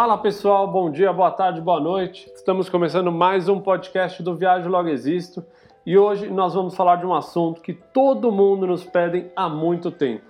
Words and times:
Fala 0.00 0.16
pessoal, 0.16 0.70
bom 0.70 0.92
dia, 0.92 1.12
boa 1.12 1.32
tarde, 1.32 1.60
boa 1.60 1.80
noite. 1.80 2.30
Estamos 2.32 2.68
começando 2.68 3.10
mais 3.10 3.48
um 3.48 3.58
podcast 3.58 4.22
do 4.22 4.36
Viagem 4.36 4.68
Logo 4.68 4.88
Existo 4.88 5.44
e 5.84 5.98
hoje 5.98 6.28
nós 6.28 6.54
vamos 6.54 6.76
falar 6.76 6.94
de 7.00 7.04
um 7.04 7.12
assunto 7.12 7.60
que 7.60 7.72
todo 7.72 8.30
mundo 8.30 8.64
nos 8.64 8.84
pede 8.84 9.28
há 9.34 9.48
muito 9.48 9.90
tempo, 9.90 10.22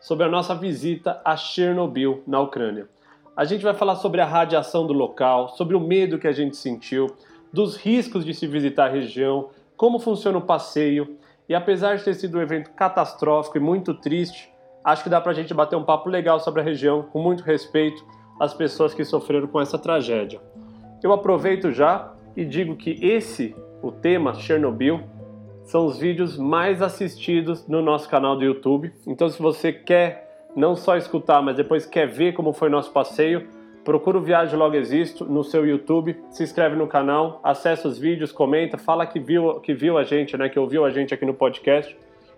sobre 0.00 0.24
a 0.24 0.28
nossa 0.30 0.54
visita 0.54 1.20
a 1.22 1.36
Chernobyl, 1.36 2.22
na 2.26 2.40
Ucrânia. 2.40 2.88
A 3.36 3.44
gente 3.44 3.62
vai 3.62 3.74
falar 3.74 3.96
sobre 3.96 4.22
a 4.22 4.24
radiação 4.24 4.86
do 4.86 4.94
local, 4.94 5.50
sobre 5.50 5.76
o 5.76 5.80
medo 5.80 6.18
que 6.18 6.26
a 6.26 6.32
gente 6.32 6.56
sentiu, 6.56 7.06
dos 7.52 7.76
riscos 7.76 8.24
de 8.24 8.32
se 8.32 8.46
visitar 8.46 8.86
a 8.86 8.90
região, 8.90 9.50
como 9.76 9.98
funciona 9.98 10.38
o 10.38 10.46
passeio 10.46 11.18
e 11.46 11.54
apesar 11.54 11.98
de 11.98 12.04
ter 12.04 12.14
sido 12.14 12.38
um 12.38 12.40
evento 12.40 12.70
catastrófico 12.70 13.58
e 13.58 13.60
muito 13.60 13.92
triste, 13.92 14.50
acho 14.82 15.02
que 15.02 15.10
dá 15.10 15.20
pra 15.20 15.34
gente 15.34 15.52
bater 15.52 15.76
um 15.76 15.84
papo 15.84 16.08
legal 16.08 16.40
sobre 16.40 16.62
a 16.62 16.64
região, 16.64 17.02
com 17.02 17.20
muito 17.20 17.42
respeito 17.42 18.02
às 18.40 18.54
pessoas 18.54 18.94
que 18.94 19.04
sofreram 19.04 19.46
com 19.46 19.60
essa 19.60 19.78
tragédia. 19.78 20.40
Eu 21.02 21.12
aproveito 21.12 21.70
já 21.70 22.12
e 22.34 22.44
digo 22.44 22.74
que 22.74 22.98
esse, 23.04 23.54
o 23.82 23.92
tema 23.92 24.34
Chernobyl, 24.34 25.00
são 25.64 25.86
os 25.86 25.98
vídeos 25.98 26.36
mais 26.36 26.82
assistidos 26.82 27.68
no 27.68 27.80
nosso 27.80 28.08
canal 28.08 28.36
do 28.36 28.42
YouTube. 28.42 28.92
Então, 29.06 29.28
se 29.28 29.40
você 29.40 29.72
quer 29.72 30.48
não 30.56 30.74
só 30.74 30.96
escutar, 30.96 31.40
mas 31.40 31.56
depois 31.56 31.86
quer 31.86 32.08
ver 32.08 32.32
como 32.32 32.52
foi 32.52 32.68
nosso 32.68 32.90
passeio, 32.90 33.46
procura 33.84 34.18
o 34.18 34.20
Viagem 34.20 34.58
Logo 34.58 34.74
Existo 34.74 35.24
no 35.24 35.44
seu 35.44 35.64
YouTube, 35.64 36.16
se 36.30 36.42
inscreve 36.42 36.74
no 36.74 36.88
canal, 36.88 37.40
acessa 37.44 37.86
os 37.86 37.98
vídeos, 37.98 38.32
comenta, 38.32 38.78
fala 38.78 39.06
que 39.06 39.20
viu, 39.20 39.60
que 39.60 39.72
viu 39.72 39.96
a 39.96 40.02
gente, 40.02 40.36
né, 40.36 40.48
que 40.48 40.58
ouviu 40.58 40.84
a 40.84 40.90
gente 40.90 41.14
aqui 41.14 41.24
no 41.24 41.34
podcast, 41.34 41.96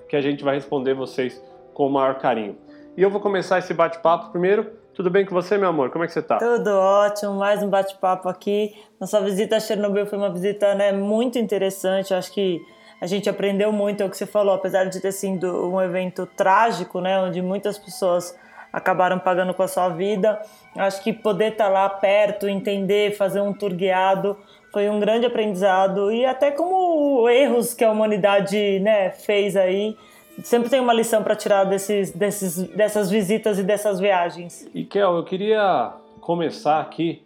que 0.08 0.16
a 0.16 0.20
gente 0.20 0.44
vai 0.44 0.56
responder 0.56 0.92
vocês 0.92 1.42
com 1.72 1.86
o 1.86 1.90
maior 1.90 2.18
carinho. 2.18 2.56
E 2.96 3.02
eu 3.02 3.08
vou 3.08 3.20
começar 3.20 3.58
esse 3.58 3.72
bate-papo 3.72 4.30
primeiro. 4.30 4.81
Tudo 4.94 5.08
bem 5.08 5.24
com 5.24 5.34
você, 5.34 5.56
meu 5.56 5.70
amor? 5.70 5.90
Como 5.90 6.04
é 6.04 6.06
que 6.06 6.12
você 6.12 6.20
tá? 6.20 6.36
Tudo 6.38 6.70
ótimo, 6.70 7.32
mais 7.34 7.62
um 7.62 7.68
bate-papo 7.68 8.28
aqui. 8.28 8.76
Nossa 9.00 9.20
visita 9.22 9.56
a 9.56 9.60
Chernobyl 9.60 10.04
foi 10.04 10.18
uma 10.18 10.30
visita 10.30 10.74
né, 10.74 10.92
muito 10.92 11.38
interessante. 11.38 12.12
acho 12.12 12.30
que 12.30 12.60
a 13.00 13.06
gente 13.06 13.28
aprendeu 13.28 13.72
muito, 13.72 14.02
é 14.02 14.06
o 14.06 14.10
que 14.10 14.16
você 14.16 14.26
falou, 14.26 14.54
apesar 14.54 14.84
de 14.84 15.00
ter 15.00 15.12
sido 15.12 15.66
um 15.66 15.80
evento 15.80 16.26
trágico, 16.36 17.00
né, 17.00 17.18
onde 17.18 17.40
muitas 17.40 17.78
pessoas 17.78 18.38
acabaram 18.70 19.18
pagando 19.18 19.54
com 19.54 19.62
a 19.62 19.68
sua 19.68 19.88
vida. 19.88 20.40
Acho 20.76 21.02
que 21.02 21.10
poder 21.10 21.52
estar 21.52 21.64
tá 21.64 21.70
lá 21.70 21.88
perto, 21.88 22.46
entender, 22.46 23.16
fazer 23.16 23.40
um 23.40 23.54
tour 23.54 23.74
guiado 23.74 24.36
foi 24.72 24.88
um 24.88 24.98
grande 24.98 25.26
aprendizado 25.26 26.10
e 26.10 26.24
até 26.24 26.50
como 26.50 27.28
erros 27.28 27.74
que 27.74 27.84
a 27.84 27.90
humanidade 27.90 28.80
né, 28.80 29.10
fez 29.10 29.54
aí 29.54 29.96
sempre 30.44 30.68
tem 30.70 30.80
uma 30.80 30.92
lição 30.92 31.22
para 31.22 31.34
tirar 31.34 31.64
desses, 31.64 32.10
desses, 32.10 32.56
dessas 32.68 33.10
visitas 33.10 33.58
e 33.58 33.62
dessas 33.62 33.98
viagens. 34.00 34.68
E 34.74 34.84
Kel, 34.84 35.16
eu 35.16 35.24
queria 35.24 35.92
começar 36.20 36.80
aqui, 36.80 37.22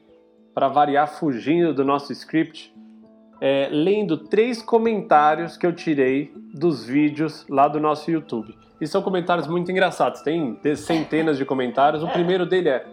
para 0.55 0.69
variar, 0.69 1.06
fugindo 1.19 1.75
do 1.75 1.84
nosso 1.84 2.12
script, 2.12 2.75
é, 3.41 3.69
lendo 3.70 4.17
três 4.17 4.62
comentários 4.62 5.56
que 5.56 5.67
eu 5.67 5.73
tirei 5.73 6.33
dos 6.55 6.86
vídeos 6.86 7.47
lá 7.48 7.69
do 7.69 7.78
nosso 7.78 8.11
YouTube. 8.11 8.55
E 8.81 8.86
são 8.86 9.03
comentários 9.03 9.47
muito 9.47 9.70
engraçados, 9.70 10.20
tem 10.23 10.58
centenas 10.77 11.39
de 11.39 11.45
comentários. 11.45 12.03
O 12.03 12.08
primeiro 12.08 12.45
dele 12.45 12.69
é: 12.69 12.86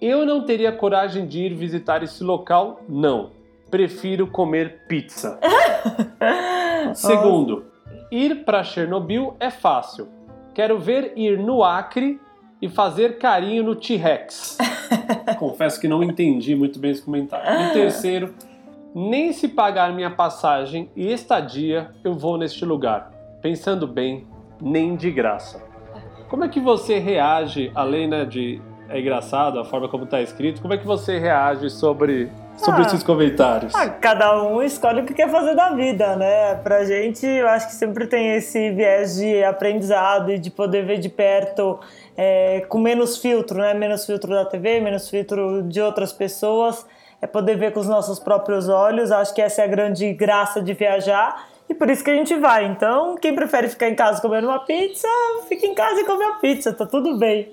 Eu 0.00 0.24
não 0.24 0.42
teria 0.42 0.72
coragem 0.72 1.26
de 1.26 1.40
ir 1.40 1.54
visitar 1.54 2.02
esse 2.02 2.22
local, 2.22 2.80
não. 2.88 3.30
Prefiro 3.70 4.26
comer 4.26 4.82
pizza. 4.88 5.38
Segundo, 6.94 7.69
Ir 8.10 8.44
para 8.44 8.64
Chernobyl 8.64 9.36
é 9.38 9.50
fácil. 9.50 10.08
Quero 10.52 10.78
ver 10.78 11.12
ir 11.16 11.38
no 11.38 11.62
Acre 11.62 12.20
e 12.60 12.68
fazer 12.68 13.18
carinho 13.18 13.62
no 13.62 13.76
T-Rex. 13.76 14.58
Confesso 15.38 15.80
que 15.80 15.86
não 15.86 16.02
entendi 16.02 16.54
muito 16.54 16.78
bem 16.78 16.90
esse 16.90 17.02
comentário. 17.02 17.68
E 17.68 17.72
terceiro, 17.72 18.34
nem 18.94 19.32
se 19.32 19.48
pagar 19.48 19.92
minha 19.94 20.10
passagem 20.10 20.90
e 20.96 21.12
estadia 21.12 21.90
eu 22.02 22.14
vou 22.14 22.36
neste 22.36 22.64
lugar. 22.64 23.10
Pensando 23.40 23.86
bem, 23.86 24.26
nem 24.60 24.96
de 24.96 25.10
graça. 25.10 25.62
Como 26.28 26.44
é 26.44 26.48
que 26.48 26.60
você 26.60 26.98
reage, 26.98 27.70
além 27.74 28.08
né, 28.08 28.24
de 28.24 28.60
é 28.88 28.98
engraçado 28.98 29.60
a 29.60 29.64
forma 29.64 29.88
como 29.88 30.02
está 30.02 30.20
escrito, 30.20 30.60
como 30.60 30.74
é 30.74 30.76
que 30.76 30.86
você 30.86 31.16
reage 31.16 31.70
sobre 31.70 32.28
sobre 32.60 32.82
ah, 32.82 32.86
esses 32.86 33.02
comentários? 33.02 33.74
Ah, 33.74 33.88
cada 33.88 34.42
um 34.42 34.62
escolhe 34.62 35.00
o 35.00 35.04
que 35.04 35.14
quer 35.14 35.30
fazer 35.30 35.54
da 35.54 35.70
vida, 35.70 36.16
né? 36.16 36.54
Pra 36.56 36.84
gente, 36.84 37.26
eu 37.26 37.48
acho 37.48 37.68
que 37.68 37.74
sempre 37.74 38.06
tem 38.06 38.34
esse 38.36 38.70
viés 38.70 39.16
de 39.16 39.42
aprendizado 39.42 40.30
e 40.30 40.38
de 40.38 40.50
poder 40.50 40.84
ver 40.84 40.98
de 40.98 41.08
perto 41.08 41.78
é, 42.16 42.64
com 42.68 42.78
menos 42.78 43.18
filtro, 43.18 43.58
né? 43.58 43.74
Menos 43.74 44.06
filtro 44.06 44.30
da 44.30 44.44
TV, 44.44 44.80
menos 44.80 45.08
filtro 45.08 45.62
de 45.62 45.80
outras 45.80 46.12
pessoas. 46.12 46.86
É 47.22 47.26
poder 47.26 47.56
ver 47.56 47.72
com 47.72 47.80
os 47.80 47.88
nossos 47.88 48.18
próprios 48.18 48.68
olhos. 48.68 49.10
Acho 49.10 49.34
que 49.34 49.42
essa 49.42 49.62
é 49.62 49.64
a 49.64 49.68
grande 49.68 50.12
graça 50.12 50.62
de 50.62 50.72
viajar. 50.72 51.46
E 51.68 51.74
por 51.74 51.88
isso 51.88 52.02
que 52.02 52.10
a 52.10 52.14
gente 52.14 52.34
vai. 52.34 52.66
Então, 52.66 53.16
quem 53.16 53.34
prefere 53.34 53.68
ficar 53.68 53.88
em 53.88 53.94
casa 53.94 54.20
comendo 54.20 54.48
uma 54.48 54.58
pizza, 54.58 55.06
fica 55.48 55.66
em 55.66 55.74
casa 55.74 56.00
e 56.00 56.04
come 56.04 56.24
a 56.24 56.32
pizza, 56.32 56.72
tá 56.72 56.84
tudo 56.84 57.16
bem. 57.16 57.48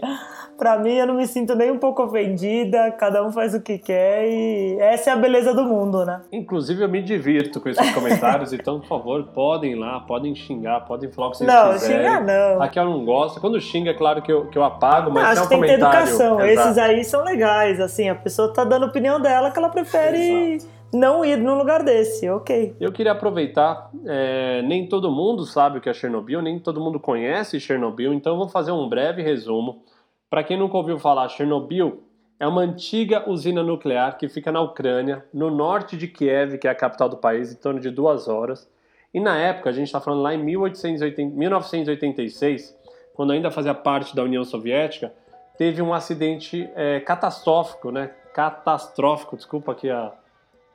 Pra 0.58 0.78
mim, 0.80 0.94
eu 0.94 1.06
não 1.06 1.14
me 1.14 1.28
sinto 1.28 1.56
nem 1.56 1.72
um 1.72 1.78
pouco 1.78 2.04
ofendida, 2.04 2.92
cada 2.92 3.24
um 3.24 3.32
faz 3.32 3.54
o 3.54 3.62
que 3.62 3.78
quer 3.78 4.28
e 4.28 4.78
essa 4.80 5.12
é 5.12 5.14
a 5.14 5.16
beleza 5.16 5.54
do 5.54 5.64
mundo, 5.64 6.06
né? 6.06 6.22
Inclusive, 6.32 6.84
eu 6.84 6.90
me 6.90 7.02
divirto 7.02 7.62
com 7.62 7.70
esses 7.70 7.94
comentários, 7.94 8.52
então, 8.54 8.80
por 8.80 8.88
favor, 8.88 9.24
podem 9.28 9.74
ir 9.74 9.76
lá, 9.76 10.00
podem 10.00 10.34
xingar, 10.34 10.82
podem 10.82 11.12
falar 11.12 11.28
o 11.28 11.32
que 11.32 11.38
vocês 11.38 11.50
não, 11.50 11.74
quiserem. 11.74 11.98
Não, 11.98 12.04
xingar 12.04 12.26
não. 12.26 12.62
Aqui 12.62 12.80
eu 12.80 12.86
não 12.86 13.06
gosto. 13.06 13.40
Quando 13.40 13.60
xinga, 13.62 13.92
é 13.92 13.94
claro 13.94 14.22
que 14.22 14.32
eu, 14.32 14.48
que 14.48 14.58
eu 14.58 14.64
apago, 14.64 15.12
mas 15.12 15.24
acho 15.24 15.42
é 15.42 15.44
um 15.44 15.44
que 15.44 15.50
tem 15.50 15.60
comentário. 15.60 16.08
que 16.08 16.18
ter 16.18 16.24
educação. 16.24 16.42
Exato. 16.42 16.68
Esses 16.68 16.78
aí 16.78 17.04
são 17.04 17.24
legais, 17.24 17.80
assim, 17.80 18.10
a 18.10 18.16
pessoa 18.16 18.52
tá 18.52 18.64
dando 18.64 18.86
opinião 18.86 19.22
dela 19.22 19.52
que 19.52 19.60
ela 19.60 19.70
prefere. 19.70 20.56
Exato 20.56 20.78
não 20.94 21.26
ir 21.26 21.38
num 21.38 21.58
lugar 21.58 21.84
desse, 21.84 22.30
ok. 22.30 22.76
Eu 22.80 22.92
queria 22.92 23.12
aproveitar, 23.12 23.90
é, 24.06 24.62
nem 24.62 24.88
todo 24.88 25.12
mundo 25.12 25.46
sabe 25.46 25.78
o 25.78 25.82
que 25.82 25.90
é 25.90 25.94
Chernobyl, 25.94 26.42
nem 26.42 26.60
todo 26.60 26.80
mundo 26.80 27.00
conhece 27.00 27.60
Chernobyl, 27.60 28.14
então 28.14 28.34
eu 28.34 28.38
vou 28.38 28.48
fazer 28.48 28.72
um 28.72 28.88
breve 28.88 29.22
resumo 29.22 29.84
para 30.30 30.44
quem 30.44 30.58
nunca 30.58 30.78
ouviu 30.78 31.00
falar, 31.00 31.30
Chernobyl 31.30 32.04
é 32.40 32.48
uma 32.48 32.62
antiga 32.62 33.30
usina 33.30 33.64
nuclear 33.64 34.18
que 34.18 34.28
fica 34.28 34.52
na 34.52 34.62
Ucrânia, 34.62 35.26
no 35.34 35.50
norte 35.50 35.98
de 35.98 36.08
Kiev, 36.08 36.58
que 36.58 36.68
é 36.68 36.72
a 36.72 36.76
capital 36.76 37.10
do 37.10 37.18
país, 37.18 37.52
em 37.52 37.56
torno 37.56 37.80
de 37.80 37.90
duas 37.90 38.28
horas. 38.28 38.70
E 39.14 39.20
na 39.20 39.38
época, 39.38 39.70
a 39.70 39.74
gente 39.74 39.88
está 39.88 40.00
falando 40.00 40.22
lá 40.22 40.34
em 40.34 40.38
1880, 40.38 41.36
1986, 41.36 42.78
quando 43.16 43.32
ainda 43.32 43.50
fazia 43.50 43.74
parte 43.74 44.16
da 44.16 44.24
União 44.24 44.44
Soviética, 44.44 45.12
teve 45.58 45.82
um 45.82 45.94
acidente 45.94 46.70
é, 46.76 47.00
catastrófico, 47.00 47.90
né? 47.90 48.12
Catastrófico, 48.34 49.36
desculpa 49.36 49.72
aqui 49.72 49.90
a, 49.90 50.14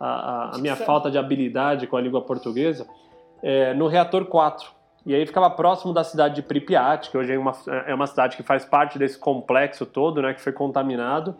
a, 0.01 0.57
a 0.57 0.59
minha 0.59 0.75
falta 0.75 1.09
de 1.09 1.19
habilidade 1.19 1.87
com 1.87 1.97
a 1.97 2.01
língua 2.01 2.23
portuguesa, 2.23 2.87
é, 3.41 3.73
no 3.75 3.87
reator 3.87 4.25
4 4.25 4.82
e 5.05 5.15
aí 5.15 5.27
ficava 5.27 5.51
próximo 5.51 5.93
da 5.93 6.05
cidade 6.05 6.37
de 6.37 6.43
Pripyat, 6.43 7.11
que 7.11 7.19
hoje 7.19 7.33
é 7.33 7.39
uma, 7.39 7.53
é 7.87 7.95
uma 7.95 8.07
cidade 8.07 8.37
que 8.37 8.43
faz 8.43 8.65
parte 8.65 8.99
desse 8.99 9.19
complexo 9.19 9.85
todo, 9.85 10.23
né, 10.23 10.33
que 10.33 10.41
foi 10.41 10.53
contaminado. 10.53 11.35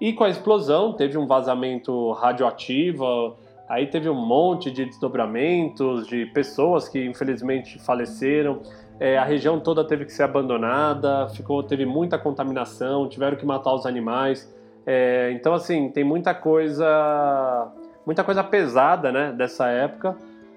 E 0.00 0.12
com 0.14 0.24
a 0.24 0.30
explosão 0.30 0.94
teve 0.94 1.18
um 1.18 1.26
vazamento 1.26 2.12
radioativo, 2.12 3.36
aí 3.68 3.86
teve 3.86 4.08
um 4.08 4.14
monte 4.14 4.70
de 4.70 4.86
desdobramentos 4.86 6.06
de 6.06 6.26
pessoas 6.26 6.88
que 6.88 7.04
infelizmente 7.04 7.78
faleceram. 7.78 8.60
É, 8.98 9.18
a 9.18 9.24
região 9.24 9.60
toda 9.60 9.84
teve 9.84 10.06
que 10.06 10.12
ser 10.12 10.22
abandonada, 10.22 11.28
ficou, 11.28 11.62
teve 11.62 11.84
muita 11.84 12.18
contaminação, 12.18 13.08
tiveram 13.08 13.36
que 13.36 13.44
matar 13.44 13.74
os 13.74 13.84
animais. 13.84 14.52
É, 14.86 15.30
então 15.32 15.52
assim 15.52 15.90
tem 15.90 16.02
muita 16.02 16.34
coisa, 16.34 17.70
muita 18.06 18.24
coisa 18.24 18.42
pesada, 18.42 19.12
né, 19.12 19.32
dessa 19.32 19.68
época 19.68 20.16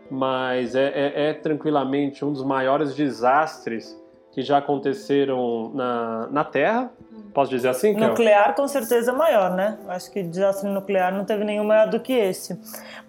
mas 0.10 0.76
é, 0.76 0.88
é, 0.88 1.30
é, 1.30 1.34
tranquilamente 1.34 2.24
um 2.24 2.32
dos 2.32 2.44
maiores 2.44 2.96
desastres 2.96 4.00
que 4.32 4.42
já 4.42 4.58
aconteceram 4.58 5.72
na, 5.74 6.28
na 6.30 6.44
Terra. 6.44 6.92
Posso 7.34 7.50
dizer 7.52 7.70
assim? 7.70 7.94
Nuclear 7.94 8.54
com 8.54 8.68
certeza 8.68 9.12
é 9.12 9.16
maior, 9.16 9.52
né? 9.52 9.78
Acho 9.88 10.12
que 10.12 10.22
desastre 10.24 10.70
nuclear 10.70 11.14
não 11.14 11.26
teve 11.26 11.44
nenhum 11.44 11.64
maior 11.64 11.90
do 11.90 12.00
que 12.00 12.14
esse. 12.14 12.60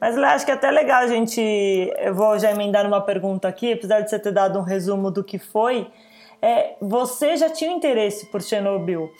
Mas 0.00 0.16
acho 0.16 0.44
que 0.44 0.50
é 0.52 0.54
até 0.54 0.70
legal 0.70 1.02
a 1.02 1.06
gente. 1.06 1.40
Eu 1.98 2.14
vou 2.14 2.38
já 2.38 2.50
emendar 2.50 2.86
uma 2.86 3.00
pergunta 3.00 3.48
aqui, 3.48 3.72
apesar 3.72 4.00
de 4.00 4.10
você 4.10 4.18
ter 4.18 4.32
dado 4.32 4.58
um 4.58 4.62
resumo 4.62 5.10
do 5.10 5.24
que 5.24 5.38
foi. 5.38 5.88
É, 6.40 6.76
você 6.80 7.36
já 7.36 7.50
tinha 7.50 7.72
interesse 7.72 8.26
por 8.26 8.40
Chernobyl? 8.40 9.10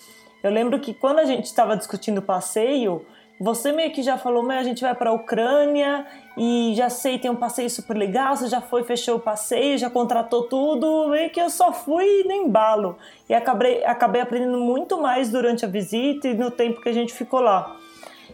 Eu 0.42 0.50
lembro 0.50 0.78
que 0.78 0.94
quando 0.94 1.18
a 1.18 1.24
gente 1.24 1.46
estava 1.46 1.76
discutindo 1.76 2.18
o 2.18 2.22
passeio, 2.22 3.04
você 3.38 3.70
meio 3.70 3.92
que 3.92 4.02
já 4.02 4.16
falou, 4.16 4.42
mas 4.42 4.60
a 4.60 4.62
gente 4.62 4.80
vai 4.80 4.94
para 4.94 5.10
a 5.10 5.12
Ucrânia 5.12 6.06
e 6.36 6.72
já 6.74 6.88
sei, 6.88 7.18
tem 7.18 7.30
um 7.30 7.36
passeio 7.36 7.68
super 7.68 7.94
legal, 7.94 8.34
você 8.34 8.48
já 8.48 8.62
foi, 8.62 8.82
fechou 8.82 9.16
o 9.16 9.20
passeio, 9.20 9.76
já 9.76 9.90
contratou 9.90 10.44
tudo, 10.44 11.08
meio 11.08 11.28
que 11.30 11.40
eu 11.40 11.50
só 11.50 11.72
fui 11.72 12.24
no 12.24 12.32
embalo. 12.32 12.96
E 13.28 13.34
acabei, 13.34 13.84
acabei 13.84 14.22
aprendendo 14.22 14.58
muito 14.58 15.00
mais 15.00 15.30
durante 15.30 15.66
a 15.66 15.68
visita 15.68 16.28
e 16.28 16.34
no 16.34 16.50
tempo 16.50 16.80
que 16.80 16.88
a 16.88 16.92
gente 16.92 17.12
ficou 17.12 17.40
lá. 17.40 17.76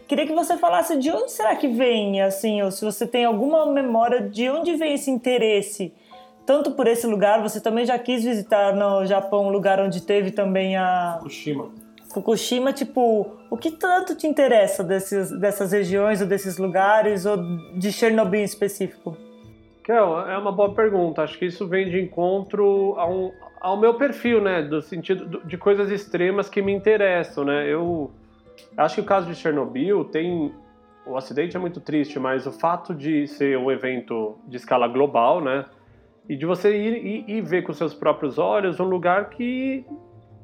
Queria 0.07 0.25
que 0.25 0.33
você 0.33 0.57
falasse 0.57 0.97
de 0.97 1.11
onde 1.11 1.31
será 1.31 1.55
que 1.55 1.67
vem, 1.67 2.21
assim, 2.21 2.61
ou 2.61 2.71
se 2.71 2.83
você 2.83 3.05
tem 3.05 3.25
alguma 3.25 3.65
memória 3.65 4.21
de 4.21 4.49
onde 4.49 4.75
vem 4.75 4.93
esse 4.93 5.11
interesse, 5.11 5.93
tanto 6.45 6.71
por 6.71 6.87
esse 6.87 7.07
lugar, 7.07 7.41
você 7.41 7.59
também 7.59 7.85
já 7.85 7.97
quis 7.99 8.23
visitar 8.23 8.73
no 8.75 9.05
Japão, 9.05 9.47
um 9.47 9.49
lugar 9.49 9.79
onde 9.81 10.01
teve 10.01 10.31
também 10.31 10.77
a... 10.77 11.15
Fukushima 11.19 11.82
Fukushima, 12.13 12.71
tipo, 12.71 13.35
o 13.49 13.57
que 13.57 13.71
tanto 13.71 14.15
te 14.15 14.27
interessa 14.27 14.83
desses, 14.83 15.31
dessas 15.39 15.71
regiões 15.71 16.21
ou 16.21 16.27
desses 16.27 16.57
lugares 16.57 17.25
ou 17.25 17.37
de 17.75 17.91
Chernobyl 17.91 18.41
em 18.41 18.43
específico? 18.43 19.17
Kel, 19.83 20.19
é 20.29 20.37
uma 20.37 20.51
boa 20.51 20.73
pergunta. 20.73 21.23
Acho 21.23 21.37
que 21.37 21.45
isso 21.45 21.67
vem 21.67 21.89
de 21.89 21.99
encontro 21.99 22.93
a 22.97 23.07
um, 23.07 23.31
ao 23.59 23.77
meu 23.77 23.95
perfil, 23.95 24.41
né? 24.41 24.61
Do 24.61 24.81
sentido 24.81 25.41
de 25.43 25.57
coisas 25.57 25.89
extremas 25.89 26.47
que 26.49 26.61
me 26.61 26.71
interessam, 26.71 27.45
né? 27.45 27.67
Eu 27.67 28.11
acho 28.77 28.95
que 28.95 29.01
o 29.01 29.05
caso 29.05 29.27
de 29.27 29.35
Chernobyl 29.35 30.05
tem 30.05 30.53
o 31.05 31.17
acidente 31.17 31.57
é 31.57 31.59
muito 31.59 31.81
triste, 31.81 32.17
mas 32.17 32.45
o 32.45 32.51
fato 32.51 32.93
de 32.93 33.27
ser 33.27 33.57
um 33.57 33.69
evento 33.69 34.37
de 34.47 34.55
escala 34.55 34.87
global, 34.87 35.41
né? 35.41 35.65
E 36.29 36.35
de 36.35 36.45
você 36.45 36.77
ir 36.77 37.25
e 37.27 37.41
ver 37.41 37.63
com 37.63 37.73
seus 37.73 37.93
próprios 37.93 38.37
olhos 38.37 38.79
um 38.79 38.85
lugar 38.85 39.29
que 39.29 39.85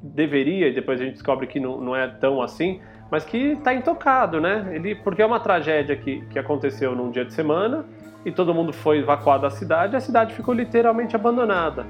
deveria, 0.01 0.67
e 0.67 0.73
depois 0.73 0.99
a 0.99 1.03
gente 1.03 1.13
descobre 1.13 1.47
que 1.47 1.59
não, 1.59 1.79
não 1.79 1.95
é 1.95 2.07
tão 2.07 2.41
assim, 2.41 2.79
mas 3.11 3.25
que 3.25 3.53
está 3.53 3.73
intocado, 3.73 4.39
né? 4.39 4.69
Ele, 4.71 4.95
porque 4.95 5.21
é 5.21 5.25
uma 5.25 5.39
tragédia 5.39 5.95
que, 5.95 6.21
que 6.27 6.37
aconteceu 6.37 6.95
num 6.95 7.11
dia 7.11 7.25
de 7.25 7.33
semana 7.33 7.85
e 8.25 8.31
todo 8.31 8.53
mundo 8.53 8.71
foi 8.71 8.99
evacuado 8.99 9.43
da 9.43 9.49
cidade, 9.49 9.95
a 9.95 9.99
cidade 9.99 10.33
ficou 10.33 10.53
literalmente 10.53 11.15
abandonada. 11.15 11.85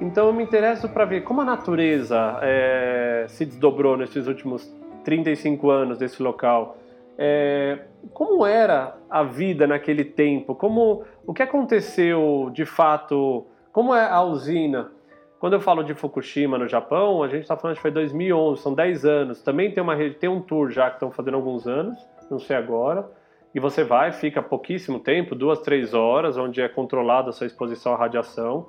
Então 0.00 0.26
eu 0.26 0.32
me 0.32 0.42
interesso 0.42 0.88
para 0.88 1.04
ver 1.04 1.22
como 1.22 1.40
a 1.42 1.44
natureza 1.44 2.38
é, 2.40 3.26
se 3.28 3.44
desdobrou 3.44 3.96
nesses 3.96 4.26
últimos 4.26 4.72
35 5.04 5.70
anos 5.70 5.98
desse 5.98 6.22
local. 6.22 6.78
É, 7.18 7.80
como 8.14 8.46
era 8.46 8.96
a 9.10 9.22
vida 9.22 9.66
naquele 9.66 10.04
tempo? 10.04 10.54
Como 10.54 11.04
o 11.26 11.34
que 11.34 11.42
aconteceu 11.42 12.50
de 12.52 12.64
fato? 12.64 13.44
Como 13.72 13.94
é 13.94 14.08
a 14.08 14.22
usina? 14.22 14.90
Quando 15.40 15.54
eu 15.54 15.60
falo 15.60 15.82
de 15.82 15.94
Fukushima 15.94 16.58
no 16.58 16.68
Japão, 16.68 17.22
a 17.22 17.28
gente 17.28 17.40
está 17.42 17.56
falando 17.56 17.74
que 17.74 17.80
foi 17.80 17.90
2011, 17.90 18.60
são 18.60 18.74
10 18.74 19.06
anos. 19.06 19.42
Também 19.42 19.72
tem 19.72 19.82
uma 19.82 19.96
tem 20.12 20.28
um 20.28 20.38
tour 20.38 20.70
já 20.70 20.90
que 20.90 20.96
estão 20.96 21.10
fazendo 21.10 21.36
alguns 21.36 21.66
anos, 21.66 21.96
não 22.30 22.38
sei 22.38 22.56
agora. 22.56 23.10
E 23.54 23.58
você 23.58 23.82
vai, 23.82 24.12
fica 24.12 24.42
pouquíssimo 24.42 25.00
tempo, 25.00 25.34
duas, 25.34 25.60
três 25.60 25.94
horas, 25.94 26.36
onde 26.36 26.60
é 26.60 26.68
controlada 26.68 27.30
a 27.30 27.32
sua 27.32 27.46
exposição 27.46 27.94
à 27.94 27.96
radiação. 27.96 28.66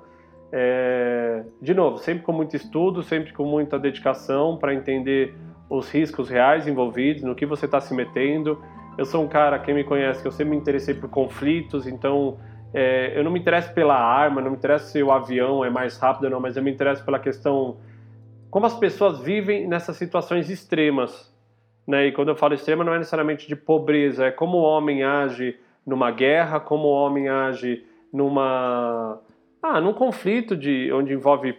É, 0.50 1.44
de 1.60 1.74
novo, 1.74 1.98
sempre 1.98 2.22
com 2.22 2.32
muito 2.32 2.56
estudo, 2.56 3.02
sempre 3.02 3.34
com 3.34 3.44
muita 3.44 3.78
dedicação 3.78 4.56
para 4.56 4.72
entender 4.72 5.34
os 5.68 5.90
riscos 5.90 6.30
reais 6.30 6.66
envolvidos, 6.66 7.22
no 7.22 7.34
que 7.34 7.44
você 7.44 7.66
está 7.66 7.82
se 7.82 7.92
metendo. 7.92 8.58
Eu 8.96 9.04
sou 9.04 9.22
um 9.22 9.28
cara, 9.28 9.58
quem 9.58 9.74
me 9.74 9.84
conhece, 9.84 10.22
que 10.22 10.28
eu 10.28 10.32
sempre 10.32 10.52
me 10.52 10.56
interessei 10.56 10.94
por 10.94 11.10
conflitos, 11.10 11.86
então 11.86 12.38
é, 12.74 13.12
eu 13.16 13.22
não 13.22 13.30
me 13.30 13.38
interesso 13.38 13.72
pela 13.72 13.96
arma, 13.96 14.40
não 14.40 14.50
me 14.50 14.56
interessa 14.56 14.86
se 14.86 15.02
o 15.02 15.12
avião 15.12 15.64
é 15.64 15.70
mais 15.70 15.98
rápido 15.98 16.24
ou 16.24 16.30
não, 16.30 16.40
mas 16.40 16.56
eu 16.56 16.62
me 16.62 16.70
interesso 16.70 17.04
pela 17.04 17.18
questão 17.18 17.76
como 18.50 18.66
as 18.66 18.74
pessoas 18.74 19.20
vivem 19.20 19.66
nessas 19.66 19.96
situações 19.96 20.50
extremas. 20.50 21.32
Né? 21.86 22.08
E 22.08 22.12
quando 22.12 22.28
eu 22.28 22.36
falo 22.36 22.54
extrema, 22.54 22.84
não 22.84 22.94
é 22.94 22.98
necessariamente 22.98 23.48
de 23.48 23.56
pobreza, 23.56 24.26
é 24.26 24.30
como 24.30 24.58
o 24.58 24.62
homem 24.62 25.02
age 25.02 25.58
numa 25.86 26.10
guerra, 26.10 26.60
como 26.60 26.88
o 26.88 26.92
homem 26.92 27.28
age 27.28 27.84
numa 28.12 29.18
ah, 29.62 29.80
num 29.80 29.92
conflito 29.92 30.56
de 30.56 30.92
onde 30.92 31.12
envolve 31.12 31.56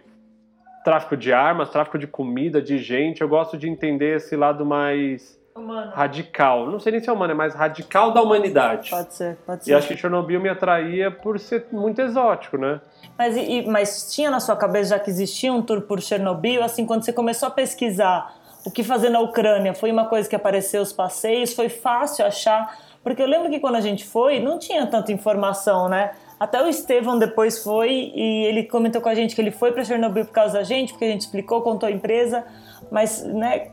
tráfico 0.84 1.16
de 1.16 1.32
armas, 1.32 1.70
tráfico 1.70 1.98
de 1.98 2.06
comida, 2.06 2.60
de 2.60 2.78
gente. 2.78 3.22
Eu 3.22 3.28
gosto 3.28 3.56
de 3.56 3.68
entender 3.68 4.16
esse 4.16 4.36
lado 4.36 4.64
mais 4.64 5.40
Humano. 5.56 5.92
radical. 5.94 6.66
Não 6.68 6.80
sei 6.80 6.92
nem 6.92 7.00
se 7.00 7.08
é 7.08 7.12
humano, 7.12 7.32
é 7.32 7.34
mais 7.34 7.54
radical 7.54 8.12
da 8.12 8.20
humanidade. 8.20 8.90
Pode 8.90 9.14
ser, 9.14 9.36
pode 9.46 9.64
ser. 9.64 9.70
E 9.70 9.74
acho 9.74 9.86
que 9.86 9.96
Chernobyl 9.96 10.40
me 10.40 10.48
atraía 10.48 11.10
por 11.12 11.38
ser 11.38 11.66
muito 11.70 12.00
exótico, 12.00 12.58
né? 12.58 12.80
Mas, 13.16 13.36
e, 13.36 13.62
mas 13.62 14.12
tinha 14.12 14.30
na 14.30 14.40
sua 14.40 14.56
cabeça, 14.56 14.90
já 14.90 14.98
que 14.98 15.08
existia 15.10 15.52
um 15.52 15.62
tour 15.62 15.82
por 15.82 16.00
Chernobyl, 16.00 16.62
assim, 16.62 16.84
quando 16.84 17.04
você 17.04 17.12
começou 17.12 17.46
a 17.46 17.50
pesquisar 17.52 18.34
o 18.66 18.70
que 18.70 18.82
fazer 18.82 19.10
na 19.10 19.20
Ucrânia, 19.20 19.74
foi 19.74 19.92
uma 19.92 20.06
coisa 20.06 20.28
que 20.28 20.34
apareceu 20.34 20.82
os 20.82 20.92
passeios, 20.92 21.52
foi 21.52 21.68
fácil 21.68 22.26
achar? 22.26 22.76
Porque 23.04 23.22
eu 23.22 23.26
lembro 23.26 23.50
que 23.50 23.60
quando 23.60 23.76
a 23.76 23.80
gente 23.80 24.04
foi, 24.04 24.40
não 24.40 24.58
tinha 24.58 24.86
tanta 24.86 25.12
informação, 25.12 25.88
né? 25.88 26.12
Até 26.40 26.60
o 26.62 26.68
Estevão 26.68 27.18
depois 27.18 27.62
foi 27.62 28.12
e 28.14 28.46
ele 28.46 28.64
comentou 28.64 29.00
com 29.00 29.08
a 29.08 29.14
gente 29.14 29.36
que 29.36 29.40
ele 29.40 29.50
foi 29.50 29.70
para 29.70 29.84
Chernobyl 29.84 30.24
por 30.24 30.32
causa 30.32 30.54
da 30.54 30.64
gente, 30.64 30.92
porque 30.92 31.04
a 31.04 31.10
gente 31.10 31.20
explicou, 31.20 31.62
contou 31.62 31.88
a 31.88 31.92
empresa, 31.92 32.44
mas 32.90 33.22
né, 33.22 33.70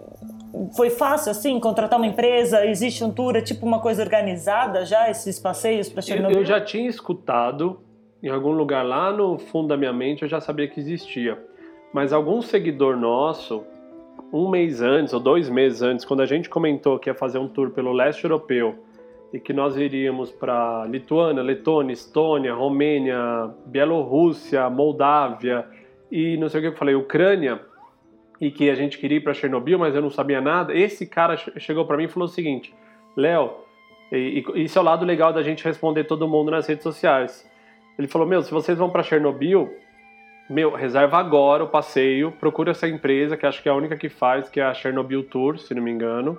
foi 0.76 0.90
fácil 0.90 1.32
assim 1.32 1.60
contratar 1.60 2.00
uma 2.00 2.08
empresa, 2.08 2.66
existe 2.66 3.04
um 3.04 3.12
tour, 3.12 3.36
é 3.36 3.42
tipo 3.42 3.66
uma 3.66 3.80
coisa 3.80 4.04
organizada 4.04 4.86
já 4.86 5.10
esses 5.10 5.40
passeios 5.40 5.90
para 5.90 6.02
Chernobyl. 6.02 6.36
Eu, 6.36 6.42
eu 6.42 6.46
já 6.46 6.60
tinha 6.62 6.90
escutado 6.90 7.80
em 8.22 8.30
algum 8.30 8.52
lugar 8.52 8.86
lá 8.86 9.12
no 9.12 9.38
fundo 9.38 9.70
da 9.70 9.78
minha 9.78 9.92
mente, 9.92 10.24
eu 10.24 10.30
já 10.30 10.40
sabia 10.40 10.68
que 10.68 10.80
existia. 10.80 11.38
Mas 11.94 12.14
algum 12.14 12.42
seguidor 12.42 12.96
nosso, 12.96 13.64
um 14.32 14.50
mês 14.50 14.82
antes 14.82 15.14
ou 15.14 15.20
dois 15.20 15.50
meses 15.50 15.82
antes, 15.82 16.06
quando 16.06 16.22
a 16.22 16.26
gente 16.26 16.50
comentou 16.50 17.00
que 17.00 17.10
ia 17.10 17.16
fazer 17.16 17.40
um 17.40 17.48
tour 17.48 17.72
pelo 17.72 17.92
leste 17.92 18.24
europeu 18.24 18.76
e 19.34 19.40
que 19.40 19.54
nós 19.54 19.76
iríamos 19.76 20.32
para 20.32 20.86
Lituânia, 20.86 21.42
Letônia, 21.42 21.94
Estônia, 21.94 22.54
Romênia, 22.54 23.50
Bielorrússia, 23.66 24.70
Moldávia 24.70 25.66
e 26.12 26.38
não 26.38 26.50
sei 26.50 26.60
o 26.60 26.64
que 26.64 26.70
eu 26.70 26.78
falei, 26.78 26.96
Ucrânia, 26.96 27.60
e 28.42 28.52
que 28.52 28.70
a 28.70 28.76
gente 28.76 28.98
queria 28.98 29.20
ir 29.20 29.22
para 29.22 29.34
Chernobyl, 29.34 29.80
mas 29.80 29.96
eu 29.96 30.02
não 30.02 30.10
sabia 30.10 30.42
nada. 30.42 30.76
Esse 30.76 31.06
cara 31.06 31.38
chegou 31.38 31.86
para 31.86 31.96
mim 31.96 32.06
e 32.06 32.08
falou 32.08 32.28
o 32.28 32.32
seguinte: 32.32 32.74
Léo, 33.16 33.52
e, 34.12 34.44
e 34.56 34.64
isso 34.64 34.78
é 34.78 34.82
o 34.82 34.86
lado 34.86 35.06
legal 35.06 35.32
da 35.32 35.44
gente 35.44 35.64
responder 35.64 36.06
todo 36.06 36.28
mundo 36.28 36.50
nas 36.52 36.68
redes 36.68 36.84
sociais. 36.84 37.50
Ele 37.98 38.08
falou: 38.08 38.28
Meu, 38.28 38.42
se 38.42 38.52
vocês 38.52 38.78
vão 38.78 38.90
para 38.90 39.04
Chernobyl, 39.04 39.72
meu, 40.50 40.72
reserva 40.72 41.18
agora 41.18 41.64
o 41.64 41.68
passeio, 41.68 42.32
procura 42.32 42.72
essa 42.72 42.88
empresa, 42.88 43.38
que 43.38 43.46
acho 43.46 43.62
que 43.62 43.70
é 43.70 43.72
a 43.72 43.76
única 43.76 43.96
que 43.96 44.10
faz, 44.10 44.50
que 44.50 44.60
é 44.60 44.64
a 44.64 44.74
Chernobyl 44.74 45.24
Tour, 45.24 45.60
se 45.60 45.74
não 45.74 45.84
me 45.84 45.92
engano 45.92 46.38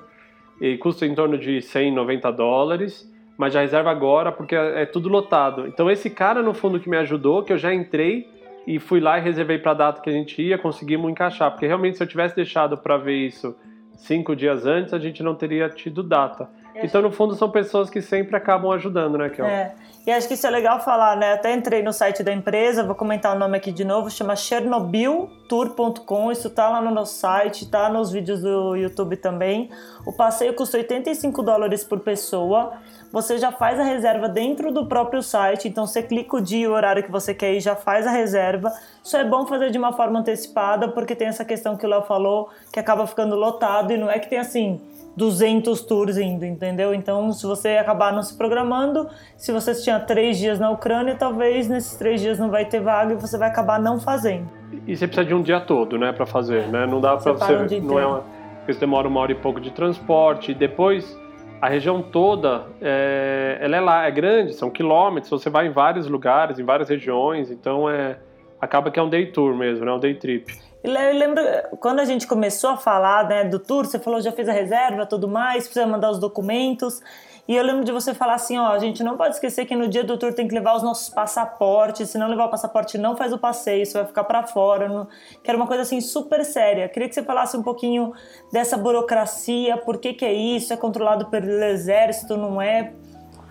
e 0.62 0.78
custa 0.78 1.04
em 1.04 1.12
torno 1.12 1.36
de 1.36 1.60
190 1.60 2.30
dólares, 2.30 3.10
mas 3.36 3.52
já 3.52 3.60
reserva 3.60 3.90
agora 3.90 4.30
porque 4.30 4.54
é, 4.54 4.82
é 4.82 4.86
tudo 4.86 5.08
lotado. 5.08 5.66
Então 5.66 5.90
esse 5.90 6.08
cara 6.08 6.40
no 6.40 6.54
fundo 6.54 6.78
que 6.78 6.88
me 6.88 6.96
ajudou, 6.98 7.42
que 7.42 7.52
eu 7.52 7.58
já 7.58 7.74
entrei 7.74 8.28
e 8.66 8.78
fui 8.78 9.00
lá 9.00 9.18
e 9.18 9.22
reservei 9.22 9.58
para 9.58 9.72
a 9.72 9.74
data 9.74 10.00
que 10.00 10.10
a 10.10 10.12
gente 10.12 10.40
ia, 10.40 10.58
conseguimos 10.58 11.10
encaixar, 11.10 11.50
porque 11.50 11.66
realmente 11.66 11.96
se 11.96 12.02
eu 12.02 12.06
tivesse 12.06 12.36
deixado 12.36 12.76
para 12.76 12.96
ver 12.96 13.26
isso 13.26 13.56
cinco 13.96 14.34
dias 14.34 14.66
antes, 14.66 14.92
a 14.92 14.98
gente 14.98 15.22
não 15.22 15.34
teria 15.34 15.68
tido 15.68 16.02
data. 16.02 16.48
Então, 16.74 17.02
no 17.02 17.10
fundo, 17.10 17.34
são 17.34 17.50
pessoas 17.50 17.90
que 17.90 18.00
sempre 18.00 18.36
acabam 18.36 18.70
ajudando, 18.72 19.18
né, 19.18 19.28
Kel? 19.28 19.44
É. 19.46 19.74
E 20.04 20.10
acho 20.10 20.26
que 20.26 20.34
isso 20.34 20.44
é 20.44 20.50
legal 20.50 20.80
falar, 20.80 21.16
né? 21.16 21.34
Até 21.34 21.54
entrei 21.54 21.80
no 21.80 21.92
site 21.92 22.24
da 22.24 22.32
empresa, 22.32 22.82
vou 22.82 22.96
comentar 22.96 23.36
o 23.36 23.38
nome 23.38 23.56
aqui 23.56 23.70
de 23.70 23.84
novo, 23.84 24.10
chama 24.10 24.34
chernobyltour.com. 24.34 26.32
Isso 26.32 26.50
tá 26.50 26.68
lá 26.68 26.80
no 26.80 26.90
nosso 26.90 27.14
site, 27.14 27.70
tá 27.70 27.88
nos 27.88 28.10
vídeos 28.10 28.40
do 28.40 28.74
YouTube 28.74 29.16
também. 29.16 29.70
O 30.04 30.12
passeio 30.12 30.54
custa 30.54 30.78
85 30.78 31.40
dólares 31.42 31.84
por 31.84 32.00
pessoa. 32.00 32.72
Você 33.12 33.38
já 33.38 33.52
faz 33.52 33.78
a 33.78 33.84
reserva 33.84 34.28
dentro 34.28 34.72
do 34.72 34.86
próprio 34.86 35.22
site, 35.22 35.68
então 35.68 35.86
você 35.86 36.02
clica 36.02 36.36
o 36.36 36.40
dia 36.40 36.64
e 36.64 36.66
o 36.66 36.72
horário 36.72 37.04
que 37.04 37.10
você 37.10 37.32
quer 37.32 37.52
ir, 37.52 37.60
já 37.60 37.76
faz 37.76 38.04
a 38.04 38.10
reserva. 38.10 38.72
Isso 39.04 39.16
é 39.16 39.22
bom 39.22 39.46
fazer 39.46 39.70
de 39.70 39.78
uma 39.78 39.92
forma 39.92 40.18
antecipada, 40.18 40.88
porque 40.88 41.14
tem 41.14 41.28
essa 41.28 41.44
questão 41.44 41.76
que 41.76 41.86
o 41.86 41.88
Léo 41.88 42.02
falou, 42.02 42.48
que 42.72 42.80
acaba 42.80 43.06
ficando 43.06 43.36
lotado 43.36 43.92
e 43.92 43.98
não 43.98 44.10
é 44.10 44.18
que 44.18 44.28
tem 44.28 44.38
assim 44.38 44.80
200 45.16 45.82
tours 45.82 46.16
indo, 46.16 46.44
entendeu? 46.44 46.94
Então, 46.94 47.32
se 47.32 47.46
você 47.46 47.70
acabar 47.70 48.12
não 48.12 48.22
se 48.22 48.36
programando, 48.36 49.08
se 49.36 49.52
você 49.52 49.74
tinha 49.74 50.00
três 50.00 50.38
dias 50.38 50.58
na 50.58 50.70
Ucrânia, 50.70 51.14
talvez 51.14 51.68
nesses 51.68 51.96
três 51.96 52.20
dias 52.20 52.38
não 52.38 52.50
vai 52.50 52.64
ter 52.64 52.80
vaga 52.80 53.12
e 53.12 53.16
você 53.16 53.36
vai 53.36 53.48
acabar 53.48 53.78
não 53.80 54.00
fazendo. 54.00 54.48
E 54.86 54.96
você 54.96 55.06
precisa 55.06 55.26
de 55.26 55.34
um 55.34 55.42
dia 55.42 55.60
todo, 55.60 55.98
né, 55.98 56.12
para 56.12 56.24
fazer, 56.24 56.66
né? 56.68 56.86
Não 56.86 57.00
dá 57.00 57.16
para 57.16 57.32
você, 57.32 57.54
um 57.54 57.86
não 57.86 57.98
é 57.98 58.06
uma, 58.06 58.24
porque 58.58 58.72
você 58.72 58.80
demora 58.80 59.06
uma 59.06 59.20
hora 59.20 59.32
e 59.32 59.34
pouco 59.34 59.60
de 59.60 59.70
transporte, 59.70 60.52
e 60.52 60.54
depois 60.54 61.18
a 61.60 61.68
região 61.68 62.02
toda, 62.02 62.64
é, 62.80 63.58
ela 63.60 63.76
é 63.76 63.80
lá, 63.80 64.06
é 64.06 64.10
grande, 64.10 64.54
são 64.54 64.70
quilômetros, 64.70 65.30
você 65.30 65.50
vai 65.50 65.66
em 65.66 65.70
vários 65.70 66.08
lugares, 66.08 66.58
em 66.58 66.64
várias 66.64 66.88
regiões, 66.88 67.50
então 67.50 67.88
é 67.88 68.18
acaba 68.60 68.92
que 68.92 68.98
é 68.98 69.02
um 69.02 69.08
day 69.08 69.26
tour 69.26 69.54
mesmo, 69.56 69.84
né, 69.84 69.92
um 69.92 69.98
day 69.98 70.14
trip. 70.14 70.46
Eu 70.82 70.92
lembro 70.92 71.40
quando 71.78 72.00
a 72.00 72.04
gente 72.04 72.26
começou 72.26 72.70
a 72.70 72.76
falar 72.76 73.28
né, 73.28 73.44
do 73.44 73.58
tour, 73.58 73.86
você 73.86 74.00
falou 74.00 74.20
já 74.20 74.32
fez 74.32 74.48
a 74.48 74.52
reserva, 74.52 75.06
tudo 75.06 75.28
mais, 75.28 75.64
precisa 75.64 75.86
mandar 75.86 76.10
os 76.10 76.18
documentos. 76.18 77.00
E 77.46 77.56
eu 77.56 77.62
lembro 77.64 77.84
de 77.84 77.90
você 77.90 78.14
falar 78.14 78.34
assim, 78.34 78.56
ó, 78.58 78.68
a 78.68 78.78
gente 78.78 79.02
não 79.02 79.16
pode 79.16 79.34
esquecer 79.34 79.64
que 79.66 79.74
no 79.74 79.88
dia 79.88 80.02
do 80.02 80.16
tour 80.16 80.32
tem 80.32 80.46
que 80.46 80.54
levar 80.54 80.76
os 80.76 80.82
nossos 80.82 81.08
passaportes, 81.08 82.10
se 82.10 82.18
não 82.18 82.28
levar 82.28 82.46
o 82.46 82.48
passaporte 82.48 82.96
não 82.96 83.16
faz 83.16 83.32
o 83.32 83.38
passeio, 83.38 83.84
você 83.84 83.98
vai 83.98 84.06
ficar 84.06 84.24
para 84.24 84.44
fora, 84.44 84.88
não... 84.88 85.08
que 85.42 85.50
era 85.50 85.56
uma 85.56 85.66
coisa 85.66 85.82
assim 85.82 86.00
super 86.00 86.44
séria. 86.44 86.88
Queria 86.88 87.08
que 87.08 87.14
você 87.14 87.22
falasse 87.22 87.56
um 87.56 87.62
pouquinho 87.62 88.12
dessa 88.52 88.76
burocracia, 88.76 89.76
por 89.76 89.98
que 89.98 90.14
que 90.14 90.24
é 90.24 90.32
isso, 90.32 90.72
é 90.72 90.76
controlado 90.76 91.26
pelo 91.26 91.46
exército, 91.64 92.36
não 92.36 92.62
é? 92.62 92.92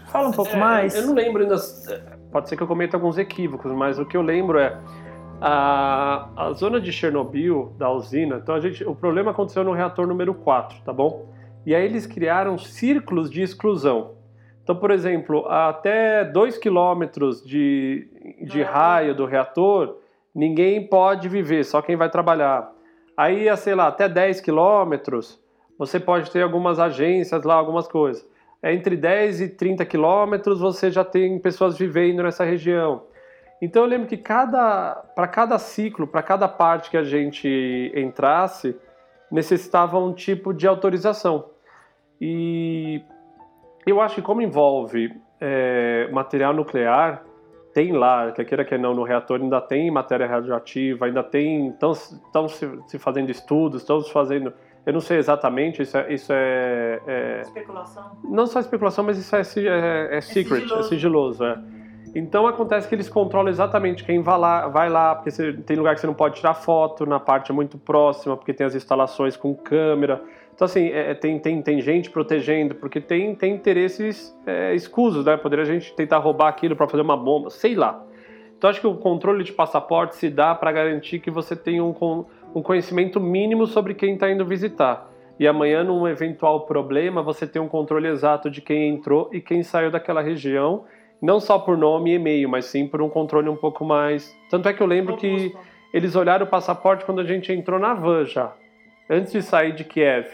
Fala 0.07 0.27
um 0.27 0.33
pouco 0.33 0.53
é, 0.53 0.57
mais. 0.57 0.95
Eu 0.95 1.07
não 1.07 1.13
lembro 1.13 1.43
ainda, 1.43 1.55
pode 2.31 2.49
ser 2.49 2.57
que 2.57 2.63
eu 2.63 2.67
cometa 2.67 2.95
alguns 2.95 3.17
equívocos, 3.17 3.71
mas 3.73 3.99
o 3.99 4.05
que 4.05 4.15
eu 4.15 4.21
lembro 4.21 4.57
é 4.57 4.77
a, 5.41 6.29
a 6.35 6.53
zona 6.53 6.79
de 6.79 6.91
Chernobyl, 6.91 7.73
da 7.75 7.91
usina, 7.91 8.35
então 8.35 8.53
a 8.53 8.59
gente, 8.59 8.83
o 8.83 8.93
problema 8.93 9.31
aconteceu 9.31 9.63
no 9.63 9.71
reator 9.71 10.05
número 10.05 10.35
4, 10.35 10.81
tá 10.85 10.93
bom? 10.93 11.25
E 11.65 11.73
aí 11.73 11.83
eles 11.83 12.05
criaram 12.05 12.59
círculos 12.59 13.29
de 13.29 13.41
exclusão. 13.41 14.11
Então, 14.63 14.75
por 14.75 14.91
exemplo, 14.91 15.47
até 15.47 16.23
2 16.23 16.59
quilômetros 16.59 17.43
de, 17.43 18.07
de 18.43 18.61
raio 18.61 19.15
do 19.15 19.25
reator, 19.25 19.97
ninguém 20.33 20.85
pode 20.85 21.27
viver, 21.27 21.65
só 21.65 21.81
quem 21.81 21.95
vai 21.95 22.09
trabalhar. 22.09 22.71
Aí, 23.17 23.55
sei 23.57 23.73
lá, 23.73 23.87
até 23.87 24.07
10 24.07 24.41
quilômetros, 24.41 25.41
você 25.77 25.99
pode 25.99 26.29
ter 26.29 26.43
algumas 26.43 26.79
agências 26.79 27.43
lá, 27.43 27.55
algumas 27.55 27.87
coisas. 27.87 28.27
É 28.61 28.71
entre 28.71 28.95
10 28.95 29.41
e 29.41 29.49
30 29.49 29.83
quilômetros, 29.85 30.59
você 30.59 30.91
já 30.91 31.03
tem 31.03 31.39
pessoas 31.39 31.75
vivendo 31.75 32.21
nessa 32.21 32.43
região. 32.43 33.03
Então 33.61 33.83
eu 33.83 33.87
lembro 33.87 34.07
que 34.07 34.17
cada, 34.17 34.95
para 35.15 35.27
cada 35.27 35.59
ciclo, 35.59 36.07
para 36.07 36.23
cada 36.23 36.47
parte 36.47 36.89
que 36.89 36.97
a 36.97 37.03
gente 37.03 37.91
entrasse, 37.95 38.75
necessitava 39.31 39.99
um 39.99 40.13
tipo 40.13 40.51
de 40.53 40.67
autorização. 40.67 41.45
E 42.19 43.03
eu 43.85 44.01
acho 44.01 44.15
que 44.15 44.21
como 44.21 44.41
envolve 44.41 45.15
é, 45.39 46.09
material 46.11 46.53
nuclear, 46.53 47.23
tem 47.73 47.93
lá, 47.93 48.31
quer 48.31 48.45
queira 48.45 48.65
que 48.65 48.77
não, 48.77 48.93
no 48.93 49.03
reator 49.03 49.39
ainda 49.39 49.61
tem 49.61 49.89
matéria 49.89 50.27
radioativa, 50.27 51.05
ainda 51.05 51.23
tem, 51.23 51.69
estão 51.69 51.93
se, 52.47 52.69
se, 52.87 52.99
fazendo 52.99 53.29
estudos, 53.29 53.81
estão 53.81 54.01
se 54.01 54.11
fazendo, 54.11 54.51
eu 54.85 54.91
não 54.91 54.99
sei 54.99 55.17
exatamente, 55.17 55.81
isso 55.81 55.97
é... 55.97 56.13
Isso 56.13 56.33
é, 56.33 57.01
é 57.07 57.41
especulação? 57.41 58.17
Não 58.23 58.45
só 58.45 58.59
especulação, 58.59 59.05
mas 59.05 59.17
isso 59.17 59.35
é, 59.35 59.39
é, 59.39 60.17
é 60.17 60.21
secret, 60.21 60.63
é 60.63 60.83
sigiloso. 60.83 60.83
É 60.83 60.83
sigiloso 60.83 61.45
é. 61.45 61.80
Então 62.13 62.45
acontece 62.45 62.87
que 62.87 62.95
eles 62.95 63.07
controlam 63.07 63.49
exatamente 63.49 64.03
quem 64.03 64.21
vai 64.21 64.37
lá, 64.37 64.67
vai 64.67 64.89
lá, 64.89 65.15
porque 65.15 65.31
você, 65.31 65.53
tem 65.53 65.77
lugar 65.77 65.95
que 65.95 66.01
você 66.01 66.07
não 66.07 66.13
pode 66.13 66.35
tirar 66.35 66.53
foto 66.53 67.05
na 67.05 67.19
parte 67.19 67.53
muito 67.53 67.77
próxima, 67.77 68.35
porque 68.35 68.53
tem 68.53 68.67
as 68.67 68.75
instalações 68.75 69.37
com 69.37 69.55
câmera. 69.55 70.21
Então, 70.53 70.65
assim, 70.65 70.89
é, 70.89 71.11
é 71.11 71.13
tem, 71.13 71.39
tem, 71.39 71.61
tem 71.61 71.81
gente 71.81 72.09
protegendo, 72.09 72.75
porque 72.75 72.99
tem, 72.99 73.33
tem 73.33 73.53
interesses 73.55 74.35
é, 74.45 74.75
escusos, 74.75 75.25
né? 75.25 75.37
Poderia 75.37 75.63
a 75.63 75.67
gente 75.67 75.93
tentar 75.95 76.17
roubar 76.17 76.49
aquilo 76.49 76.75
para 76.75 76.87
fazer 76.87 77.01
uma 77.01 77.15
bomba, 77.15 77.49
sei 77.49 77.75
lá. 77.75 78.03
Então, 78.57 78.69
acho 78.69 78.81
que 78.81 78.87
o 78.87 78.95
controle 78.95 79.43
de 79.43 79.53
passaporte 79.53 80.15
se 80.15 80.29
dá 80.29 80.53
para 80.53 80.71
garantir 80.71 81.19
que 81.19 81.31
você 81.31 81.55
tenha 81.55 81.83
um, 81.83 82.25
um 82.53 82.61
conhecimento 82.61 83.19
mínimo 83.19 83.65
sobre 83.65 83.93
quem 83.93 84.15
está 84.15 84.29
indo 84.29 84.45
visitar. 84.45 85.09
E 85.39 85.47
amanhã, 85.47 85.83
num 85.83 86.07
eventual 86.07 86.67
problema, 86.67 87.23
você 87.23 87.47
tem 87.47 87.59
um 87.59 87.67
controle 87.67 88.07
exato 88.07 88.49
de 88.49 88.61
quem 88.61 88.89
entrou 88.89 89.29
e 89.31 89.41
quem 89.41 89.63
saiu 89.63 89.89
daquela 89.89 90.21
região 90.21 90.83
não 91.21 91.39
só 91.39 91.59
por 91.59 91.77
nome 91.77 92.11
e 92.11 92.15
e-mail, 92.15 92.49
mas 92.49 92.65
sim 92.65 92.87
por 92.87 93.01
um 93.01 93.09
controle 93.09 93.47
um 93.47 93.55
pouco 93.55 93.85
mais. 93.85 94.35
Tanto 94.49 94.67
é 94.67 94.73
que 94.73 94.81
eu 94.81 94.87
lembro 94.87 95.15
que 95.17 95.55
eles 95.93 96.15
olharam 96.15 96.45
o 96.45 96.49
passaporte 96.49 97.05
quando 97.05 97.21
a 97.21 97.23
gente 97.23 97.51
entrou 97.51 97.79
na 97.79 97.93
van 97.93 98.25
já, 98.25 98.53
antes 99.09 99.31
de 99.31 99.41
sair 99.41 99.73
de 99.73 99.83
Kiev, 99.83 100.27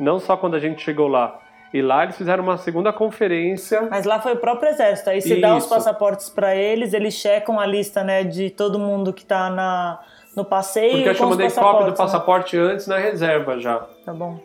não 0.00 0.18
só 0.18 0.36
quando 0.36 0.54
a 0.54 0.58
gente 0.58 0.82
chegou 0.82 1.08
lá. 1.08 1.40
E 1.72 1.82
lá 1.82 2.04
eles 2.04 2.16
fizeram 2.16 2.44
uma 2.44 2.56
segunda 2.56 2.92
conferência. 2.92 3.88
Mas 3.90 4.04
lá 4.04 4.20
foi 4.20 4.34
o 4.34 4.36
próprio 4.36 4.70
exército. 4.70 5.10
Aí 5.10 5.20
se 5.20 5.32
Isso. 5.32 5.40
dá 5.40 5.56
os 5.56 5.66
passaportes 5.66 6.28
para 6.28 6.54
eles, 6.54 6.94
eles 6.94 7.14
checam 7.14 7.58
a 7.58 7.66
lista, 7.66 8.04
né, 8.04 8.22
de 8.22 8.48
todo 8.48 8.78
mundo 8.78 9.12
que 9.12 9.24
tá 9.24 9.50
na 9.50 10.00
no 10.36 10.44
passeio. 10.44 11.04
Porque 11.04 11.22
eu 11.22 11.28
mandei 11.28 11.50
cópia 11.50 11.84
do 11.84 11.90
né? 11.90 11.96
passaporte 11.96 12.56
né? 12.56 12.62
antes 12.62 12.86
na 12.86 12.98
reserva 12.98 13.58
já. 13.58 13.78
Tá 14.04 14.12
bom. 14.12 14.38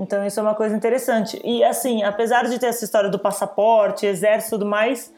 Então 0.00 0.26
isso 0.26 0.40
é 0.40 0.42
uma 0.42 0.54
coisa 0.54 0.74
interessante. 0.74 1.38
E 1.44 1.62
assim, 1.62 2.02
apesar 2.02 2.48
de 2.48 2.58
ter 2.58 2.66
essa 2.66 2.84
história 2.84 3.10
do 3.10 3.18
passaporte, 3.18 4.06
exército 4.06 4.54
e 4.54 4.58
tudo 4.58 4.66
mais, 4.66 5.14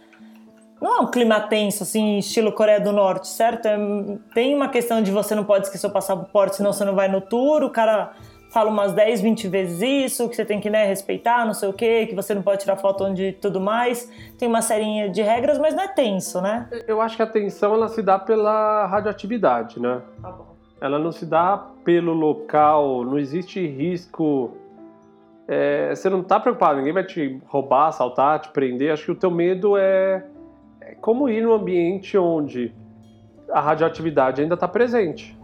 não 0.81 0.97
é 0.97 1.01
um 1.01 1.07
clima 1.07 1.39
tenso, 1.41 1.85
assim, 1.85 2.19
estilo 2.19 2.51
Coreia 2.51 2.81
do 2.81 2.91
Norte, 2.91 3.29
certo? 3.29 3.67
É, 3.67 3.79
tem 4.35 4.53
uma 4.53 4.69
questão 4.69 5.01
de 5.01 5.13
você 5.13 5.33
não 5.37 5.45
pode 5.45 5.67
esquecer 5.67 5.87
o 5.87 5.91
passaporte, 5.91 6.57
senão 6.57 6.73
você 6.73 6.85
não 6.85 6.97
vai 6.97 7.07
no 7.07 7.21
tour, 7.21 7.63
o 7.63 7.71
cara 7.71 8.13
fala 8.51 8.69
umas 8.69 8.93
10, 8.93 9.21
20 9.21 9.49
vezes 9.49 9.81
isso, 9.81 10.29
que 10.29 10.35
você 10.35 10.45
tem 10.45 10.61
que 10.61 10.69
né, 10.69 10.85
respeitar, 10.85 11.47
não 11.47 11.55
sei 11.55 11.69
o 11.69 11.73
quê, 11.73 12.07
que 12.07 12.15
você 12.17 12.35
não 12.35 12.43
pode 12.43 12.63
tirar 12.63 12.77
foto 12.77 13.05
onde 13.05 13.33
tudo 13.41 13.61
mais. 13.61 14.11
Tem 14.37 14.49
uma 14.49 14.61
serinha 14.61 15.09
de 15.09 15.23
regras, 15.23 15.57
mas 15.57 15.75
não 15.75 15.85
é 15.85 15.89
tenso, 15.89 16.41
né? 16.41 16.69
Eu 16.89 17.01
acho 17.01 17.17
que 17.17 17.23
a 17.23 17.27
tensão 17.27 17.75
ela 17.75 17.89
se 17.89 18.03
dá 18.03 18.19
pela 18.19 18.85
radioatividade, 18.87 19.81
né? 19.81 20.03
Tá 20.21 20.31
bom. 20.33 20.53
Ela 20.81 20.99
não 20.99 21.13
se 21.13 21.25
dá 21.25 21.65
pelo 21.85 22.13
local, 22.13 23.05
não 23.05 23.17
existe 23.17 23.65
risco 23.65 24.51
é, 25.49 25.95
você 25.95 26.09
não 26.09 26.21
está 26.21 26.39
preocupado, 26.39 26.79
ninguém 26.79 26.93
vai 26.93 27.05
te 27.05 27.41
roubar, 27.47 27.89
assaltar, 27.89 28.41
te 28.41 28.49
prender. 28.51 28.93
Acho 28.93 29.07
que 29.07 29.13
o 29.13 29.15
teu 29.15 29.31
medo 29.31 29.77
é, 29.77 30.25
é 30.81 30.95
como 31.01 31.29
ir 31.29 31.43
num 31.43 31.53
ambiente 31.53 32.17
onde 32.17 32.75
a 33.51 33.61
radioatividade 33.61 34.41
ainda 34.41 34.55
está 34.55 34.69
presente. 34.69 35.39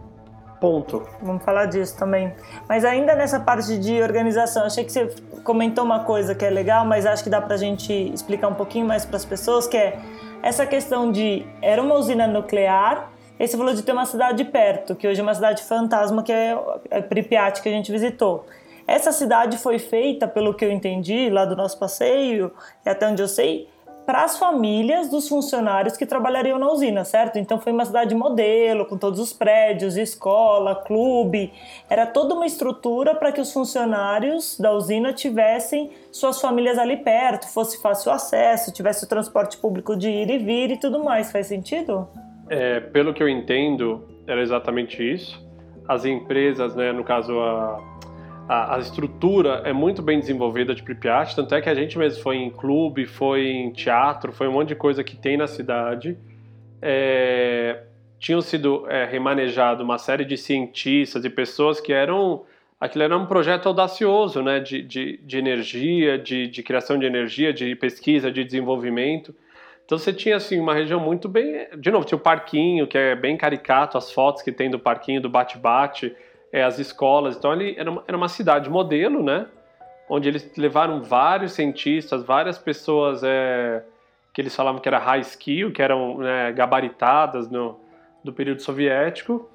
Ponto. 0.59 1.07
Vamos 1.21 1.43
falar 1.43 1.67
disso 1.67 1.97
também. 1.97 2.33
Mas 2.67 2.83
ainda 2.83 3.15
nessa 3.15 3.39
parte 3.39 3.77
de 3.77 4.01
organização, 4.01 4.65
achei 4.65 4.83
que 4.83 4.91
você 4.91 5.09
comentou 5.43 5.85
uma 5.85 6.03
coisa 6.03 6.35
que 6.35 6.43
é 6.43 6.49
legal, 6.49 6.85
mas 6.85 7.05
acho 7.05 7.23
que 7.23 7.29
dá 7.29 7.41
para 7.41 7.55
a 7.55 7.57
gente 7.57 7.93
explicar 7.93 8.49
um 8.49 8.53
pouquinho 8.53 8.85
mais 8.85 9.05
para 9.05 9.15
as 9.15 9.23
pessoas, 9.23 9.67
que 9.67 9.77
é 9.77 9.97
essa 10.43 10.65
questão 10.65 11.11
de 11.11 11.45
era 11.61 11.81
uma 11.81 11.95
usina 11.95 12.27
nuclear, 12.27 13.09
e 13.39 13.47
você 13.47 13.55
falou 13.55 13.73
de 13.73 13.81
ter 13.83 13.93
uma 13.93 14.05
cidade 14.05 14.43
perto, 14.43 14.95
que 14.95 15.07
hoje 15.07 15.21
é 15.21 15.23
uma 15.23 15.33
cidade 15.33 15.63
fantasma, 15.63 16.21
que 16.21 16.31
é, 16.31 16.57
é 16.89 17.01
Pripyat, 17.01 17.61
que 17.61 17.69
a 17.69 17.71
gente 17.71 17.89
visitou. 17.89 18.45
Essa 18.89 19.11
cidade 19.11 19.59
foi 19.59 19.77
feita, 19.77 20.27
pelo 20.27 20.51
que 20.51 20.65
eu 20.65 20.71
entendi 20.71 21.29
lá 21.29 21.45
do 21.45 21.55
nosso 21.55 21.77
passeio, 21.77 22.51
e 22.83 22.89
até 22.89 23.07
onde 23.07 23.21
eu 23.21 23.27
sei, 23.27 23.69
para 24.03 24.23
as 24.23 24.39
famílias 24.39 25.07
dos 25.07 25.29
funcionários 25.29 25.95
que 25.95 26.03
trabalhariam 26.03 26.57
na 26.57 26.67
usina, 26.71 27.05
certo? 27.05 27.37
Então 27.37 27.59
foi 27.59 27.71
uma 27.71 27.85
cidade 27.85 28.15
modelo, 28.15 28.87
com 28.87 28.97
todos 28.97 29.19
os 29.19 29.31
prédios, 29.31 29.95
escola, 29.95 30.73
clube. 30.73 31.53
Era 31.87 32.07
toda 32.07 32.33
uma 32.33 32.47
estrutura 32.47 33.13
para 33.13 33.31
que 33.31 33.39
os 33.39 33.53
funcionários 33.53 34.59
da 34.59 34.71
usina 34.71 35.13
tivessem 35.13 35.91
suas 36.11 36.41
famílias 36.41 36.79
ali 36.79 36.97
perto, 36.97 37.47
fosse 37.47 37.79
fácil 37.79 38.11
acesso, 38.11 38.73
tivesse 38.73 39.05
o 39.05 39.07
transporte 39.07 39.55
público 39.57 39.95
de 39.95 40.09
ir 40.09 40.31
e 40.31 40.39
vir 40.39 40.71
e 40.71 40.77
tudo 40.77 41.03
mais. 41.03 41.31
Faz 41.31 41.45
sentido? 41.45 42.07
É, 42.49 42.79
pelo 42.79 43.13
que 43.13 43.21
eu 43.21 43.29
entendo, 43.29 44.03
era 44.25 44.41
exatamente 44.41 45.03
isso. 45.03 45.39
As 45.87 46.03
empresas, 46.05 46.75
né, 46.75 46.91
no 46.91 47.03
caso 47.03 47.39
a 47.39 47.79
a, 48.49 48.77
a, 48.77 48.79
estrutura 48.79 49.61
é 49.63 49.71
muito 49.71 50.01
bem 50.01 50.19
desenvolvida 50.19 50.73
de 50.73 50.81
Pripyat, 50.81 51.35
tanto 51.35 51.53
é 51.53 51.61
que 51.61 51.69
a 51.69 51.75
gente 51.75 51.99
mesmo 51.99 52.23
foi 52.23 52.37
em 52.37 52.49
clube, 52.49 53.05
foi 53.05 53.45
em 53.45 53.71
teatro, 53.71 54.33
foi 54.33 54.47
um 54.47 54.53
monte 54.53 54.69
de 54.69 54.75
coisa 54.75 55.03
que 55.03 55.15
tem 55.15 55.37
na 55.37 55.45
cidade. 55.45 56.17
É, 56.81 57.83
tinham 58.17 58.41
sido 58.41 58.89
é, 58.89 59.05
remanejado 59.05 59.83
uma 59.83 59.99
série 59.99 60.25
de 60.25 60.35
cientistas 60.35 61.23
e 61.23 61.29
pessoas 61.29 61.79
que 61.79 61.93
eram 61.93 62.43
aquilo 62.79 63.03
era 63.03 63.15
um 63.15 63.27
projeto 63.27 63.67
audacioso, 63.67 64.41
né, 64.41 64.59
de, 64.59 64.81
de, 64.81 65.17
de 65.17 65.37
energia, 65.37 66.17
de, 66.17 66.47
de 66.47 66.63
criação 66.63 66.97
de 66.97 67.05
energia, 67.05 67.53
de 67.53 67.75
pesquisa, 67.75 68.31
de 68.31 68.43
desenvolvimento. 68.43 69.35
Então 69.85 69.97
você 69.97 70.11
tinha 70.11 70.37
assim 70.37 70.59
uma 70.59 70.73
região 70.73 70.99
muito 70.99 71.29
bem, 71.29 71.67
de 71.77 71.91
novo 71.91 72.05
tinha 72.05 72.17
o 72.17 72.21
parquinho 72.21 72.87
que 72.87 72.97
é 72.97 73.15
bem 73.15 73.37
caricato, 73.37 73.95
as 73.95 74.11
fotos 74.11 74.41
que 74.41 74.51
tem 74.51 74.71
do 74.71 74.79
parquinho 74.79 75.21
do 75.21 75.29
bate-bate 75.29 76.15
é, 76.51 76.63
as 76.63 76.79
escolas. 76.79 77.35
Então, 77.37 77.53
ele 77.53 77.75
era 77.77 77.89
uma, 77.89 78.03
era 78.07 78.17
uma 78.17 78.27
cidade 78.27 78.69
modelo, 78.69 79.23
né? 79.23 79.47
Onde 80.09 80.27
eles 80.27 80.51
levaram 80.57 81.01
vários 81.01 81.53
cientistas, 81.53 82.23
várias 82.23 82.57
pessoas 82.57 83.21
é, 83.23 83.83
que 84.33 84.41
eles 84.41 84.55
falavam 84.55 84.81
que 84.81 84.87
era 84.87 84.97
high 84.97 85.21
skill, 85.21 85.71
que 85.71 85.81
eram 85.81 86.17
né, 86.17 86.51
gabaritadas 86.51 87.49
no, 87.49 87.79
do 88.23 88.33
período 88.33 88.61
soviético. 88.61 89.49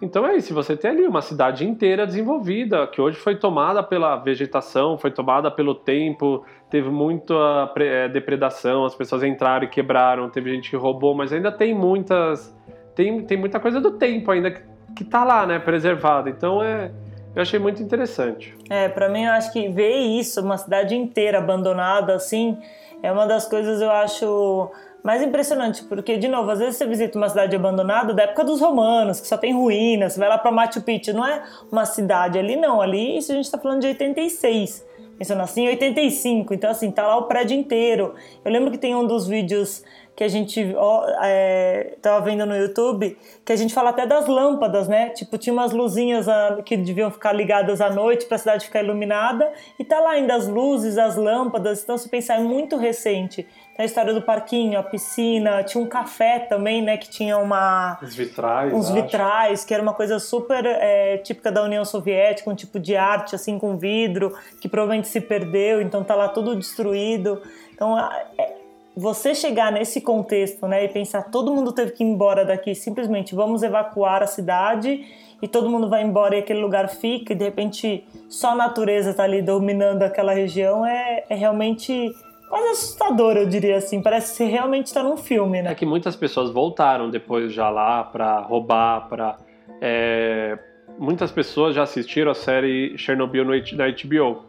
Então 0.00 0.24
é 0.24 0.36
isso, 0.36 0.54
você 0.54 0.76
tem 0.76 0.92
ali 0.92 1.06
uma 1.06 1.20
cidade 1.20 1.66
inteira 1.66 2.06
desenvolvida, 2.06 2.86
que 2.86 3.00
hoje 3.00 3.16
foi 3.16 3.34
tomada 3.34 3.82
pela 3.82 4.14
vegetação, 4.16 4.96
foi 4.96 5.10
tomada 5.10 5.50
pelo 5.50 5.74
tempo, 5.74 6.44
teve 6.70 6.88
muita 6.88 7.34
é, 7.76 8.08
depredação, 8.08 8.84
as 8.84 8.94
pessoas 8.94 9.24
entraram 9.24 9.64
e 9.64 9.68
quebraram, 9.68 10.30
teve 10.30 10.54
gente 10.54 10.70
que 10.70 10.76
roubou, 10.76 11.14
mas 11.16 11.32
ainda 11.32 11.50
tem 11.50 11.74
muitas. 11.74 12.56
Tem, 12.94 13.24
tem 13.24 13.36
muita 13.36 13.58
coisa 13.58 13.80
do 13.80 13.92
tempo 13.92 14.30
ainda 14.30 14.52
que 14.52 14.62
que 14.98 15.04
tá 15.04 15.22
lá, 15.22 15.46
né, 15.46 15.60
preservado. 15.60 16.28
Então 16.28 16.60
é, 16.60 16.90
eu 17.34 17.40
achei 17.40 17.58
muito 17.58 17.80
interessante. 17.80 18.52
É, 18.68 18.88
para 18.88 19.08
mim 19.08 19.24
eu 19.24 19.32
acho 19.32 19.52
que 19.52 19.68
ver 19.68 19.96
isso, 19.96 20.40
uma 20.40 20.58
cidade 20.58 20.96
inteira 20.96 21.38
abandonada 21.38 22.14
assim, 22.14 22.58
é 23.00 23.12
uma 23.12 23.24
das 23.24 23.46
coisas 23.46 23.80
eu 23.80 23.90
acho 23.92 24.70
mais 25.04 25.22
impressionante, 25.22 25.84
porque 25.84 26.18
de 26.18 26.26
novo, 26.26 26.50
às 26.50 26.58
vezes 26.58 26.76
você 26.76 26.84
visita 26.84 27.16
uma 27.16 27.28
cidade 27.28 27.54
abandonada 27.54 28.12
da 28.12 28.24
época 28.24 28.42
dos 28.42 28.60
romanos, 28.60 29.20
que 29.20 29.28
só 29.28 29.38
tem 29.38 29.54
ruínas, 29.54 30.14
você 30.14 30.18
vai 30.18 30.28
lá 30.28 30.36
para 30.36 30.50
Machu 30.50 30.82
Picchu, 30.82 31.12
não 31.12 31.24
é 31.24 31.44
uma 31.70 31.86
cidade 31.86 32.36
ali 32.36 32.56
não, 32.56 32.80
ali 32.80 33.18
isso 33.18 33.30
a 33.30 33.36
gente 33.36 33.44
está 33.44 33.56
falando 33.56 33.80
de 33.80 33.86
86. 33.86 34.84
Isso 35.20 35.32
eu 35.32 35.36
nasci 35.36 35.60
em 35.60 35.68
85, 35.68 36.54
então 36.54 36.70
assim, 36.70 36.90
tá 36.90 37.06
lá 37.06 37.16
o 37.16 37.24
prédio 37.24 37.56
inteiro. 37.56 38.14
Eu 38.44 38.52
lembro 38.52 38.70
que 38.70 38.78
tem 38.78 38.94
um 38.94 39.04
dos 39.04 39.26
vídeos 39.26 39.84
que 40.18 40.24
a 40.24 40.28
gente 40.28 40.74
ó, 40.76 41.06
é, 41.22 41.94
tava 42.02 42.24
vendo 42.24 42.44
no 42.44 42.56
YouTube, 42.56 43.16
que 43.44 43.52
a 43.52 43.56
gente 43.56 43.72
fala 43.72 43.90
até 43.90 44.04
das 44.04 44.26
lâmpadas, 44.26 44.88
né? 44.88 45.10
Tipo, 45.10 45.38
tinha 45.38 45.52
umas 45.52 45.70
luzinhas 45.70 46.28
a, 46.28 46.48
ah, 46.48 46.60
que 46.60 46.76
deviam 46.76 47.08
ficar 47.08 47.32
ligadas 47.32 47.80
à 47.80 47.88
noite 47.88 48.26
para 48.26 48.34
a 48.34 48.38
cidade 48.38 48.64
ficar 48.64 48.82
iluminada, 48.82 49.48
e 49.78 49.84
tá 49.84 50.00
lá 50.00 50.10
ainda 50.10 50.34
as 50.34 50.48
luzes, 50.48 50.98
as 50.98 51.14
lâmpadas. 51.14 51.84
Então, 51.84 51.96
se 51.96 52.08
pensar, 52.08 52.34
é 52.34 52.42
muito 52.42 52.76
recente. 52.76 53.44
Tem 53.76 53.84
a 53.84 53.84
história 53.84 54.12
do 54.12 54.20
parquinho, 54.20 54.76
a 54.76 54.82
piscina, 54.82 55.62
tinha 55.62 55.84
um 55.84 55.86
café 55.86 56.40
também, 56.40 56.82
né? 56.82 56.96
Que 56.96 57.08
tinha 57.08 57.38
uma. 57.38 57.96
Os 58.02 58.16
vitrais. 58.16 58.74
Uns 58.74 58.90
vitrais, 58.90 59.64
que 59.64 59.72
era 59.72 59.80
uma 59.80 59.94
coisa 59.94 60.18
super 60.18 60.66
é, 60.66 61.18
típica 61.18 61.52
da 61.52 61.62
União 61.62 61.84
Soviética, 61.84 62.50
um 62.50 62.56
tipo 62.56 62.80
de 62.80 62.96
arte, 62.96 63.36
assim, 63.36 63.56
com 63.56 63.76
vidro, 63.76 64.36
que 64.60 64.68
provavelmente 64.68 65.06
se 65.06 65.20
perdeu, 65.20 65.80
então 65.80 66.02
tá 66.02 66.16
lá 66.16 66.26
tudo 66.26 66.56
destruído. 66.56 67.40
Então, 67.72 67.96
é, 68.36 68.57
você 68.98 69.32
chegar 69.32 69.70
nesse 69.70 70.00
contexto, 70.00 70.66
né, 70.66 70.84
e 70.84 70.88
pensar 70.88 71.30
todo 71.30 71.54
mundo 71.54 71.72
teve 71.72 71.92
que 71.92 72.02
ir 72.02 72.06
embora 72.06 72.44
daqui, 72.44 72.74
simplesmente 72.74 73.32
vamos 73.32 73.62
evacuar 73.62 74.24
a 74.24 74.26
cidade 74.26 75.06
e 75.40 75.46
todo 75.46 75.70
mundo 75.70 75.88
vai 75.88 76.02
embora 76.02 76.34
e 76.34 76.40
aquele 76.40 76.58
lugar 76.58 76.88
fica 76.88 77.32
e 77.32 77.36
de 77.36 77.44
repente 77.44 78.04
só 78.28 78.50
a 78.50 78.54
natureza 78.56 79.10
está 79.10 79.22
ali 79.22 79.40
dominando 79.40 80.02
aquela 80.02 80.32
região 80.32 80.84
é, 80.84 81.24
é 81.28 81.34
realmente 81.36 82.12
quase 82.48 82.68
assustador, 82.70 83.36
eu 83.36 83.46
diria 83.46 83.76
assim. 83.76 84.02
Parece 84.02 84.36
que 84.36 84.50
realmente 84.50 84.86
está 84.86 85.02
num 85.02 85.16
filme, 85.16 85.62
né? 85.62 85.70
É 85.70 85.74
que 85.74 85.86
muitas 85.86 86.16
pessoas 86.16 86.50
voltaram 86.50 87.08
depois 87.08 87.52
já 87.52 87.70
lá 87.70 88.02
para 88.02 88.40
roubar, 88.40 89.08
para 89.08 89.36
é... 89.80 90.58
muitas 90.98 91.30
pessoas 91.30 91.74
já 91.74 91.82
assistiram 91.82 92.32
a 92.32 92.34
série 92.34 92.96
Chernobyl 92.98 93.44
no, 93.44 93.52
na 93.52 93.86
HBO, 93.90 94.44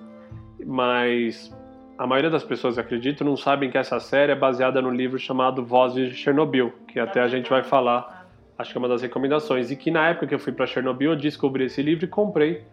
mas 0.66 1.54
a 2.00 2.08
maioria 2.08 2.30
das 2.30 2.46
pessoas, 2.46 2.78
acredito, 2.78 3.26
não 3.26 3.36
sabem 3.36 3.70
que 3.70 3.78
essa 3.78 4.00
série 4.00 4.32
é 4.32 4.36
baseada 4.36 4.82
no 4.82 4.90
livro 4.90 5.20
chamado 5.20 5.66
Vozes 5.66 6.08
de 6.08 6.16
Chernobyl, 6.16 6.72
que 6.88 6.98
até 6.98 7.20
a 7.20 7.28
gente 7.28 7.50
vai 7.50 7.62
falar, 7.62 8.26
acho 8.58 8.72
que 8.72 8.78
é 8.78 8.80
uma 8.80 8.88
das 8.88 9.02
recomendações. 9.02 9.70
E 9.70 9.76
que 9.76 9.92
na 9.92 10.08
época 10.08 10.26
que 10.28 10.34
eu 10.34 10.40
fui 10.40 10.54
para 10.54 10.66
Chernobyl, 10.66 11.12
eu 11.12 11.18
descobri 11.18 11.66
esse 11.66 11.82
livro 11.82 12.06
e 12.06 12.08
comprei. 12.08 12.64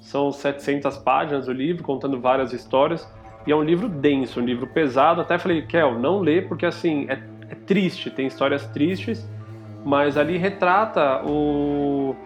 São 0.00 0.32
700 0.32 0.98
páginas 0.98 1.46
o 1.46 1.52
livro, 1.52 1.84
contando 1.84 2.20
várias 2.20 2.52
histórias. 2.52 3.08
E 3.46 3.52
é 3.52 3.56
um 3.56 3.62
livro 3.62 3.88
denso, 3.88 4.40
um 4.40 4.44
livro 4.44 4.66
pesado. 4.66 5.20
Até 5.20 5.38
falei, 5.38 5.62
Kel, 5.62 5.96
não 5.96 6.18
lê, 6.18 6.42
porque 6.42 6.66
assim, 6.66 7.06
é, 7.08 7.22
é 7.50 7.54
triste, 7.54 8.10
tem 8.10 8.26
histórias 8.26 8.66
tristes, 8.66 9.24
mas 9.84 10.16
ali 10.16 10.36
retrata 10.38 11.22
o. 11.24 12.16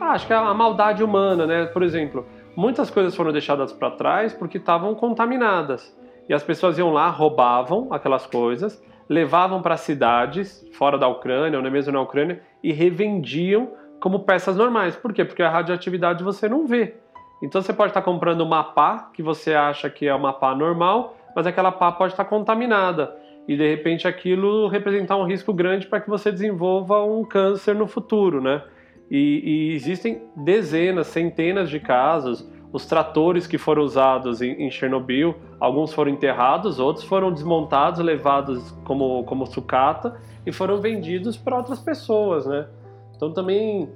Ah, 0.00 0.10
acho 0.10 0.26
que 0.26 0.32
é 0.32 0.36
a 0.36 0.52
maldade 0.54 1.04
humana, 1.04 1.46
né? 1.46 1.66
Por 1.66 1.84
exemplo, 1.84 2.26
muitas 2.56 2.90
coisas 2.90 3.14
foram 3.14 3.30
deixadas 3.30 3.72
para 3.72 3.92
trás 3.92 4.32
porque 4.32 4.58
estavam 4.58 4.92
contaminadas. 4.96 5.99
E 6.30 6.32
as 6.32 6.44
pessoas 6.44 6.78
iam 6.78 6.92
lá, 6.92 7.08
roubavam 7.08 7.88
aquelas 7.90 8.24
coisas, 8.24 8.80
levavam 9.08 9.60
para 9.60 9.76
cidades 9.76 10.64
fora 10.74 10.96
da 10.96 11.08
Ucrânia, 11.08 11.58
ou 11.58 11.70
mesmo 11.72 11.92
na 11.92 12.00
Ucrânia, 12.00 12.40
e 12.62 12.72
revendiam 12.72 13.72
como 13.98 14.20
peças 14.20 14.56
normais. 14.56 14.94
Por 14.94 15.12
quê? 15.12 15.24
Porque 15.24 15.42
a 15.42 15.50
radioatividade 15.50 16.22
você 16.22 16.48
não 16.48 16.68
vê. 16.68 16.94
Então 17.42 17.60
você 17.60 17.72
pode 17.72 17.90
estar 17.90 18.02
comprando 18.02 18.42
uma 18.42 18.62
pá 18.62 19.10
que 19.12 19.24
você 19.24 19.54
acha 19.54 19.90
que 19.90 20.06
é 20.06 20.14
uma 20.14 20.32
pá 20.32 20.54
normal, 20.54 21.16
mas 21.34 21.48
aquela 21.48 21.72
pá 21.72 21.90
pode 21.90 22.12
estar 22.12 22.24
contaminada. 22.26 23.12
E 23.48 23.56
de 23.56 23.68
repente 23.68 24.06
aquilo 24.06 24.68
representar 24.68 25.16
um 25.16 25.24
risco 25.24 25.52
grande 25.52 25.88
para 25.88 26.00
que 26.00 26.08
você 26.08 26.30
desenvolva 26.30 27.02
um 27.02 27.24
câncer 27.24 27.74
no 27.74 27.88
futuro, 27.88 28.40
né? 28.40 28.62
E, 29.10 29.72
e, 29.72 29.74
existem 29.74 30.22
dezenas, 30.36 31.08
centenas 31.08 31.68
de 31.68 31.80
casos 31.80 32.48
os 32.72 32.86
tratores 32.86 33.46
que 33.46 33.58
foram 33.58 33.82
usados 33.82 34.40
em, 34.40 34.52
em, 34.52 34.70
Chernobyl, 34.70 35.34
alguns 35.58 35.92
foram 35.92 36.10
enterrados, 36.10 36.78
outros 36.78 37.04
foram 37.04 37.32
desmontados, 37.32 38.00
levados 38.00 38.70
como, 38.84 39.24
como 39.24 39.46
sucata 39.46 40.16
e 40.46 40.52
foram 40.52 40.80
vendidos 40.80 41.36
para 41.36 41.56
outras 41.56 41.80
pessoas, 41.80 42.46
né? 42.46 42.68
Então 43.16 43.32
também 43.32 43.90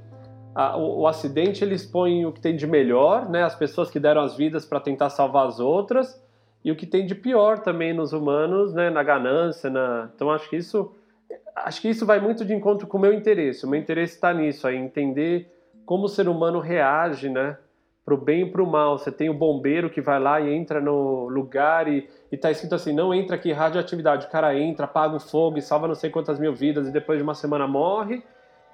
a, 0.54 0.76
o, 0.76 1.00
o, 1.00 1.06
acidente 1.06 1.62
ele 1.62 1.74
expõe 1.74 2.26
o 2.26 2.32
que 2.32 2.40
tem 2.40 2.56
de 2.56 2.66
melhor, 2.66 3.28
né? 3.28 3.44
As 3.44 3.54
pessoas 3.54 3.90
que 3.90 4.00
deram 4.00 4.22
as 4.22 4.36
vidas 4.36 4.64
para 4.64 4.80
tentar 4.80 5.10
salvar 5.10 5.46
as 5.46 5.60
outras 5.60 6.20
e 6.64 6.72
o 6.72 6.76
que 6.76 6.86
tem 6.86 7.06
de 7.06 7.14
pior 7.14 7.60
também 7.60 7.92
nos 7.92 8.12
humanos, 8.12 8.74
né? 8.74 8.90
Na 8.90 9.02
ganância, 9.02 9.70
na... 9.70 10.10
então 10.14 10.30
acho 10.30 10.48
que 10.50 10.56
isso 10.56 10.92
acho 11.56 11.80
que 11.80 11.88
isso 11.88 12.04
vai 12.04 12.20
muito 12.20 12.44
de 12.44 12.52
encontro 12.52 12.86
com 12.88 12.98
o 12.98 13.00
meu 13.00 13.12
interesse. 13.12 13.64
O 13.64 13.68
meu 13.68 13.78
interesse 13.78 14.14
está 14.14 14.34
nisso, 14.34 14.66
aí 14.66 14.76
entender 14.76 15.50
como 15.86 16.04
o 16.04 16.08
ser 16.08 16.28
humano 16.28 16.58
reage, 16.58 17.28
né? 17.28 17.56
Para 18.04 18.14
o 18.14 18.18
bem 18.18 18.42
e 18.42 18.50
para 18.50 18.62
o 18.62 18.66
mal. 18.66 18.98
Você 18.98 19.10
tem 19.10 19.30
o 19.30 19.34
bombeiro 19.34 19.88
que 19.88 20.00
vai 20.00 20.20
lá 20.20 20.40
e 20.40 20.52
entra 20.52 20.80
no 20.80 21.28
lugar 21.28 21.88
e 21.88 22.08
está 22.30 22.50
escrito 22.50 22.74
assim: 22.74 22.92
não 22.92 23.14
entra 23.14 23.36
aqui 23.36 23.52
radioatividade. 23.52 24.26
O 24.26 24.30
cara 24.30 24.58
entra, 24.58 24.84
apaga 24.84 25.16
o 25.16 25.20
fogo 25.20 25.58
e 25.58 25.62
salva 25.62 25.88
não 25.88 25.94
sei 25.94 26.10
quantas 26.10 26.38
mil 26.38 26.54
vidas 26.54 26.88
e 26.88 26.92
depois 26.92 27.18
de 27.18 27.22
uma 27.22 27.34
semana 27.34 27.66
morre. 27.66 28.22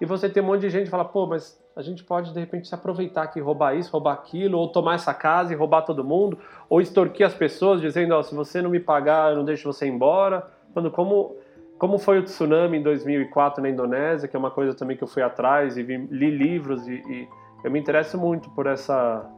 E 0.00 0.06
você 0.06 0.28
tem 0.28 0.42
um 0.42 0.46
monte 0.46 0.62
de 0.62 0.70
gente 0.70 0.84
que 0.84 0.90
fala: 0.90 1.04
pô, 1.04 1.26
mas 1.26 1.60
a 1.76 1.82
gente 1.82 2.02
pode 2.02 2.32
de 2.32 2.40
repente 2.40 2.66
se 2.66 2.74
aproveitar 2.74 3.22
aqui, 3.22 3.40
roubar 3.40 3.74
isso, 3.76 3.92
roubar 3.92 4.14
aquilo, 4.14 4.58
ou 4.58 4.68
tomar 4.68 4.94
essa 4.94 5.14
casa 5.14 5.52
e 5.52 5.56
roubar 5.56 5.82
todo 5.82 6.02
mundo, 6.02 6.38
ou 6.68 6.80
extorquir 6.80 7.26
as 7.26 7.34
pessoas 7.34 7.80
dizendo: 7.80 8.16
oh, 8.16 8.22
se 8.22 8.34
você 8.34 8.60
não 8.60 8.70
me 8.70 8.80
pagar, 8.80 9.30
eu 9.30 9.36
não 9.36 9.44
deixo 9.44 9.70
você 9.70 9.86
embora. 9.86 10.46
Quando 10.72 10.90
como 10.90 11.36
como 11.78 11.98
foi 11.98 12.18
o 12.18 12.22
tsunami 12.22 12.76
em 12.76 12.82
2004 12.82 13.62
na 13.62 13.70
Indonésia, 13.70 14.28
que 14.28 14.36
é 14.36 14.38
uma 14.38 14.50
coisa 14.50 14.74
também 14.74 14.98
que 14.98 15.02
eu 15.02 15.08
fui 15.08 15.22
atrás 15.22 15.78
e 15.78 15.82
vi, 15.82 15.96
li 15.96 16.30
livros 16.30 16.86
e, 16.86 16.92
e 16.92 17.28
eu 17.62 17.70
me 17.70 17.78
interesso 17.78 18.18
muito 18.18 18.50
por 18.50 18.66
essa. 18.66 19.28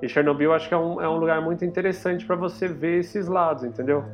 E 0.00 0.08
Chernobyl 0.08 0.54
acho 0.54 0.68
que 0.68 0.74
é 0.74 0.76
um, 0.76 1.00
é 1.00 1.08
um 1.08 1.16
lugar 1.16 1.42
muito 1.42 1.64
interessante 1.64 2.24
para 2.24 2.36
você 2.36 2.68
ver 2.68 3.00
esses 3.00 3.26
lados, 3.26 3.64
entendeu? 3.64 4.04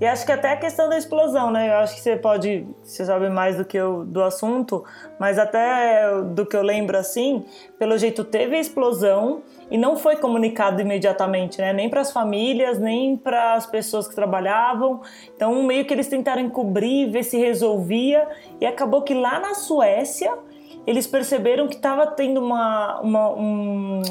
E 0.00 0.06
acho 0.06 0.26
que 0.26 0.32
até 0.32 0.52
a 0.52 0.56
questão 0.56 0.88
da 0.88 0.98
explosão, 0.98 1.50
né? 1.50 1.68
Eu 1.68 1.76
acho 1.78 1.94
que 1.94 2.00
você 2.00 2.16
pode, 2.16 2.66
você 2.82 3.04
sabe 3.04 3.28
mais 3.28 3.56
do 3.56 3.64
que 3.64 3.76
eu 3.76 4.04
do 4.04 4.22
assunto, 4.22 4.84
mas 5.18 5.38
até 5.38 6.20
do 6.22 6.44
que 6.44 6.56
eu 6.56 6.62
lembro 6.62 6.98
assim, 6.98 7.44
pelo 7.78 7.96
jeito 7.96 8.24
teve 8.24 8.56
a 8.56 8.60
explosão 8.60 9.42
e 9.70 9.78
não 9.78 9.96
foi 9.96 10.16
comunicado 10.16 10.80
imediatamente, 10.80 11.60
né? 11.60 11.72
Nem 11.72 11.88
para 11.88 12.00
as 12.00 12.12
famílias, 12.12 12.78
nem 12.78 13.16
para 13.16 13.54
as 13.54 13.66
pessoas 13.66 14.08
que 14.08 14.14
trabalhavam. 14.14 15.00
Então, 15.34 15.62
meio 15.62 15.84
que 15.84 15.94
eles 15.94 16.08
tentaram 16.08 16.42
encobrir, 16.42 17.10
ver 17.10 17.22
se 17.22 17.38
resolvia 17.38 18.28
e 18.60 18.66
acabou 18.66 19.02
que 19.02 19.14
lá 19.14 19.40
na 19.40 19.54
Suécia 19.54 20.36
eles 20.86 21.06
perceberam 21.06 21.68
que 21.68 21.76
estava 21.76 22.06
tendo 22.06 22.40
uma, 22.40 23.00
uma 23.00 23.30
um, 23.30 24.02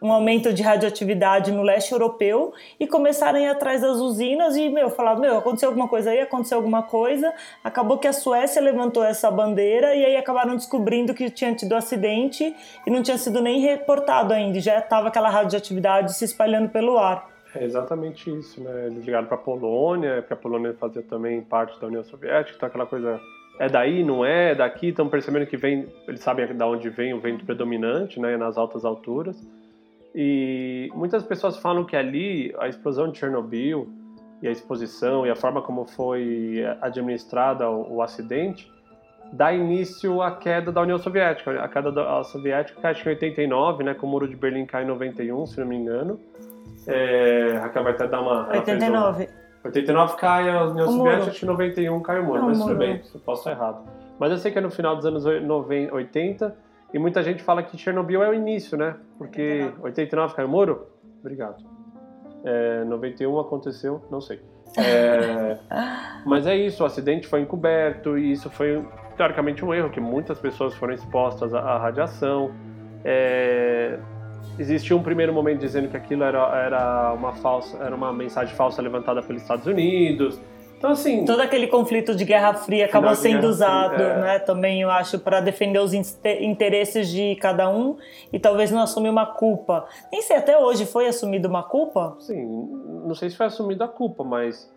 um 0.00 0.12
aumento 0.12 0.52
de 0.52 0.62
radioatividade 0.62 1.50
no 1.50 1.62
leste 1.62 1.92
europeu 1.92 2.52
e 2.78 2.86
começaram 2.86 3.38
a 3.38 3.42
ir 3.42 3.46
atrás 3.48 3.82
das 3.82 3.96
usinas 3.96 4.56
e, 4.56 4.68
meu, 4.68 4.90
falaram, 4.90 5.20
meu, 5.20 5.38
aconteceu 5.38 5.68
alguma 5.68 5.88
coisa 5.88 6.10
aí, 6.10 6.20
aconteceu 6.20 6.58
alguma 6.58 6.82
coisa. 6.82 7.32
Acabou 7.64 7.98
que 7.98 8.06
a 8.06 8.12
Suécia 8.12 8.62
levantou 8.62 9.02
essa 9.02 9.30
bandeira 9.30 9.94
e 9.94 10.04
aí 10.04 10.16
acabaram 10.16 10.54
descobrindo 10.54 11.14
que 11.14 11.28
tinha 11.30 11.54
tido 11.54 11.74
acidente 11.74 12.54
e 12.86 12.90
não 12.90 13.02
tinha 13.02 13.18
sido 13.18 13.40
nem 13.40 13.60
reportado 13.60 14.32
ainda, 14.32 14.60
já 14.60 14.78
estava 14.78 15.08
aquela 15.08 15.28
radioatividade 15.28 16.14
se 16.14 16.24
espalhando 16.24 16.68
pelo 16.68 16.96
ar. 16.98 17.37
É 17.54 17.64
exatamente 17.64 18.30
isso, 18.30 18.62
né? 18.62 18.86
Eles 18.86 19.04
ligaram 19.04 19.26
para 19.26 19.36
a 19.36 19.40
Polônia, 19.40 20.16
porque 20.16 20.34
a 20.34 20.36
Polônia 20.36 20.74
fazia 20.74 21.02
também 21.02 21.40
parte 21.42 21.80
da 21.80 21.86
União 21.86 22.04
Soviética, 22.04 22.56
então 22.56 22.68
aquela 22.68 22.86
coisa 22.86 23.20
é 23.58 23.68
daí, 23.68 24.04
não 24.04 24.24
é, 24.24 24.52
é 24.52 24.54
daqui, 24.54 24.88
estão 24.88 25.08
percebendo 25.08 25.46
que 25.46 25.56
vem, 25.56 25.86
eles 26.06 26.20
sabem 26.20 26.46
de 26.46 26.62
onde 26.62 26.88
vem 26.90 27.12
o 27.12 27.20
vento 27.20 27.44
predominante, 27.44 28.20
né, 28.20 28.36
nas 28.36 28.56
altas 28.56 28.84
alturas. 28.84 29.36
E 30.14 30.90
muitas 30.94 31.24
pessoas 31.24 31.56
falam 31.58 31.84
que 31.84 31.96
ali 31.96 32.54
a 32.58 32.68
explosão 32.68 33.10
de 33.10 33.18
Chernobyl 33.18 33.88
e 34.40 34.48
a 34.48 34.50
exposição 34.50 35.26
e 35.26 35.30
a 35.30 35.36
forma 35.36 35.60
como 35.60 35.84
foi 35.84 36.64
administrada 36.80 37.68
o, 37.68 37.96
o 37.96 38.02
acidente 38.02 38.70
dá 39.32 39.52
início 39.52 40.22
à 40.22 40.30
queda 40.30 40.72
da 40.72 40.80
União 40.80 40.98
Soviética. 40.98 41.62
A 41.62 41.68
queda 41.68 41.90
da 41.92 42.22
Soviética 42.24 42.80
cai 42.80 42.94
em 42.94 43.08
89, 43.08 43.84
né, 43.84 43.94
com 43.94 44.06
o 44.06 44.10
Muro 44.10 44.28
de 44.28 44.36
Berlim 44.36 44.64
cai 44.64 44.84
em 44.84 44.86
91, 44.86 45.46
se 45.46 45.60
não 45.60 45.66
me 45.66 45.76
engano. 45.76 46.18
É, 46.86 47.58
Raquel 47.60 47.82
vai 47.82 47.92
até 47.92 48.06
dar 48.06 48.20
uma... 48.20 48.48
89. 48.48 49.28
89 49.64 50.16
cai 50.16 50.50
a 50.50 50.64
União 50.64 50.86
Soviética, 50.86 51.30
acho 51.30 51.40
que 51.40 51.46
91 51.46 52.00
cai 52.00 52.20
o 52.20 52.24
muro, 52.24 52.44
mas 52.44 52.58
tudo 52.58 52.76
bem, 52.76 53.02
eu 53.14 53.20
posso 53.20 53.40
estar 53.40 53.50
errado. 53.50 53.84
Mas 54.18 54.30
eu 54.30 54.38
sei 54.38 54.50
que 54.50 54.58
é 54.58 54.60
no 54.60 54.70
final 54.70 54.96
dos 54.96 55.04
anos 55.04 55.24
90, 55.24 55.94
80 55.94 56.56
e 56.92 56.98
muita 56.98 57.22
gente 57.22 57.42
fala 57.42 57.62
que 57.62 57.76
Chernobyl 57.76 58.22
é 58.22 58.30
o 58.30 58.34
início, 58.34 58.76
né? 58.78 58.96
Porque 59.18 59.72
89, 59.82 59.82
89 59.82 60.34
caiu 60.34 60.48
o 60.48 60.50
muro? 60.50 60.86
Obrigado. 61.20 61.64
É, 62.44 62.84
91 62.84 63.38
aconteceu, 63.38 64.02
não 64.10 64.20
sei. 64.20 64.40
É, 64.76 65.58
mas 66.24 66.46
é 66.46 66.56
isso, 66.56 66.82
o 66.82 66.86
acidente 66.86 67.26
foi 67.26 67.40
encoberto 67.40 68.16
e 68.16 68.32
isso 68.32 68.48
foi 68.50 68.84
teoricamente 69.16 69.64
um 69.64 69.74
erro, 69.74 69.90
que 69.90 70.00
muitas 70.00 70.38
pessoas 70.38 70.74
foram 70.74 70.94
expostas 70.94 71.52
à, 71.52 71.60
à 71.60 71.78
radiação. 71.78 72.52
É, 73.04 73.98
Existiu 74.58 74.96
um 74.96 75.02
primeiro 75.02 75.32
momento 75.32 75.60
dizendo 75.60 75.88
que 75.88 75.96
aquilo 75.96 76.24
era, 76.24 76.38
era 76.56 77.12
uma 77.12 77.32
falsa, 77.34 77.78
era 77.78 77.94
uma 77.94 78.12
mensagem 78.12 78.54
falsa 78.54 78.82
levantada 78.82 79.22
pelos 79.22 79.42
Estados 79.42 79.66
Unidos. 79.66 80.40
Então, 80.78 80.90
assim. 80.90 81.24
Todo 81.24 81.40
aquele 81.40 81.66
conflito 81.66 82.14
de 82.14 82.24
Guerra 82.24 82.54
Fria 82.54 82.86
acabou 82.86 83.14
sendo 83.14 83.46
usado, 83.48 83.94
Fria, 83.94 84.06
é. 84.06 84.20
né? 84.20 84.38
Também, 84.38 84.80
eu 84.80 84.90
acho, 84.90 85.18
para 85.18 85.40
defender 85.40 85.80
os 85.80 85.92
interesses 85.92 87.08
de 87.08 87.36
cada 87.36 87.68
um 87.68 87.96
e 88.32 88.38
talvez 88.38 88.70
não 88.70 88.82
assumir 88.82 89.10
uma 89.10 89.26
culpa. 89.26 89.86
Nem 90.10 90.22
sei, 90.22 90.36
até 90.36 90.56
hoje 90.56 90.86
foi 90.86 91.06
assumida 91.06 91.48
uma 91.48 91.64
culpa? 91.64 92.16
Sim, 92.20 92.68
não 93.04 93.14
sei 93.14 93.30
se 93.30 93.36
foi 93.36 93.46
assumida 93.46 93.84
a 93.84 93.88
culpa, 93.88 94.24
mas. 94.24 94.72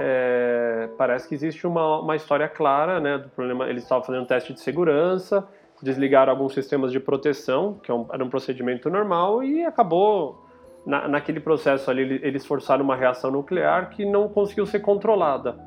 É, 0.00 0.88
parece 0.96 1.28
que 1.28 1.34
existe 1.34 1.66
uma, 1.66 2.00
uma 2.00 2.14
história 2.14 2.48
clara, 2.48 3.00
né? 3.00 3.18
Do 3.18 3.28
problema. 3.30 3.68
Eles 3.68 3.82
estavam 3.82 4.04
fazendo 4.04 4.22
um 4.22 4.26
teste 4.26 4.52
de 4.52 4.60
segurança 4.60 5.46
desligaram 5.82 6.32
alguns 6.32 6.54
sistemas 6.54 6.92
de 6.92 7.00
proteção, 7.00 7.74
que 7.82 7.90
é 7.90 7.94
era 8.12 8.24
um 8.24 8.28
procedimento 8.28 8.90
normal, 8.90 9.42
e 9.42 9.64
acabou, 9.64 10.44
na, 10.86 11.08
naquele 11.08 11.40
processo 11.40 11.90
ali, 11.90 12.20
eles 12.22 12.44
forçaram 12.46 12.84
uma 12.84 12.96
reação 12.96 13.30
nuclear 13.30 13.90
que 13.90 14.04
não 14.04 14.28
conseguiu 14.28 14.66
ser 14.66 14.80
controlada. 14.80 15.58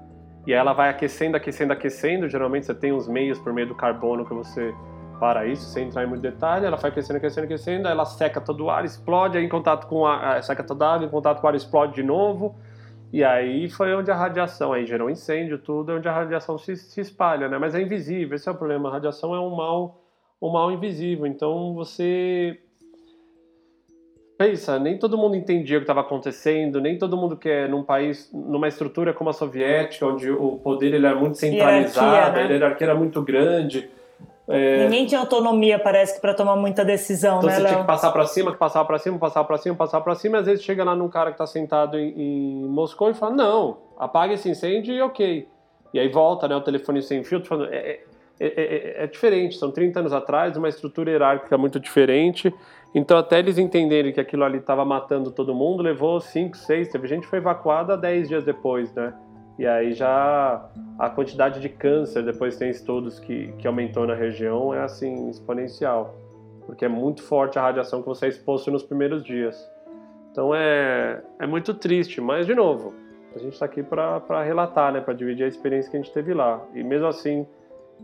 E 0.45 0.53
ela 0.53 0.73
vai 0.73 0.89
aquecendo, 0.89 1.37
aquecendo, 1.37 1.71
aquecendo. 1.73 2.27
Geralmente 2.27 2.65
você 2.65 2.73
tem 2.73 2.91
os 2.91 3.07
meios 3.07 3.37
por 3.39 3.53
meio 3.53 3.67
do 3.67 3.75
carbono 3.75 4.25
que 4.25 4.33
você 4.33 4.73
para 5.19 5.45
isso, 5.45 5.65
sem 5.65 5.85
entrar 5.85 6.03
em 6.03 6.07
muito 6.07 6.21
detalhe. 6.21 6.65
Ela 6.65 6.77
vai 6.77 6.89
aquecendo, 6.89 7.17
aquecendo, 7.17 7.45
aquecendo. 7.45 7.87
Aí 7.87 7.93
ela 7.93 8.05
seca 8.05 8.41
todo 8.41 8.65
o 8.65 8.69
ar, 8.71 8.83
explode. 8.83 9.37
Aí 9.37 9.45
em 9.45 9.49
contato 9.49 9.85
com 9.85 10.07
a, 10.07 10.41
seca 10.41 10.63
toda 10.63 10.87
a 10.87 10.95
água, 10.95 11.05
em 11.05 11.11
contato 11.11 11.39
com 11.39 11.45
o 11.45 11.49
ar 11.49 11.55
explode 11.55 11.93
de 11.93 12.01
novo. 12.01 12.55
E 13.13 13.23
aí 13.23 13.69
foi 13.69 13.93
onde 13.93 14.09
a 14.09 14.15
radiação, 14.15 14.71
aí 14.71 14.85
gerou 14.85 15.09
incêndio, 15.09 15.59
tudo, 15.59 15.91
é 15.91 15.95
onde 15.95 16.07
a 16.07 16.13
radiação 16.13 16.57
se, 16.57 16.77
se 16.77 17.01
espalha, 17.01 17.49
né? 17.49 17.57
Mas 17.57 17.75
é 17.75 17.81
invisível, 17.81 18.35
esse 18.35 18.47
é 18.47 18.51
o 18.51 18.55
problema. 18.55 18.87
A 18.87 18.93
radiação 18.93 19.35
é 19.35 19.39
um 19.39 19.53
mal, 19.53 20.00
um 20.41 20.49
mal 20.49 20.71
invisível. 20.71 21.25
Então 21.25 21.73
você 21.73 22.59
pensa, 24.37 24.79
nem 24.79 24.97
todo 24.97 25.17
mundo 25.17 25.35
entendia 25.35 25.77
o 25.77 25.81
que 25.81 25.83
estava 25.83 26.01
acontecendo, 26.01 26.81
nem 26.81 26.97
todo 26.97 27.15
mundo 27.15 27.37
que 27.37 27.47
é 27.47 27.67
num 27.67 27.83
país, 27.83 28.29
numa 28.33 28.67
estrutura 28.67 29.13
como 29.13 29.29
a 29.29 29.33
soviética, 29.33 30.05
onde 30.05 30.31
o 30.31 30.57
poder 30.57 30.93
ele 30.93 31.05
era 31.05 31.15
muito 31.15 31.37
centralizado, 31.37 32.07
hierarquia, 32.07 32.43
né? 32.43 32.49
a 32.49 32.53
hierarquia 32.53 32.87
era 32.87 32.95
muito 32.95 33.21
grande 33.21 33.87
é... 34.51 34.83
Ninguém 34.83 35.05
tinha 35.05 35.21
autonomia, 35.21 35.79
parece 35.79 36.15
que, 36.15 36.19
para 36.19 36.33
tomar 36.33 36.57
muita 36.57 36.83
decisão, 36.83 37.37
então 37.37 37.49
né, 37.49 37.55
você 37.55 37.61
Léo? 37.61 37.71
tinha 37.71 37.81
que 37.81 37.87
passar 37.87 38.11
para 38.11 38.25
cima, 38.25 38.51
que 38.51 38.57
passar 38.57 38.83
para 38.83 38.97
cima, 38.97 39.17
passar 39.17 39.43
para 39.45 39.57
cima, 39.57 39.75
passar 39.75 40.01
para 40.01 40.15
cima, 40.15 40.37
e 40.37 40.39
às 40.41 40.45
vezes 40.45 40.63
chega 40.65 40.83
lá 40.83 40.93
num 40.93 41.07
cara 41.07 41.29
que 41.29 41.35
está 41.35 41.47
sentado 41.47 41.97
em, 41.97 42.09
em, 42.21 42.67
Moscou 42.67 43.09
e 43.09 43.13
fala: 43.13 43.33
não, 43.33 43.77
apaga 43.97 44.33
esse 44.33 44.49
incêndio 44.49 44.93
e 44.93 45.01
ok. 45.01 45.47
E 45.93 45.99
aí 45.99 46.09
volta, 46.09 46.49
né, 46.49 46.55
o 46.55 46.61
telefone 46.61 47.01
sem 47.01 47.23
fio, 47.23 47.43
falando, 47.45 47.69
é, 47.71 48.01
é, 48.47 49.01
é, 49.01 49.03
é, 49.03 49.07
diferente, 49.07 49.55
são 49.55 49.71
30 49.71 49.99
anos 49.99 50.13
atrás, 50.13 50.57
uma 50.57 50.67
estrutura 50.67 51.11
hierárquica 51.11 51.57
muito 51.57 51.79
diferente. 51.79 52.53
Então, 52.93 53.17
até 53.17 53.39
eles 53.39 53.57
entenderem 53.57 54.11
que 54.11 54.19
aquilo 54.19 54.43
ali 54.43 54.57
estava 54.57 54.83
matando 54.83 55.31
todo 55.31 55.53
mundo, 55.53 55.83
levou 55.83 56.19
5, 56.19 56.57
6, 56.57 56.89
teve 56.89 57.07
gente 57.07 57.21
que 57.21 57.27
foi 57.27 57.39
evacuada 57.39 57.95
10 57.95 58.27
dias 58.27 58.43
depois, 58.43 58.93
né? 58.93 59.13
E 59.59 59.67
aí 59.67 59.93
já 59.93 60.69
a 60.97 61.09
quantidade 61.09 61.59
de 61.59 61.69
câncer, 61.69 62.23
depois 62.23 62.57
tem 62.57 62.71
estudos 62.71 63.19
que, 63.19 63.51
que 63.59 63.67
aumentou 63.67 64.07
na 64.07 64.15
região, 64.15 64.73
é 64.73 64.81
assim, 64.81 65.29
exponencial. 65.29 66.15
Porque 66.65 66.83
é 66.83 66.89
muito 66.89 67.21
forte 67.21 67.59
a 67.59 67.61
radiação 67.61 68.01
que 68.01 68.07
você 68.07 68.25
é 68.25 68.29
exposto 68.29 68.71
nos 68.71 68.81
primeiros 68.81 69.23
dias. 69.23 69.69
Então 70.31 70.55
é, 70.55 71.21
é 71.39 71.45
muito 71.45 71.73
triste, 71.73 72.19
mas 72.19 72.47
de 72.47 72.55
novo, 72.55 72.95
a 73.35 73.39
gente 73.39 73.53
está 73.53 73.65
aqui 73.65 73.83
para 73.83 74.43
relatar, 74.43 74.91
né, 74.91 74.99
para 74.99 75.13
dividir 75.13 75.43
a 75.43 75.47
experiência 75.47 75.91
que 75.91 75.97
a 75.97 76.01
gente 76.01 76.11
teve 76.11 76.33
lá. 76.33 76.61
E 76.73 76.83
mesmo 76.83 77.07
assim, 77.07 77.45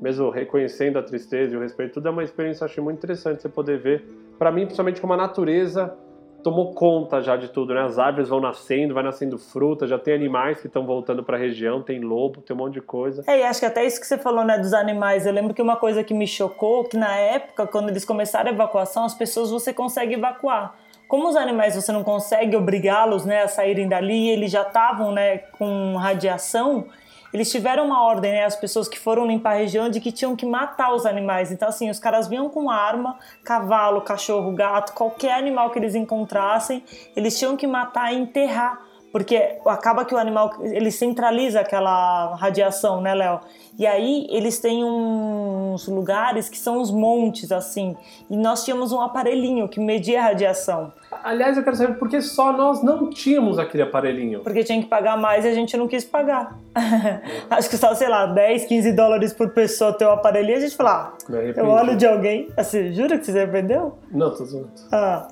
mesmo 0.02 0.30
reconhecendo 0.30 0.98
a 0.98 1.04
tristeza 1.04 1.54
e 1.54 1.58
o 1.58 1.62
respeito, 1.62 1.94
tudo 1.94 2.08
é 2.08 2.12
uma 2.12 2.24
experiência, 2.24 2.66
acho 2.66 2.82
muito 2.82 2.98
interessante 2.98 3.42
você 3.42 3.50
poder 3.50 3.80
ver. 3.80 4.04
Para 4.38 4.52
mim, 4.52 4.66
principalmente 4.66 5.02
como 5.02 5.14
a 5.14 5.18
natureza 5.18 5.96
tomou 6.44 6.74
conta 6.74 7.22
já 7.22 7.36
de 7.36 7.50
tudo, 7.50 7.74
né? 7.74 7.82
As 7.82 8.00
árvores 8.00 8.30
vão 8.30 8.40
nascendo, 8.40 8.94
vai 8.94 9.04
nascendo 9.04 9.38
fruta, 9.38 9.88
já 9.88 10.00
tem 10.00 10.14
animais 10.14 10.62
que 10.62 10.68
estão 10.68 10.86
voltando 10.86 11.24
para 11.24 11.36
a 11.36 11.40
região, 11.40 11.82
tem 11.82 12.00
lobo, 12.00 12.42
tem 12.42 12.56
um 12.56 12.60
monte 12.60 12.76
de 12.76 12.82
coisa. 12.82 13.24
É, 13.28 13.40
e 13.40 13.44
acho 13.44 13.60
que 13.60 13.66
até 13.66 13.86
isso 13.86 14.00
que 14.00 14.08
você 14.08 14.18
falou, 14.18 14.46
né, 14.46 14.58
dos 14.58 14.74
animais. 14.74 15.26
Eu 15.26 15.34
lembro 15.34 15.54
que 15.54 15.62
uma 15.62 15.76
coisa 15.76 16.04
que 16.04 16.14
me 16.14 16.28
chocou, 16.28 16.86
que 16.86 16.96
na 16.96 17.16
época, 17.18 17.68
quando 17.68 17.90
eles 17.90 18.06
começaram 18.06 18.50
a 18.50 18.54
evacuação, 18.54 19.04
as 19.04 19.14
pessoas 19.14 19.52
você 19.52 19.74
consegue 19.74 20.14
evacuar. 20.14 20.76
Como 21.08 21.28
os 21.28 21.36
animais 21.36 21.76
você 21.76 21.92
não 21.92 22.04
consegue 22.04 22.56
obrigá-los, 22.56 23.26
né, 23.26 23.44
a 23.44 23.48
saírem 23.48 23.88
dali, 23.88 24.30
eles 24.30 24.52
já 24.52 24.62
estavam, 24.62 25.12
né, 25.12 25.38
com 25.38 25.96
radiação, 25.96 26.86
eles 27.34 27.52
tiveram 27.52 27.86
uma 27.86 28.04
ordem, 28.04 28.32
né, 28.32 28.46
as 28.46 28.56
pessoas 28.56 28.88
que 28.88 29.00
foram 29.00 29.26
limpar 29.26 29.56
a 29.56 29.58
região, 29.58 29.90
de 29.90 30.00
que 30.00 30.12
tinham 30.12 30.36
que 30.36 30.46
matar 30.46 30.94
os 30.94 31.06
animais. 31.06 31.52
Então, 31.52 31.68
assim, 31.68 31.90
os 31.90 32.00
caras 32.00 32.28
vinham 32.28 32.50
com 32.50 32.70
arma, 32.70 33.18
cavalo, 33.44 34.02
cachorro, 34.02 34.52
gato, 34.52 34.94
qualquer 34.94 35.34
animal 35.34 35.70
que 35.70 35.80
eles 35.80 35.96
encontrassem, 35.96 36.84
eles 37.16 37.38
tinham 37.38 37.58
que 37.58 37.68
matar 37.68 38.14
e 38.14 38.18
enterrar 38.18 38.87
porque 39.12 39.58
acaba 39.66 40.06
que 40.06 40.14
o 40.14 40.18
animal 40.18 40.52
ele 40.62 40.92
centraliza 40.92 41.62
aquela 41.62 42.36
radiação, 42.36 43.02
né, 43.02 43.14
Léo? 43.14 43.40
E 43.78 43.86
aí 43.86 44.28
eles 44.30 44.60
têm 44.60 44.84
uns 44.84 45.88
lugares 45.88 46.50
que 46.50 46.58
são 46.58 46.82
os 46.82 46.92
montes 46.92 47.52
assim, 47.52 47.96
e 48.30 48.36
nós 48.36 48.66
tínhamos 48.66 48.92
um 48.92 49.00
aparelhinho 49.00 49.68
que 49.68 49.80
media 49.80 50.20
a 50.20 50.24
radiação. 50.26 50.92
Aliás, 51.24 51.56
eu 51.58 51.64
quero 51.64 51.76
saber 51.76 51.94
por 51.98 52.10
que 52.10 52.22
só 52.22 52.52
nós 52.52 52.84
não 52.84 53.10
tínhamos 53.10 53.58
aquele 53.58 53.84
aparelhinho? 53.84 54.42
Porque 54.42 54.64
tinha 54.64 54.82
que 54.82 54.88
pagar 54.88 55.18
mais 55.18 55.46
e 55.46 55.48
a 55.48 55.54
gente 55.54 55.78
não 55.78 55.88
quis 55.88 56.04
pagar. 56.04 56.58
Acho 57.50 57.70
que 57.70 57.78
só, 57.78 57.94
sei 57.96 58.10
lá, 58.10 58.26
10, 58.26 58.66
15 58.66 58.92
dólares 58.94 59.34
por 59.34 59.50
pessoa 59.50 59.94
ter 59.94 60.06
o 60.06 60.10
um 60.10 60.12
aparelhinho, 60.14 60.58
a 60.58 60.62
gente 60.62 60.76
fala, 60.76 61.16
ah, 61.30 61.34
eu 61.56 61.68
olho 61.68 61.96
de 61.96 62.06
alguém, 62.06 62.50
assim, 62.58 62.94
jura 62.94 63.18
que 63.18 63.26
você 63.26 63.32
se 63.32 63.40
arrependeu? 63.40 63.98
Não, 64.12 64.36
tô 64.36 64.44
zoando. 64.44 64.70
Ah, 64.92 65.28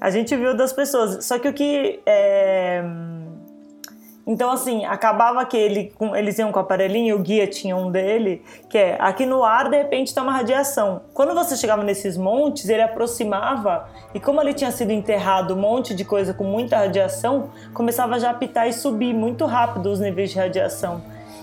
a 0.00 0.10
gente 0.10 0.34
viu 0.36 0.56
das 0.56 0.72
pessoas. 0.72 1.24
Só 1.24 1.38
que 1.38 1.48
o 1.48 1.52
que 1.52 2.00
é 2.06 2.82
então, 4.26 4.52
assim, 4.52 4.84
acabava 4.84 5.44
que 5.44 5.56
ele, 5.56 5.92
eles 6.14 6.38
iam 6.38 6.52
com 6.52 6.58
o 6.60 6.62
aparelhinho, 6.62 7.16
o 7.16 7.18
guia 7.18 7.48
tinha 7.48 7.74
um 7.76 7.90
dele, 7.90 8.44
que 8.68 8.78
é 8.78 8.96
aqui 9.00 9.26
no 9.26 9.42
ar, 9.42 9.68
de 9.68 9.76
repente, 9.76 10.14
tá 10.14 10.22
uma 10.22 10.30
radiação. 10.30 11.00
Quando 11.12 11.34
você 11.34 11.56
chegava 11.56 11.82
nesses 11.82 12.16
montes, 12.16 12.68
ele 12.68 12.80
aproximava, 12.80 13.88
e 14.14 14.20
como 14.20 14.40
ele 14.40 14.54
tinha 14.54 14.70
sido 14.70 14.92
enterrado 14.92 15.54
um 15.54 15.56
monte 15.56 15.94
de 15.96 16.04
coisa 16.04 16.32
com 16.32 16.44
muita 16.44 16.76
radiação, 16.76 17.50
começava 17.74 18.20
já 18.20 18.30
a 18.30 18.34
pitar 18.34 18.68
e 18.68 18.72
subir 18.72 19.12
muito 19.12 19.46
rápido 19.46 19.90
os 19.90 19.98
níveis 19.98 20.30
de 20.30 20.38
radiação. 20.38 21.02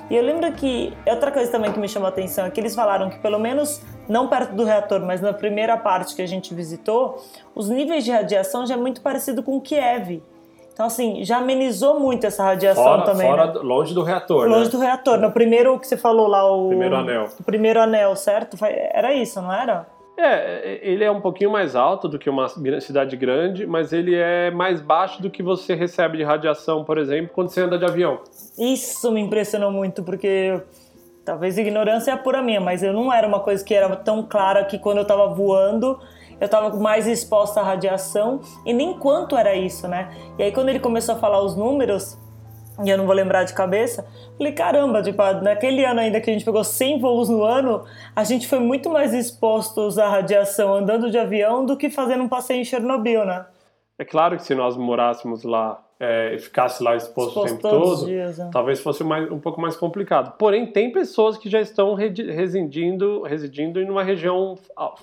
E 0.09 0.15
eu 0.15 0.23
lembro 0.23 0.49
que 0.53 0.93
outra 1.05 1.29
coisa 1.29 1.51
também 1.51 1.73
que 1.73 1.79
me 1.79 1.89
chamou 1.89 2.05
a 2.05 2.09
atenção 2.09 2.45
é 2.45 2.49
que 2.49 2.61
eles 2.61 2.73
falaram 2.73 3.09
que 3.09 3.19
pelo 3.19 3.37
menos 3.37 3.81
não 4.07 4.27
perto 4.27 4.53
do 4.53 4.63
reator, 4.63 5.01
mas 5.01 5.21
na 5.21 5.33
primeira 5.33 5.77
parte 5.77 6.15
que 6.15 6.21
a 6.21 6.25
gente 6.25 6.53
visitou, 6.53 7.23
os 7.53 7.69
níveis 7.69 8.03
de 8.03 8.11
radiação 8.11 8.65
já 8.65 8.75
é 8.75 8.77
muito 8.77 9.01
parecido 9.01 9.43
com 9.43 9.59
Kiev. 9.59 10.21
Então, 10.73 10.85
assim, 10.85 11.23
já 11.23 11.37
amenizou 11.37 11.99
muito 11.99 12.27
essa 12.27 12.43
radiação 12.43 12.83
fora, 12.83 13.01
também. 13.03 13.27
Fora, 13.27 13.47
né? 13.47 13.59
longe 13.63 13.95
do 13.95 14.03
reator. 14.03 14.47
Longe 14.47 14.65
né? 14.65 14.69
do 14.69 14.77
reator. 14.77 15.17
No 15.17 15.31
primeiro 15.31 15.79
que 15.79 15.87
você 15.87 15.97
falou 15.97 16.27
lá, 16.27 16.45
o. 16.51 16.67
Primeiro 16.67 16.95
anel. 16.95 17.27
O 17.39 17.43
primeiro 17.43 17.81
anel, 17.81 18.15
certo? 18.15 18.55
Era 18.63 19.11
isso, 19.11 19.41
não 19.41 19.51
era? 19.51 19.87
É, 20.15 20.79
ele 20.81 21.03
é 21.03 21.11
um 21.11 21.21
pouquinho 21.21 21.51
mais 21.51 21.75
alto 21.75 22.07
do 22.07 22.17
que 22.17 22.29
uma 22.29 22.47
cidade 22.79 23.15
grande, 23.15 23.67
mas 23.67 23.93
ele 23.93 24.15
é 24.15 24.49
mais 24.49 24.81
baixo 24.81 25.21
do 25.21 25.29
que 25.29 25.43
você 25.43 25.75
recebe 25.75 26.17
de 26.17 26.23
radiação, 26.23 26.83
por 26.83 26.97
exemplo, 26.97 27.31
quando 27.33 27.49
você 27.49 27.61
anda 27.61 27.77
de 27.77 27.85
avião. 27.85 28.19
Isso 28.57 29.11
me 29.11 29.21
impressionou 29.21 29.71
muito, 29.71 30.01
porque 30.03 30.59
talvez 31.27 31.57
ignorância 31.57 32.11
é 32.11 32.15
pura 32.15 32.41
minha, 32.41 32.61
mas 32.61 32.81
eu 32.81 32.93
não 32.93 33.11
era 33.11 33.27
uma 33.27 33.41
coisa 33.41 33.61
que 33.61 33.73
era 33.73 33.93
tão 33.97 34.23
clara 34.23 34.63
que 34.63 34.79
quando 34.79 34.99
eu 34.99 35.01
estava 35.01 35.27
voando 35.27 35.99
eu 36.39 36.45
estava 36.45 36.73
mais 36.77 37.05
exposta 37.05 37.59
à 37.59 37.63
radiação 37.63 38.39
e 38.65 38.71
nem 38.71 38.97
quanto 38.97 39.35
era 39.35 39.53
isso, 39.53 39.87
né? 39.89 40.09
E 40.37 40.43
aí 40.43 40.51
quando 40.53 40.69
ele 40.69 40.79
começou 40.79 41.15
a 41.15 41.17
falar 41.17 41.43
os 41.43 41.57
números, 41.57 42.17
e 42.81 42.89
eu 42.89 42.97
não 42.97 43.05
vou 43.05 43.13
lembrar 43.13 43.43
de 43.43 43.53
cabeça, 43.53 44.07
falei, 44.37 44.53
caramba, 44.53 45.01
tipo, 45.01 45.21
naquele 45.41 45.83
ano 45.83 45.99
ainda 45.99 46.21
que 46.21 46.29
a 46.29 46.33
gente 46.33 46.45
pegou 46.45 46.63
100 46.63 47.01
voos 47.01 47.27
no 47.27 47.43
ano, 47.43 47.83
a 48.15 48.23
gente 48.23 48.47
foi 48.47 48.59
muito 48.59 48.89
mais 48.89 49.13
expostos 49.13 49.97
à 49.97 50.07
radiação 50.07 50.75
andando 50.75 51.11
de 51.11 51.17
avião 51.17 51.65
do 51.65 51.75
que 51.75 51.89
fazendo 51.89 52.23
um 52.23 52.29
passeio 52.29 52.61
em 52.61 52.63
Chernobyl, 52.63 53.25
né? 53.25 53.45
É 53.99 54.05
claro 54.05 54.37
que 54.37 54.43
se 54.43 54.53
nós 54.53 54.77
morássemos 54.77 55.43
lá 55.43 55.83
é, 55.99 56.35
e 56.35 56.39
ficasse 56.39 56.83
lá 56.83 56.95
exposto, 56.95 57.29
exposto 57.29 57.55
o 57.55 57.57
tempo 57.57 57.69
todo, 57.69 58.05
dias, 58.05 58.39
é. 58.39 58.49
talvez 58.51 58.79
fosse 58.79 59.03
mais, 59.03 59.31
um 59.31 59.39
pouco 59.39 59.59
mais 59.59 59.75
complicado. 59.75 60.37
Porém, 60.37 60.67
tem 60.67 60.91
pessoas 60.91 61.37
que 61.37 61.49
já 61.49 61.59
estão 61.59 61.95
residindo, 61.95 63.23
residindo 63.23 63.81
em 63.81 63.89
uma 63.89 64.03
região 64.03 64.55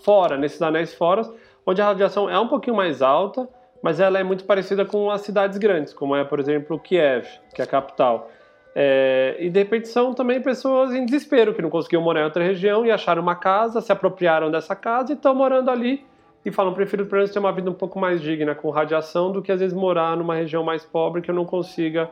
fora, 0.02 0.36
nesses 0.36 0.62
anéis 0.62 0.94
fora, 0.94 1.22
onde 1.66 1.82
a 1.82 1.86
radiação 1.86 2.30
é 2.30 2.38
um 2.38 2.46
pouquinho 2.46 2.76
mais 2.76 3.02
alta, 3.02 3.48
mas 3.82 3.98
ela 3.98 4.18
é 4.18 4.22
muito 4.22 4.44
parecida 4.44 4.84
com 4.84 5.10
as 5.10 5.22
cidades 5.22 5.58
grandes, 5.58 5.92
como 5.92 6.14
é, 6.14 6.24
por 6.24 6.38
exemplo, 6.38 6.78
Kiev, 6.78 7.26
que 7.52 7.60
é 7.60 7.64
a 7.64 7.68
capital. 7.68 8.30
É, 8.76 9.36
e 9.38 9.50
de 9.50 9.58
repente 9.58 9.88
são 9.88 10.14
também 10.14 10.40
pessoas 10.40 10.94
em 10.94 11.04
desespero, 11.04 11.52
que 11.54 11.62
não 11.62 11.70
conseguiam 11.70 12.02
morar 12.02 12.20
em 12.20 12.24
outra 12.24 12.42
região 12.42 12.86
e 12.86 12.90
acharam 12.90 13.22
uma 13.22 13.34
casa, 13.34 13.80
se 13.80 13.90
apropriaram 13.90 14.50
dessa 14.50 14.76
casa 14.76 15.12
e 15.12 15.14
estão 15.16 15.34
morando 15.34 15.70
ali 15.70 16.04
e 16.44 16.52
falam, 16.52 16.74
prefiro 16.74 17.06
pelo 17.06 17.18
menos 17.18 17.30
ter 17.30 17.38
uma 17.38 17.52
vida 17.52 17.70
um 17.70 17.74
pouco 17.74 17.98
mais 17.98 18.20
digna 18.20 18.54
com 18.54 18.70
radiação 18.70 19.32
do 19.32 19.40
que 19.40 19.50
às 19.50 19.60
vezes 19.60 19.76
morar 19.76 20.16
numa 20.16 20.34
região 20.34 20.62
mais 20.62 20.84
pobre 20.84 21.22
que 21.22 21.30
eu 21.30 21.34
não 21.34 21.44
consiga 21.44 22.10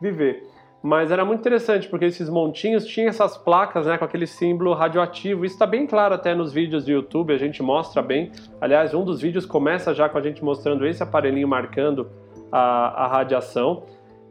viver. 0.00 0.48
Mas 0.82 1.10
era 1.10 1.24
muito 1.24 1.40
interessante 1.40 1.88
porque 1.88 2.04
esses 2.04 2.28
montinhos 2.28 2.84
tinham 2.84 3.08
essas 3.08 3.38
placas 3.38 3.86
né, 3.86 3.96
com 3.96 4.04
aquele 4.04 4.26
símbolo 4.26 4.74
radioativo. 4.74 5.44
Isso 5.46 5.54
está 5.54 5.66
bem 5.66 5.86
claro 5.86 6.14
até 6.14 6.34
nos 6.34 6.52
vídeos 6.52 6.84
do 6.84 6.90
YouTube, 6.90 7.32
a 7.32 7.38
gente 7.38 7.62
mostra 7.62 8.02
bem. 8.02 8.30
Aliás, 8.60 8.92
um 8.92 9.02
dos 9.02 9.20
vídeos 9.20 9.46
começa 9.46 9.94
já 9.94 10.10
com 10.10 10.18
a 10.18 10.20
gente 10.20 10.44
mostrando 10.44 10.86
esse 10.86 11.02
aparelhinho 11.02 11.48
marcando 11.48 12.10
a, 12.52 13.04
a 13.04 13.06
radiação. 13.06 13.84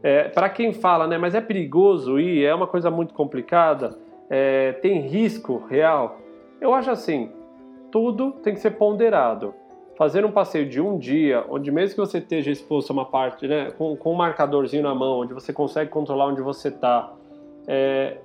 É, 0.04 0.26
Para 0.26 0.48
quem 0.48 0.74
fala, 0.74 1.08
né, 1.08 1.18
mas 1.18 1.34
é 1.34 1.42
perigoso 1.42 2.20
ir, 2.20 2.44
é 2.44 2.54
uma 2.54 2.68
coisa 2.68 2.92
muito 2.92 3.16
complicada, 3.16 3.98
é, 4.30 4.74
tem 4.74 5.02
risco 5.08 5.66
real. 5.68 6.20
Eu 6.62 6.72
acho 6.76 6.92
assim, 6.92 7.32
tudo 7.94 8.32
tem 8.32 8.56
que 8.56 8.60
ser 8.60 8.72
ponderado. 8.72 9.54
Fazer 9.96 10.26
um 10.26 10.32
passeio 10.32 10.68
de 10.68 10.82
um 10.82 10.98
dia, 10.98 11.46
onde 11.48 11.72
mesmo 11.72 11.94
que 11.94 12.02
você 12.02 12.18
esteja 12.18 12.50
exposto 12.50 12.90
a 12.90 12.94
uma 12.94 13.06
parte, 13.06 13.48
né, 13.48 13.70
com, 13.78 13.96
com 13.96 14.14
um 14.14 14.16
marcadorzinho 14.16 14.82
na 14.82 14.96
mão, 14.96 15.20
onde 15.20 15.32
você 15.32 15.54
consegue 15.54 15.92
controlar 15.92 16.26
onde 16.26 16.42
você 16.42 16.70
está, 16.70 17.14
é, 17.68 18.18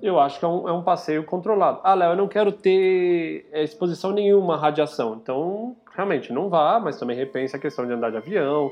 eu 0.00 0.20
acho 0.20 0.38
que 0.38 0.44
é 0.44 0.48
um, 0.48 0.68
é 0.68 0.72
um, 0.72 0.82
passeio 0.82 1.24
controlado. 1.24 1.80
Ah, 1.82 1.94
Léo, 1.94 2.12
eu 2.12 2.16
não 2.16 2.28
quero 2.28 2.52
ter 2.52 3.48
é, 3.50 3.64
exposição 3.64 4.12
nenhuma 4.12 4.54
à 4.54 4.56
radiação. 4.56 5.18
Então, 5.20 5.74
realmente, 5.92 6.32
não 6.32 6.48
vá, 6.48 6.78
mas 6.78 6.96
também 6.96 7.16
repense 7.16 7.56
a 7.56 7.58
questão 7.58 7.84
de 7.84 7.92
andar 7.92 8.10
de 8.10 8.18
avião. 8.18 8.70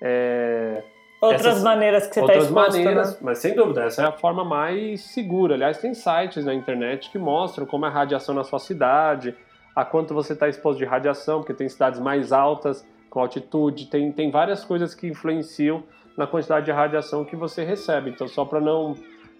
É, 0.00 0.82
outras 1.20 1.46
essas, 1.46 1.62
maneiras 1.62 2.08
que 2.08 2.14
você 2.14 2.20
está 2.20 2.34
exposto. 2.34 2.56
Outras 2.56 2.74
maneiras, 2.74 3.12
né? 3.12 3.18
mas 3.22 3.38
sem 3.38 3.54
dúvida, 3.54 3.84
essa 3.84 4.02
é 4.02 4.06
a 4.06 4.12
forma 4.12 4.44
mais 4.44 5.02
segura. 5.02 5.54
Aliás, 5.54 5.78
tem 5.78 5.94
sites 5.94 6.44
na 6.44 6.52
internet 6.52 7.10
que 7.10 7.18
mostram 7.18 7.64
como 7.64 7.86
é 7.86 7.88
a 7.88 7.92
radiação 7.92 8.34
na 8.34 8.42
sua 8.42 8.58
cidade, 8.58 9.36
a 9.74 9.84
quanto 9.84 10.14
você 10.14 10.32
está 10.32 10.48
exposto 10.48 10.78
de 10.78 10.84
radiação, 10.84 11.40
porque 11.40 11.54
tem 11.54 11.68
cidades 11.68 11.98
mais 12.00 12.32
altas, 12.32 12.86
com 13.08 13.20
altitude, 13.20 13.86
tem, 13.86 14.10
tem 14.12 14.30
várias 14.30 14.64
coisas 14.64 14.94
que 14.94 15.06
influenciam 15.06 15.82
na 16.16 16.26
quantidade 16.26 16.66
de 16.66 16.72
radiação 16.72 17.24
que 17.24 17.36
você 17.36 17.64
recebe. 17.64 18.10
Então, 18.10 18.28
só 18.28 18.44
para 18.44 18.60
não 18.60 18.96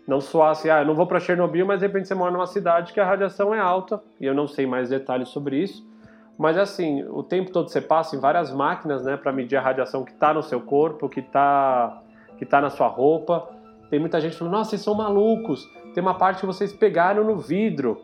não 0.07 0.21
soar 0.21 0.51
assim, 0.51 0.69
ah, 0.69 0.81
eu 0.81 0.85
não 0.85 0.95
vou 0.95 1.07
para 1.07 1.21
Chernobyl, 1.21 1.65
mas 1.65 1.79
de 1.79 1.87
repente 1.87 2.09
você 2.09 2.15
mora 2.15 2.33
numa 2.33 2.47
cidade 2.47 2.93
que 2.93 2.99
a 2.99 3.05
radiação 3.05 3.55
é 3.55 3.61
alta, 3.61 4.03
e 4.21 4.27
eu 4.27 4.35
não 4.35 4.49
sei 4.49 4.67
mais 4.67 4.89
detalhes 4.89 5.29
sobre 5.29 5.57
isso. 5.63 5.87
Mas 6.37 6.59
assim, 6.59 7.05
o 7.05 7.23
tempo 7.23 7.53
todo 7.53 7.69
você 7.69 7.81
passa 7.81 8.17
em 8.17 8.19
várias 8.19 8.53
máquinas, 8.53 9.05
né, 9.05 9.17
para 9.17 9.33
medir 9.33 9.57
a 9.57 9.61
radiação 9.61 10.05
que 10.05 10.11
está 10.11 10.35
no 10.35 10.43
seu 10.43 10.61
corpo, 10.61 11.09
que 11.09 11.21
está 11.21 12.03
que 12.37 12.45
tá 12.45 12.61
na 12.61 12.71
sua 12.71 12.89
roupa. 12.89 13.49
Tem 13.89 14.01
muita 14.01 14.21
gente 14.21 14.37
falando, 14.37 14.55
nossa, 14.55 14.71
vocês 14.71 14.83
são 14.83 14.95
malucos. 14.95 15.65
Tem 15.95 16.03
uma 16.03 16.15
parte 16.15 16.41
que 16.41 16.47
vocês 16.47 16.73
pegaram 16.73 17.23
no 17.23 17.37
vidro. 17.37 18.03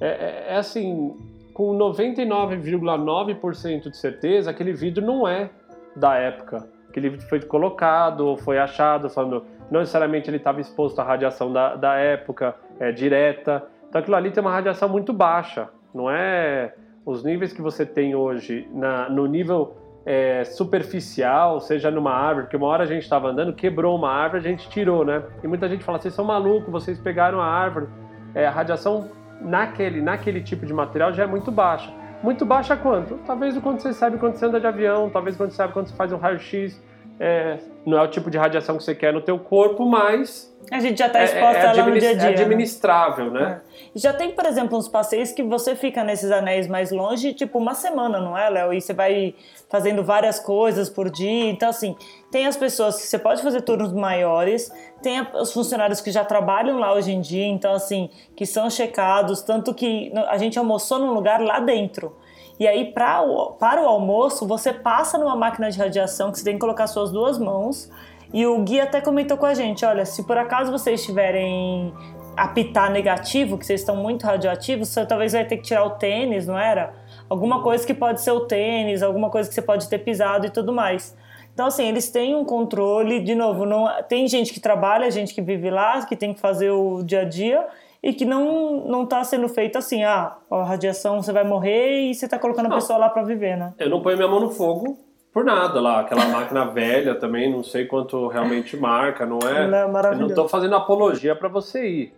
É, 0.00 0.06
é, 0.06 0.44
é 0.50 0.56
assim, 0.56 1.16
com 1.60 1.76
99,9% 1.76 3.90
de 3.90 3.96
certeza, 3.98 4.50
aquele 4.50 4.72
vidro 4.72 5.04
não 5.04 5.28
é 5.28 5.50
da 5.94 6.16
época. 6.16 6.66
Aquele 6.88 7.10
vidro 7.10 7.26
foi 7.26 7.42
colocado 7.42 8.34
foi 8.38 8.58
achado, 8.58 9.10
falando, 9.10 9.44
não 9.70 9.80
necessariamente 9.80 10.30
ele 10.30 10.38
estava 10.38 10.58
exposto 10.58 10.98
à 11.00 11.04
radiação 11.04 11.52
da, 11.52 11.76
da 11.76 11.96
época, 11.96 12.54
é, 12.78 12.90
direta. 12.90 13.62
Então 13.86 14.00
aquilo 14.00 14.16
ali 14.16 14.30
tem 14.30 14.40
uma 14.40 14.50
radiação 14.50 14.88
muito 14.88 15.12
baixa. 15.12 15.68
Não 15.94 16.10
é 16.10 16.72
os 17.04 17.22
níveis 17.22 17.52
que 17.52 17.60
você 17.60 17.84
tem 17.84 18.14
hoje 18.14 18.66
na, 18.72 19.10
no 19.10 19.26
nível 19.26 19.76
é, 20.06 20.44
superficial, 20.44 21.60
seja 21.60 21.90
numa 21.90 22.14
árvore, 22.14 22.46
que 22.46 22.56
uma 22.56 22.68
hora 22.68 22.84
a 22.84 22.86
gente 22.86 23.02
estava 23.02 23.28
andando, 23.28 23.52
quebrou 23.52 23.98
uma 23.98 24.10
árvore, 24.10 24.40
a 24.40 24.48
gente 24.48 24.66
tirou, 24.70 25.04
né? 25.04 25.22
E 25.44 25.46
muita 25.46 25.68
gente 25.68 25.84
fala, 25.84 25.98
vocês 25.98 26.14
são 26.14 26.24
malucos, 26.24 26.72
vocês 26.72 26.98
pegaram 26.98 27.38
a 27.38 27.44
árvore. 27.44 27.86
É, 28.34 28.46
a 28.46 28.50
radiação 28.50 29.10
naquele, 29.40 30.00
naquele 30.00 30.40
tipo 30.40 30.66
de 30.66 30.72
material 30.72 31.12
já 31.12 31.24
é 31.24 31.26
muito 31.26 31.50
baixa. 31.50 31.92
Muito 32.22 32.44
baixa 32.44 32.76
quanto? 32.76 33.18
Talvez 33.26 33.56
o 33.56 33.60
quanto 33.60 33.82
você 33.82 33.94
sabe 33.94 34.18
quando 34.18 34.34
você 34.34 34.46
anda 34.46 34.60
de 34.60 34.66
avião, 34.66 35.08
talvez 35.08 35.36
quando 35.36 35.50
você 35.50 35.56
sabe 35.56 35.72
quando 35.72 35.88
você 35.88 35.94
faz 35.94 36.12
um 36.12 36.18
raio-x. 36.18 36.80
É, 37.22 37.58
não 37.84 37.98
é 37.98 38.02
o 38.02 38.08
tipo 38.08 38.30
de 38.30 38.38
radiação 38.38 38.78
que 38.78 38.82
você 38.82 38.94
quer 38.94 39.12
no 39.12 39.20
teu 39.20 39.38
corpo, 39.38 39.84
mas 39.84 40.50
a 40.70 40.78
gente 40.78 40.98
já 40.98 41.08
está 41.08 41.22
exposta 41.22 41.58
é, 41.58 41.66
é, 41.66 41.66
ela 41.66 41.86
no 41.86 41.98
dia 41.98 42.10
a 42.10 42.14
dia. 42.14 42.28
É 42.30 42.32
administrável, 42.32 43.30
né? 43.30 43.40
né? 43.40 43.60
É. 43.94 43.98
Já 43.98 44.12
tem, 44.12 44.30
por 44.30 44.46
exemplo, 44.46 44.78
uns 44.78 44.88
passeios 44.88 45.32
que 45.32 45.42
você 45.42 45.74
fica 45.74 46.04
nesses 46.04 46.30
anéis 46.30 46.68
mais 46.68 46.90
longe, 46.90 47.34
tipo 47.34 47.58
uma 47.58 47.74
semana, 47.74 48.20
não 48.20 48.38
é, 48.38 48.48
Léo? 48.48 48.72
E 48.72 48.80
você 48.80 48.94
vai 48.94 49.34
fazendo 49.68 50.04
várias 50.04 50.38
coisas 50.38 50.88
por 50.88 51.10
dia. 51.10 51.50
Então, 51.50 51.68
assim, 51.68 51.96
tem 52.30 52.46
as 52.46 52.56
pessoas 52.56 52.96
que 53.00 53.06
você 53.06 53.18
pode 53.18 53.42
fazer 53.42 53.62
turnos 53.62 53.92
maiores, 53.92 54.72
tem 55.02 55.20
os 55.34 55.52
funcionários 55.52 56.00
que 56.00 56.10
já 56.10 56.24
trabalham 56.24 56.78
lá 56.78 56.94
hoje 56.94 57.12
em 57.12 57.20
dia, 57.20 57.46
então, 57.46 57.74
assim, 57.74 58.08
que 58.36 58.46
são 58.46 58.70
checados, 58.70 59.42
tanto 59.42 59.74
que 59.74 60.12
a 60.28 60.38
gente 60.38 60.58
almoçou 60.58 60.98
num 60.98 61.12
lugar 61.12 61.40
lá 61.40 61.58
dentro. 61.58 62.16
E 62.60 62.68
aí, 62.68 62.92
pra, 62.92 63.22
para 63.58 63.82
o 63.82 63.86
almoço, 63.86 64.46
você 64.46 64.70
passa 64.70 65.16
numa 65.16 65.34
máquina 65.34 65.70
de 65.70 65.78
radiação 65.78 66.30
que 66.30 66.38
você 66.38 66.44
tem 66.44 66.54
que 66.54 66.60
colocar 66.60 66.86
suas 66.86 67.10
duas 67.10 67.38
mãos 67.38 67.90
e 68.34 68.46
o 68.46 68.58
Gui 68.62 68.78
até 68.78 69.00
comentou 69.00 69.38
com 69.38 69.46
a 69.46 69.54
gente: 69.54 69.82
olha, 69.86 70.04
se 70.04 70.24
por 70.24 70.36
acaso 70.36 70.70
vocês 70.70 71.02
tiverem 71.02 71.90
apitar 72.36 72.90
negativo, 72.90 73.56
que 73.56 73.64
vocês 73.64 73.80
estão 73.80 73.96
muito 73.96 74.26
radioativos, 74.26 74.90
você 74.90 75.06
talvez 75.06 75.32
vai 75.32 75.46
ter 75.46 75.56
que 75.56 75.62
tirar 75.62 75.84
o 75.84 75.90
tênis, 75.92 76.46
não 76.46 76.58
era? 76.58 76.92
Alguma 77.30 77.62
coisa 77.62 77.86
que 77.86 77.94
pode 77.94 78.20
ser 78.20 78.32
o 78.32 78.40
tênis, 78.40 79.02
alguma 79.02 79.30
coisa 79.30 79.48
que 79.48 79.54
você 79.54 79.62
pode 79.62 79.88
ter 79.88 79.98
pisado 79.98 80.46
e 80.46 80.50
tudo 80.50 80.70
mais. 80.70 81.16
Então, 81.54 81.66
assim, 81.66 81.88
eles 81.88 82.10
têm 82.10 82.36
um 82.36 82.44
controle, 82.44 83.20
de 83.20 83.34
novo, 83.34 83.64
não 83.64 83.88
tem 84.06 84.28
gente 84.28 84.52
que 84.52 84.60
trabalha, 84.60 85.10
gente 85.10 85.34
que 85.34 85.40
vive 85.40 85.70
lá, 85.70 86.04
que 86.04 86.14
tem 86.14 86.34
que 86.34 86.40
fazer 86.40 86.70
o 86.70 87.02
dia 87.02 87.22
a 87.22 87.24
dia 87.24 87.66
e 88.02 88.12
que 88.12 88.24
não 88.24 88.86
não 88.86 89.04
está 89.04 89.22
sendo 89.24 89.48
feito 89.48 89.76
assim, 89.76 90.02
ah, 90.04 90.36
a 90.50 90.64
radiação 90.64 91.22
você 91.22 91.32
vai 91.32 91.44
morrer 91.44 92.10
e 92.10 92.14
você 92.14 92.24
está 92.24 92.38
colocando 92.38 92.66
a 92.66 92.74
pessoa 92.74 92.98
lá 92.98 93.08
para 93.10 93.22
viver, 93.22 93.56
né? 93.56 93.74
Eu 93.78 93.90
não 93.90 94.00
ponho 94.00 94.16
minha 94.16 94.28
mão 94.28 94.40
no 94.40 94.50
fogo 94.50 94.98
por 95.32 95.44
nada 95.44 95.80
lá. 95.80 96.00
Aquela 96.00 96.26
máquina 96.26 96.64
velha 96.64 97.14
também, 97.14 97.50
não 97.50 97.62
sei 97.62 97.86
quanto 97.86 98.26
realmente 98.28 98.76
marca, 98.76 99.26
não 99.26 99.38
é? 99.46 99.64
Ela 99.64 99.78
é 99.78 100.12
Eu 100.12 100.16
não 100.16 100.26
estou 100.28 100.48
fazendo 100.48 100.74
apologia 100.74 101.36
para 101.36 101.48
você 101.48 101.86
ir. 101.86 102.14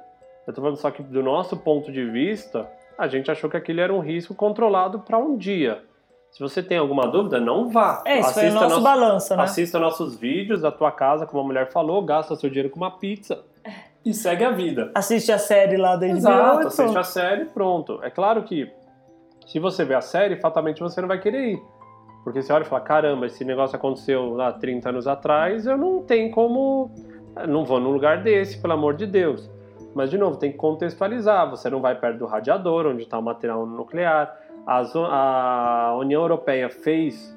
Eu 0.47 0.51
estou 0.51 0.63
falando 0.63 0.77
só 0.77 0.91
que 0.91 1.03
do 1.03 1.23
nosso 1.23 1.57
ponto 1.57 1.91
de 1.91 2.05
vista, 2.05 2.69
a 2.97 3.09
gente 3.09 3.31
achou 3.31 3.51
que 3.51 3.57
aquele 3.57 3.81
era 3.81 3.93
um 3.93 4.01
risco 4.01 4.35
controlado 4.35 5.01
para 5.01 5.19
um 5.19 5.37
dia. 5.37 5.83
Se 6.31 6.41
você 6.41 6.63
tem 6.63 6.79
alguma 6.79 7.07
dúvida, 7.07 7.39
não 7.39 7.69
vá. 7.69 8.03
É, 8.07 8.21
isso 8.21 8.31
assista 8.31 8.41
foi 8.41 8.51
o 8.51 8.55
nosso, 8.55 8.69
nosso 8.69 8.81
balanço, 8.83 9.37
né? 9.37 9.43
Assista 9.43 9.79
nossos 9.79 10.17
vídeos 10.17 10.63
da 10.63 10.73
tua 10.73 10.91
casa, 10.91 11.27
como 11.27 11.43
a 11.43 11.45
mulher 11.45 11.71
falou, 11.71 12.03
gasta 12.03 12.35
seu 12.37 12.49
dinheiro 12.49 12.71
com 12.71 12.79
uma 12.79 12.91
pizza 12.91 13.45
e 14.05 14.13
segue 14.13 14.45
a 14.45 14.51
vida. 14.51 14.91
Assiste 14.95 15.31
a 15.31 15.39
série 15.39 15.77
lá 15.77 15.97
da 15.97 16.07
HBO. 16.07 16.17
Exato, 16.17 16.67
assiste 16.67 16.99
a 16.99 17.03
série 17.03 17.45
pronto. 17.47 18.01
É 18.03 18.11
claro 18.11 18.43
que 18.43 18.71
se 19.47 19.59
você 19.59 19.85
vê 19.85 19.95
a 19.95 20.01
série, 20.01 20.37
fatalmente 20.37 20.81
você 20.81 21.01
não 21.01 21.09
vai 21.09 21.21
querer 21.21 21.53
ir. 21.53 21.63
Porque 22.25 22.41
você 22.41 22.53
olha 22.53 22.63
e 22.63 22.67
fala, 22.67 22.83
caramba, 22.83 23.27
esse 23.27 23.45
negócio 23.45 23.77
aconteceu 23.77 24.35
lá 24.35 24.53
30 24.53 24.89
anos 24.89 25.07
atrás, 25.07 25.67
eu 25.67 25.77
não 25.77 26.03
tenho 26.03 26.31
como. 26.31 26.91
Não 27.49 27.65
vou 27.65 27.81
num 27.81 27.91
lugar 27.91 28.23
desse, 28.23 28.61
pelo 28.61 28.75
amor 28.75 28.95
de 28.95 29.07
Deus. 29.07 29.51
Mas, 29.95 30.11
de 30.11 30.19
novo, 30.19 30.37
tem 30.37 30.53
que 30.53 30.59
contextualizar. 30.59 31.51
Você 31.51 31.69
não 31.69 31.81
vai 31.81 31.95
perto 31.99 32.19
do 32.19 32.27
radiador, 32.27 32.87
onde 32.87 33.03
está 33.03 33.19
o 33.19 33.23
material 33.23 33.67
nuclear. 33.67 34.35
a 34.67 35.97
União 35.99 36.23
Europeia 36.23 36.71
fez 36.71 37.37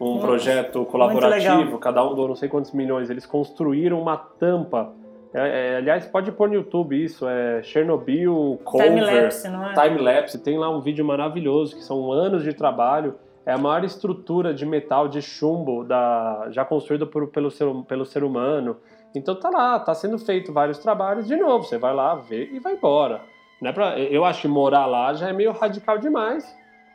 um 0.00 0.18
projeto 0.18 0.84
colaborativo, 0.84 1.78
cada 1.78 2.04
um 2.06 2.14
doou 2.14 2.28
não 2.28 2.36
sei 2.36 2.48
quantos 2.48 2.72
milhões. 2.72 3.08
Eles 3.08 3.24
construíram 3.24 4.00
uma 4.00 4.16
tampa. 4.16 4.92
É, 5.36 5.74
é, 5.74 5.76
aliás, 5.76 6.06
pode 6.06 6.32
pôr 6.32 6.48
no 6.48 6.54
YouTube 6.54 7.02
isso, 7.02 7.28
é 7.28 7.62
Chernobyl 7.62 8.58
Cover. 8.64 8.86
Time-lapse, 8.86 9.48
não 9.48 9.68
é? 9.68 9.74
Time-lapse. 9.74 10.38
Tem 10.42 10.58
lá 10.58 10.70
um 10.70 10.80
vídeo 10.80 11.04
maravilhoso, 11.04 11.76
que 11.76 11.84
são 11.84 12.10
anos 12.10 12.42
de 12.42 12.54
trabalho 12.54 13.14
é 13.46 13.52
a 13.52 13.58
maior 13.58 13.84
estrutura 13.84 14.52
de 14.52 14.66
metal 14.66 15.06
de 15.06 15.22
chumbo 15.22 15.84
da, 15.84 16.48
já 16.50 16.64
construída 16.64 17.06
por, 17.06 17.28
pelo, 17.28 17.48
ser, 17.48 17.64
pelo 17.86 18.04
ser 18.04 18.24
humano. 18.24 18.76
Então 19.14 19.36
tá 19.36 19.48
lá, 19.48 19.78
tá 19.78 19.94
sendo 19.94 20.18
feito 20.18 20.52
vários 20.52 20.78
trabalhos. 20.78 21.28
De 21.28 21.36
novo, 21.36 21.62
você 21.62 21.78
vai 21.78 21.94
lá 21.94 22.16
ver 22.16 22.52
e 22.52 22.58
vai 22.58 22.74
embora. 22.74 23.20
Não 23.62 23.70
é 23.70 23.72
pra, 23.72 23.98
eu 24.00 24.24
acho 24.24 24.42
que 24.42 24.48
morar 24.48 24.84
lá 24.86 25.14
já 25.14 25.28
é 25.28 25.32
meio 25.32 25.52
radical 25.52 25.96
demais. 25.96 26.44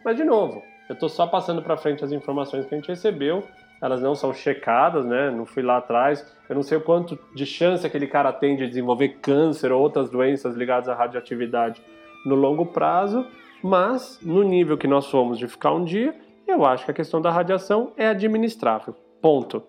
Mas 0.04 0.18
de 0.18 0.26
novo, 0.26 0.62
eu 0.90 0.96
tô 0.96 1.08
só 1.08 1.26
passando 1.26 1.62
para 1.62 1.78
frente 1.78 2.04
as 2.04 2.12
informações 2.12 2.66
que 2.66 2.76
a 2.76 2.78
gente 2.78 2.90
recebeu. 2.90 3.44
Elas 3.82 4.02
não 4.02 4.14
são 4.14 4.34
checadas, 4.34 5.06
né? 5.06 5.32
Não 5.32 5.46
fui 5.46 5.64
lá 5.64 5.78
atrás. 5.78 6.26
Eu 6.48 6.56
não 6.56 6.64
sei 6.64 6.78
o 6.78 6.82
quanto 6.82 7.18
de 7.34 7.46
chance 7.46 7.86
aquele 7.86 8.08
cara 8.08 8.32
tem 8.32 8.56
de 8.56 8.68
desenvolver 8.68 9.18
câncer 9.22 9.72
ou 9.72 9.82
outras 9.82 10.10
doenças 10.10 10.56
ligadas 10.56 10.88
à 10.88 10.94
radioatividade 10.94 11.82
no 12.26 12.36
longo 12.36 12.66
prazo. 12.68 13.26
Mas 13.64 14.20
no 14.22 14.44
nível 14.44 14.78
que 14.78 14.88
nós 14.88 15.08
fomos 15.08 15.38
de 15.38 15.48
ficar 15.48 15.74
um 15.74 15.84
dia, 15.84 16.16
eu 16.48 16.66
acho 16.66 16.86
que 16.86 16.92
a 16.92 16.94
questão 16.94 17.22
da 17.22 17.32
radiação 17.32 17.92
é 17.98 18.08
administrável. 18.08 18.96
Ponto. 19.22 19.64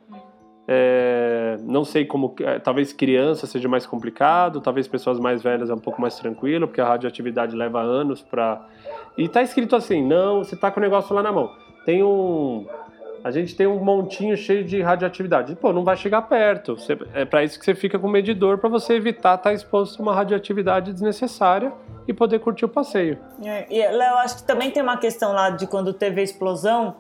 É, 0.66 1.57
não 1.61 1.85
sei 1.85 2.05
como. 2.05 2.35
É, 2.40 2.59
talvez 2.59 2.92
criança 2.92 3.46
seja 3.46 3.68
mais 3.68 3.85
complicado, 3.85 4.61
talvez 4.61 4.87
pessoas 4.87 5.18
mais 5.18 5.42
velhas 5.42 5.70
é 5.70 5.75
um 5.75 5.79
pouco 5.79 6.01
mais 6.01 6.16
tranquilo, 6.16 6.68
porque 6.68 6.81
a 6.81 6.87
radioatividade 6.87 7.57
leva 7.57 7.81
anos 7.81 8.22
para. 8.22 8.64
E 9.18 9.29
tá 9.29 9.42
escrito 9.42 9.75
assim: 9.75 10.07
não, 10.07 10.38
você 10.38 10.57
tá 10.57 10.70
com 10.70 10.79
o 10.79 10.83
negócio 10.83 11.14
lá 11.14 11.22
na 11.22 11.33
mão. 11.33 11.51
Tem 11.85 12.03
um. 12.03 12.66
A 13.24 13.30
gente 13.30 13.54
tem 13.54 13.66
um 13.66 13.78
montinho 13.78 14.37
cheio 14.37 14.64
de 14.64 14.82
radioatividade. 14.82 15.54
Pô, 15.54 15.72
não 15.72 15.85
vai 15.85 15.96
chegar 15.96 16.22
perto. 16.22 16.76
Você, 16.76 16.98
é 17.14 17.24
para 17.24 17.44
isso 17.44 17.58
que 17.58 17.64
você 17.64 17.74
fica 17.74 17.98
com 17.98 18.06
o 18.08 18.11
medidor, 18.11 18.58
para 18.58 18.68
você 18.68 18.94
evitar 18.94 19.35
estar 19.35 19.50
tá 19.50 19.52
exposto 19.52 20.00
a 20.00 20.02
uma 20.02 20.14
radioatividade 20.14 20.92
desnecessária 20.92 21.72
e 22.06 22.12
poder 22.12 22.40
curtir 22.40 22.64
o 22.64 22.68
passeio. 22.68 23.18
É, 23.44 23.66
e 23.70 23.80
eu 23.80 24.16
acho 24.18 24.38
que 24.38 24.42
também 24.42 24.70
tem 24.70 24.82
uma 24.82 24.96
questão 24.96 25.32
lá 25.32 25.50
de 25.50 25.66
quando 25.66 25.92
teve 25.92 26.20
a 26.20 26.24
explosão 26.24 26.96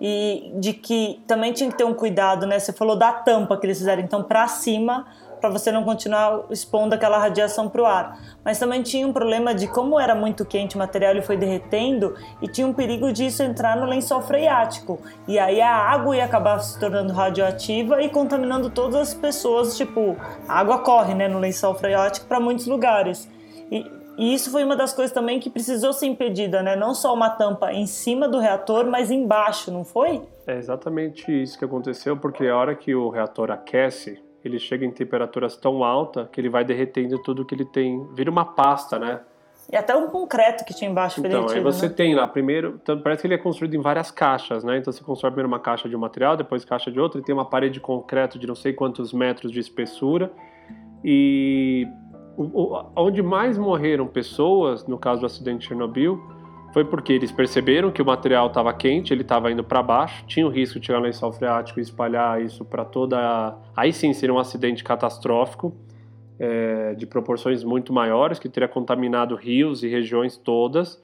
e 0.00 0.52
de 0.56 0.72
que 0.72 1.22
também 1.26 1.52
tinha 1.52 1.70
que 1.70 1.76
ter 1.76 1.84
um 1.84 1.94
cuidado, 1.94 2.46
né? 2.46 2.58
Você 2.58 2.72
falou 2.72 2.96
da 2.96 3.12
tampa 3.12 3.56
que 3.56 3.66
eles 3.66 3.78
fizeram, 3.78 4.02
então 4.02 4.22
para 4.22 4.46
cima, 4.48 5.06
para 5.40 5.50
você 5.50 5.70
não 5.70 5.84
continuar 5.84 6.44
expondo 6.50 6.94
aquela 6.94 7.18
radiação 7.18 7.68
para 7.68 7.82
o 7.82 7.86
ar. 7.86 8.18
Mas 8.44 8.58
também 8.58 8.82
tinha 8.82 9.06
um 9.06 9.12
problema 9.12 9.54
de 9.54 9.66
como 9.66 9.98
era 9.98 10.14
muito 10.14 10.44
quente 10.44 10.76
o 10.76 10.78
material, 10.78 11.12
ele 11.12 11.22
foi 11.22 11.36
derretendo 11.36 12.14
e 12.40 12.48
tinha 12.48 12.66
um 12.66 12.72
perigo 12.72 13.12
disso 13.12 13.42
entrar 13.42 13.76
no 13.76 13.86
lençol 13.86 14.22
freático. 14.22 15.00
E 15.26 15.38
aí 15.38 15.60
a 15.60 15.74
água 15.74 16.16
ia 16.16 16.24
acabar 16.24 16.58
se 16.60 16.78
tornando 16.78 17.12
radioativa 17.12 18.02
e 18.02 18.08
contaminando 18.08 18.70
todas 18.70 18.96
as 18.96 19.14
pessoas, 19.14 19.76
tipo, 19.76 20.16
a 20.48 20.58
água 20.58 20.78
corre, 20.78 21.14
né, 21.14 21.28
no 21.28 21.38
lençol 21.38 21.74
freático 21.74 22.26
para 22.26 22.40
muitos 22.40 22.66
lugares. 22.66 23.28
E, 23.70 23.84
e 24.18 24.34
isso 24.34 24.50
foi 24.50 24.64
uma 24.64 24.76
das 24.76 24.92
coisas 24.92 25.12
também 25.12 25.38
que 25.38 25.50
precisou 25.50 25.92
ser 25.92 26.06
impedida, 26.06 26.62
né? 26.62 26.74
Não 26.74 26.94
só 26.94 27.12
uma 27.12 27.28
tampa 27.28 27.72
em 27.72 27.86
cima 27.86 28.28
do 28.28 28.38
reator, 28.38 28.86
mas 28.86 29.10
embaixo, 29.10 29.70
não 29.70 29.84
foi? 29.84 30.22
É 30.46 30.56
exatamente 30.56 31.30
isso 31.42 31.58
que 31.58 31.64
aconteceu, 31.64 32.16
porque 32.16 32.46
a 32.46 32.56
hora 32.56 32.74
que 32.74 32.94
o 32.94 33.10
reator 33.10 33.50
aquece, 33.50 34.22
ele 34.48 34.58
chega 34.58 34.84
em 34.84 34.90
temperaturas 34.90 35.56
tão 35.56 35.82
altas 35.82 36.28
que 36.30 36.40
ele 36.40 36.48
vai 36.48 36.64
derretendo 36.64 37.18
tudo 37.22 37.44
que 37.44 37.54
ele 37.54 37.64
tem. 37.64 38.06
Vira 38.14 38.30
uma 38.30 38.44
pasta, 38.44 38.98
né? 38.98 39.20
E 39.70 39.76
até 39.76 39.96
um 39.96 40.08
concreto 40.08 40.64
que 40.64 40.72
tinha 40.72 40.88
embaixo 40.88 41.18
Então, 41.18 41.30
derretido, 41.30 41.58
aí 41.58 41.60
você 41.60 41.88
né? 41.88 41.94
tem 41.94 42.14
lá, 42.14 42.26
primeiro, 42.28 42.78
então, 42.80 43.00
parece 43.00 43.22
que 43.22 43.26
ele 43.26 43.34
é 43.34 43.38
construído 43.38 43.74
em 43.74 43.80
várias 43.80 44.10
caixas, 44.10 44.62
né? 44.62 44.78
Então 44.78 44.92
você 44.92 45.02
constrói 45.02 45.32
primeiro 45.32 45.48
uma 45.48 45.58
caixa 45.58 45.88
de 45.88 45.96
um 45.96 45.98
material, 45.98 46.36
depois 46.36 46.64
caixa 46.64 46.90
de 46.90 47.00
outro, 47.00 47.20
e 47.20 47.22
tem 47.24 47.34
uma 47.34 47.44
parede 47.44 47.74
de 47.74 47.80
concreto 47.80 48.38
de 48.38 48.46
não 48.46 48.54
sei 48.54 48.72
quantos 48.72 49.12
metros 49.12 49.50
de 49.50 49.58
espessura. 49.58 50.30
E 51.04 51.86
onde 52.94 53.22
mais 53.22 53.58
morreram 53.58 54.06
pessoas, 54.06 54.86
no 54.86 54.98
caso 54.98 55.20
do 55.20 55.26
acidente 55.26 55.60
de 55.60 55.66
Chernobyl, 55.66 56.20
foi 56.76 56.84
porque 56.84 57.14
eles 57.14 57.32
perceberam 57.32 57.90
que 57.90 58.02
o 58.02 58.04
material 58.04 58.48
estava 58.48 58.70
quente, 58.74 59.10
ele 59.10 59.22
estava 59.22 59.50
indo 59.50 59.64
para 59.64 59.82
baixo, 59.82 60.26
tinha 60.26 60.46
o 60.46 60.50
risco 60.50 60.78
de 60.78 60.84
chegar 60.84 60.98
no 60.98 61.06
lençol 61.06 61.32
freático 61.32 61.80
e 61.80 61.82
espalhar 61.82 62.42
isso 62.42 62.66
para 62.66 62.84
toda. 62.84 63.56
Aí 63.74 63.94
sim 63.94 64.12
seria 64.12 64.34
um 64.34 64.38
acidente 64.38 64.84
catastrófico 64.84 65.74
é, 66.38 66.92
de 66.92 67.06
proporções 67.06 67.64
muito 67.64 67.94
maiores, 67.94 68.38
que 68.38 68.46
teria 68.46 68.68
contaminado 68.68 69.34
rios 69.36 69.82
e 69.82 69.88
regiões 69.88 70.36
todas. 70.36 71.02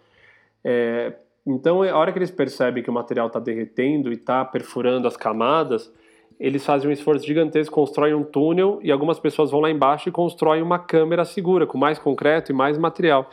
É, 0.63 1.15
então, 1.47 1.83
a 1.83 1.97
hora 1.97 2.13
que 2.13 2.19
eles 2.19 2.31
percebem 2.31 2.83
que 2.83 2.91
o 2.91 2.93
material 2.93 3.29
está 3.29 3.41
derretendo 3.41 4.11
e 4.11 4.17
está 4.17 4.45
perfurando 4.45 5.09
as 5.09 5.17
camadas, 5.17 5.91
eles 6.39 6.67
fazem 6.67 6.91
um 6.91 6.93
esforço 6.93 7.27
gigantesco, 7.27 7.75
constroem 7.75 8.13
um 8.13 8.25
túnel 8.25 8.79
e 8.83 8.93
algumas 8.93 9.19
pessoas 9.19 9.51
vão 9.51 9.61
lá 9.61 9.71
embaixo 9.71 10.09
e 10.09 10.13
constroem 10.13 10.61
uma 10.61 10.79
câmera 10.79 11.25
segura, 11.25 11.67
com 11.67 11.79
mais 11.79 11.99
concreto 11.99 12.53
e 12.53 12.55
mais 12.55 12.77
material. 12.77 13.31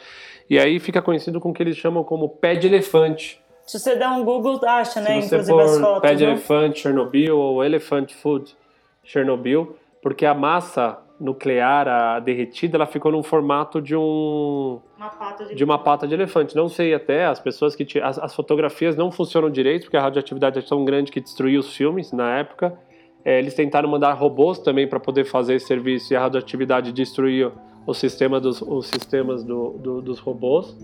E 0.50 0.58
aí 0.58 0.80
fica 0.80 1.02
conhecido 1.02 1.40
com 1.40 1.52
o 1.52 1.54
que 1.54 1.62
eles 1.62 1.78
chamam 1.78 2.04
como 2.04 2.28
pé 2.28 2.56
de 2.56 2.68
elefante. 2.68 3.40
Se 3.68 3.80
você 3.80 3.96
der 3.96 4.10
um 4.10 4.24
Google, 4.24 4.60
acha, 4.64 5.00
né? 5.00 5.22
Se 5.22 5.30
você 5.30 5.52
Inclusive 5.52 5.62
as 5.62 5.80
fotos. 5.80 6.02
Pé 6.02 6.16
de 6.16 6.26
né? 6.26 6.32
elefante 6.32 6.80
Chernobyl 6.80 7.38
ou 7.38 7.64
Elephant 7.64 8.12
Food 8.14 8.58
Chernobyl, 9.04 9.76
porque 10.02 10.26
a 10.26 10.34
massa 10.34 10.98
nuclear 11.20 11.88
a 11.88 12.20
derretida, 12.20 12.78
ela 12.78 12.86
ficou 12.86 13.12
num 13.12 13.22
formato 13.22 13.82
de 13.82 13.96
um 13.96 14.80
uma 14.98 15.10
pata 15.10 15.46
de, 15.46 15.56
de 15.56 15.64
uma 15.64 15.78
pata 15.78 16.08
de 16.08 16.14
elefante. 16.14 16.56
Não 16.56 16.70
sei 16.70 16.94
até 16.94 17.26
as 17.26 17.40
pessoas 17.40 17.76
que 17.76 18.00
as, 18.00 18.18
as, 18.18 18.34
fotografias 18.34 18.96
não 18.96 19.12
funcionam 19.12 19.50
direito 19.50 19.84
porque 19.84 19.98
a 19.98 20.02
radioatividade 20.02 20.60
é 20.60 20.62
tão 20.62 20.86
grande 20.86 21.12
que 21.12 21.20
destruiu 21.20 21.60
os 21.60 21.76
filmes 21.76 22.12
na 22.12 22.38
época. 22.38 22.78
É, 23.24 23.38
eles 23.38 23.54
tentaram 23.54 23.90
mandar 23.90 24.14
robôs 24.14 24.60
também 24.60 24.88
para 24.88 25.00
poder 25.00 25.26
fazer 25.26 25.56
esse 25.56 25.68
serviço 25.68 26.14
e 26.14 26.16
a 26.16 26.22
radioatividade 26.22 26.94
destruiu 26.94 27.52
o 27.90 27.94
sistema 27.94 28.40
dos 28.40 28.62
os 28.62 28.88
sistemas 28.88 29.44
do, 29.44 29.72
do, 29.78 30.02
dos 30.02 30.20
robôs. 30.20 30.76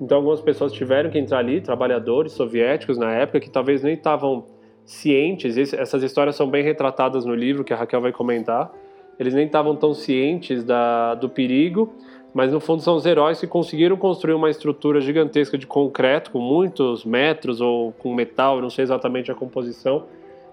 Então 0.00 0.18
algumas 0.18 0.40
pessoas 0.40 0.72
tiveram 0.72 1.10
que 1.10 1.18
entrar 1.18 1.38
ali, 1.38 1.60
trabalhadores 1.60 2.32
soviéticos 2.32 2.98
na 2.98 3.12
época 3.12 3.40
que 3.40 3.50
talvez 3.50 3.82
nem 3.82 3.94
estavam 3.94 4.46
cientes. 4.84 5.56
essas 5.56 6.02
histórias 6.02 6.34
são 6.34 6.48
bem 6.48 6.64
retratadas 6.64 7.24
no 7.24 7.34
livro 7.34 7.62
que 7.62 7.72
a 7.72 7.76
Raquel 7.76 8.00
vai 8.00 8.12
comentar 8.12 8.72
eles 9.18 9.34
nem 9.34 9.46
estavam 9.46 9.76
tão 9.76 9.94
cientes 9.94 10.64
da, 10.64 11.14
do 11.14 11.28
perigo, 11.28 11.92
mas 12.34 12.52
no 12.52 12.60
fundo 12.60 12.82
são 12.82 12.96
os 12.96 13.04
heróis 13.04 13.40
que 13.40 13.46
conseguiram 13.46 13.96
construir 13.96 14.34
uma 14.34 14.50
estrutura 14.50 15.00
gigantesca 15.00 15.58
de 15.58 15.66
concreto, 15.66 16.30
com 16.30 16.40
muitos 16.40 17.04
metros 17.04 17.60
ou 17.60 17.92
com 17.92 18.14
metal, 18.14 18.60
não 18.60 18.70
sei 18.70 18.82
exatamente 18.82 19.30
a 19.30 19.34
composição, 19.34 20.04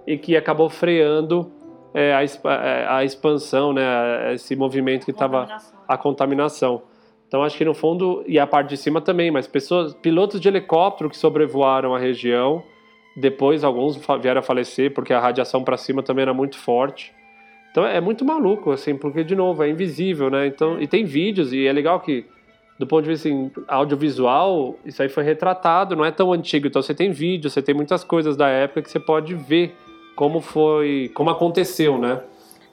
e 0.06 0.17
que 0.17 0.36
acabou 0.36 0.69
freando 0.69 1.50
é, 1.93 2.13
a, 2.13 2.23
é, 2.23 2.86
a, 2.88 3.04
expansão, 3.04 3.73
né, 3.73 4.34
esse 4.34 4.56
movimento 4.56 5.06
que 5.06 5.12
estava 5.12 5.47
a 5.88 5.97
contaminação. 5.97 6.84
Então 7.28 7.43
acho 7.43 7.58
que 7.58 7.65
no 7.65 7.73
fundo 7.73 8.23
e 8.28 8.39
a 8.39 8.47
parte 8.47 8.69
de 8.69 8.78
cima 8.78 9.02
também, 9.02 9.30
mas 9.30 9.47
pessoas, 9.47 9.93
pilotos 9.93 10.39
de 10.41 10.47
helicóptero 10.47 11.10
que 11.10 11.17
sobrevoaram 11.17 11.93
a 11.93 11.99
região, 11.99 12.63
depois 13.15 13.63
alguns 13.63 13.99
vieram 14.21 14.39
a 14.39 14.43
falecer 14.43 14.93
porque 14.93 15.13
a 15.13 15.19
radiação 15.19 15.63
para 15.63 15.78
cima 15.78 16.02
também 16.02 16.23
era 16.23 16.34
muito 16.34 16.58
forte. 16.58 17.13
Então 17.71 17.86
é 17.86 18.02
muito 18.02 18.25
maluco, 18.25 18.71
assim, 18.71 18.95
porque, 18.95 19.23
de 19.23 19.36
novo, 19.36 19.63
é 19.63 19.69
invisível, 19.69 20.30
né? 20.30 20.47
Então, 20.47 20.82
e 20.82 20.88
tem 20.88 21.06
vídeos, 21.06 21.54
e 21.54 21.67
é 21.67 21.71
legal 21.71 21.99
que, 21.99 22.25
do 22.80 22.88
ponto 22.88 23.04
de 23.04 23.10
vista 23.10 23.30
assim, 23.30 23.52
audiovisual, 23.67 24.75
isso 24.84 25.02
aí 25.04 25.10
foi 25.10 25.23
retratado, 25.23 25.95
não 25.95 26.04
é 26.04 26.10
tão 26.12 26.34
antigo. 26.34 26.67
Então 26.67 26.82
você 26.82 26.95
tem 26.95 27.12
vídeo, 27.12 27.49
você 27.49 27.62
tem 27.62 27.75
muitas 27.75 28.04
coisas 28.04 28.36
da 28.36 28.47
época 28.47 28.82
que 28.82 28.89
você 28.89 28.99
pode 28.99 29.36
ver 29.36 29.75
como 30.19 30.41
foi, 30.41 31.10
como 31.15 31.29
aconteceu, 31.29 31.97
né? 31.97 32.19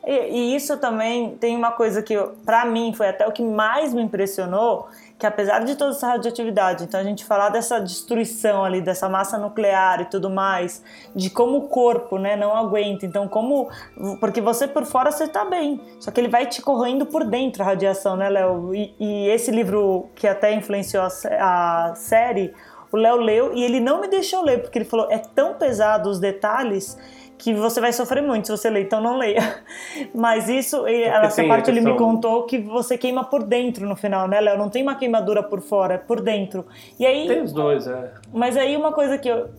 E, 0.05 0.11
e 0.11 0.57
isso 0.57 0.77
também 0.79 1.37
tem 1.37 1.57
uma 1.57 1.71
coisa 1.71 2.03
que, 2.03 2.17
para 2.45 2.65
mim, 2.65 2.93
foi 2.93 3.07
até 3.07 3.25
o 3.25 3.31
que 3.31 3.41
mais 3.41 3.95
me 3.95 4.03
impressionou, 4.03 4.89
que 5.17 5.25
apesar 5.25 5.61
de 5.61 5.77
toda 5.77 5.93
essa 5.93 6.09
radioatividade, 6.09 6.83
então 6.83 6.99
a 6.99 7.05
gente 7.05 7.25
falar 7.25 7.51
dessa 7.51 7.79
destruição 7.79 8.65
ali, 8.65 8.81
dessa 8.81 9.09
massa 9.09 9.39
nuclear 9.39 10.01
e 10.01 10.07
tudo 10.07 10.29
mais, 10.29 10.83
de 11.15 11.31
como 11.31 11.59
o 11.59 11.69
corpo, 11.69 12.19
né, 12.19 12.35
não 12.35 12.53
aguenta, 12.57 13.07
então 13.07 13.29
como, 13.29 13.69
porque 14.19 14.41
você 14.41 14.67
por 14.67 14.85
fora 14.85 15.13
você 15.13 15.29
tá 15.29 15.45
bem, 15.45 15.81
só 16.01 16.11
que 16.11 16.21
ele 16.21 16.29
vai 16.29 16.47
te 16.47 16.61
corroendo 16.61 17.07
por 17.07 17.23
dentro 17.23 17.63
a 17.63 17.67
radiação, 17.67 18.17
né, 18.17 18.29
Léo? 18.29 18.75
E, 18.75 18.93
e, 18.99 19.29
esse 19.29 19.53
livro 19.53 20.09
que 20.17 20.27
até 20.27 20.53
influenciou 20.53 21.05
a, 21.05 21.91
a 21.91 21.95
série, 21.95 22.53
o 22.91 22.97
Léo 22.97 23.19
leu 23.19 23.55
e 23.55 23.63
ele 23.63 23.79
não 23.79 24.01
me 24.01 24.09
deixou 24.09 24.43
ler, 24.43 24.63
porque 24.63 24.79
ele 24.79 24.85
falou, 24.85 25.07
é 25.13 25.19
tão 25.19 25.55
pesado 25.55 26.11
os 26.11 26.19
detalhes 26.19 26.99
que 27.39 27.53
você 27.55 27.81
vai 27.81 27.93
sofrer 27.93 28.23
muito 28.23 28.47
se 28.47 28.53
você 28.53 28.71
ler, 28.71 28.83
então 28.83 29.01
não 29.01 29.17
leia. 29.19 29.63
Mas 30.15 30.49
isso, 30.49 30.87
essa 30.87 31.45
parte 31.45 31.71
ele 31.71 31.81
me 31.81 31.95
contou 31.97 32.45
que 32.45 32.59
você 32.59 32.97
queima 32.97 33.25
por 33.25 33.43
dentro 33.43 33.87
no 33.87 33.97
final, 33.97 34.27
né, 34.27 34.41
Léo? 34.41 34.59
Não 34.59 34.69
tem 34.69 34.83
uma 34.83 34.95
queimadura 34.95 35.43
por 35.43 35.61
fora, 35.61 35.95
é 35.95 35.99
por 35.99 36.21
dentro. 36.21 36.67
E 36.99 37.05
aí, 37.05 37.27
tem 37.27 37.43
os 37.43 37.53
dois, 37.53 37.87
é. 37.87 38.13
Mas 38.33 38.57
aí 38.57 38.77
uma 38.77 38.93
coisa 38.93 39.19
que 39.19 39.29
eu, 39.29 39.51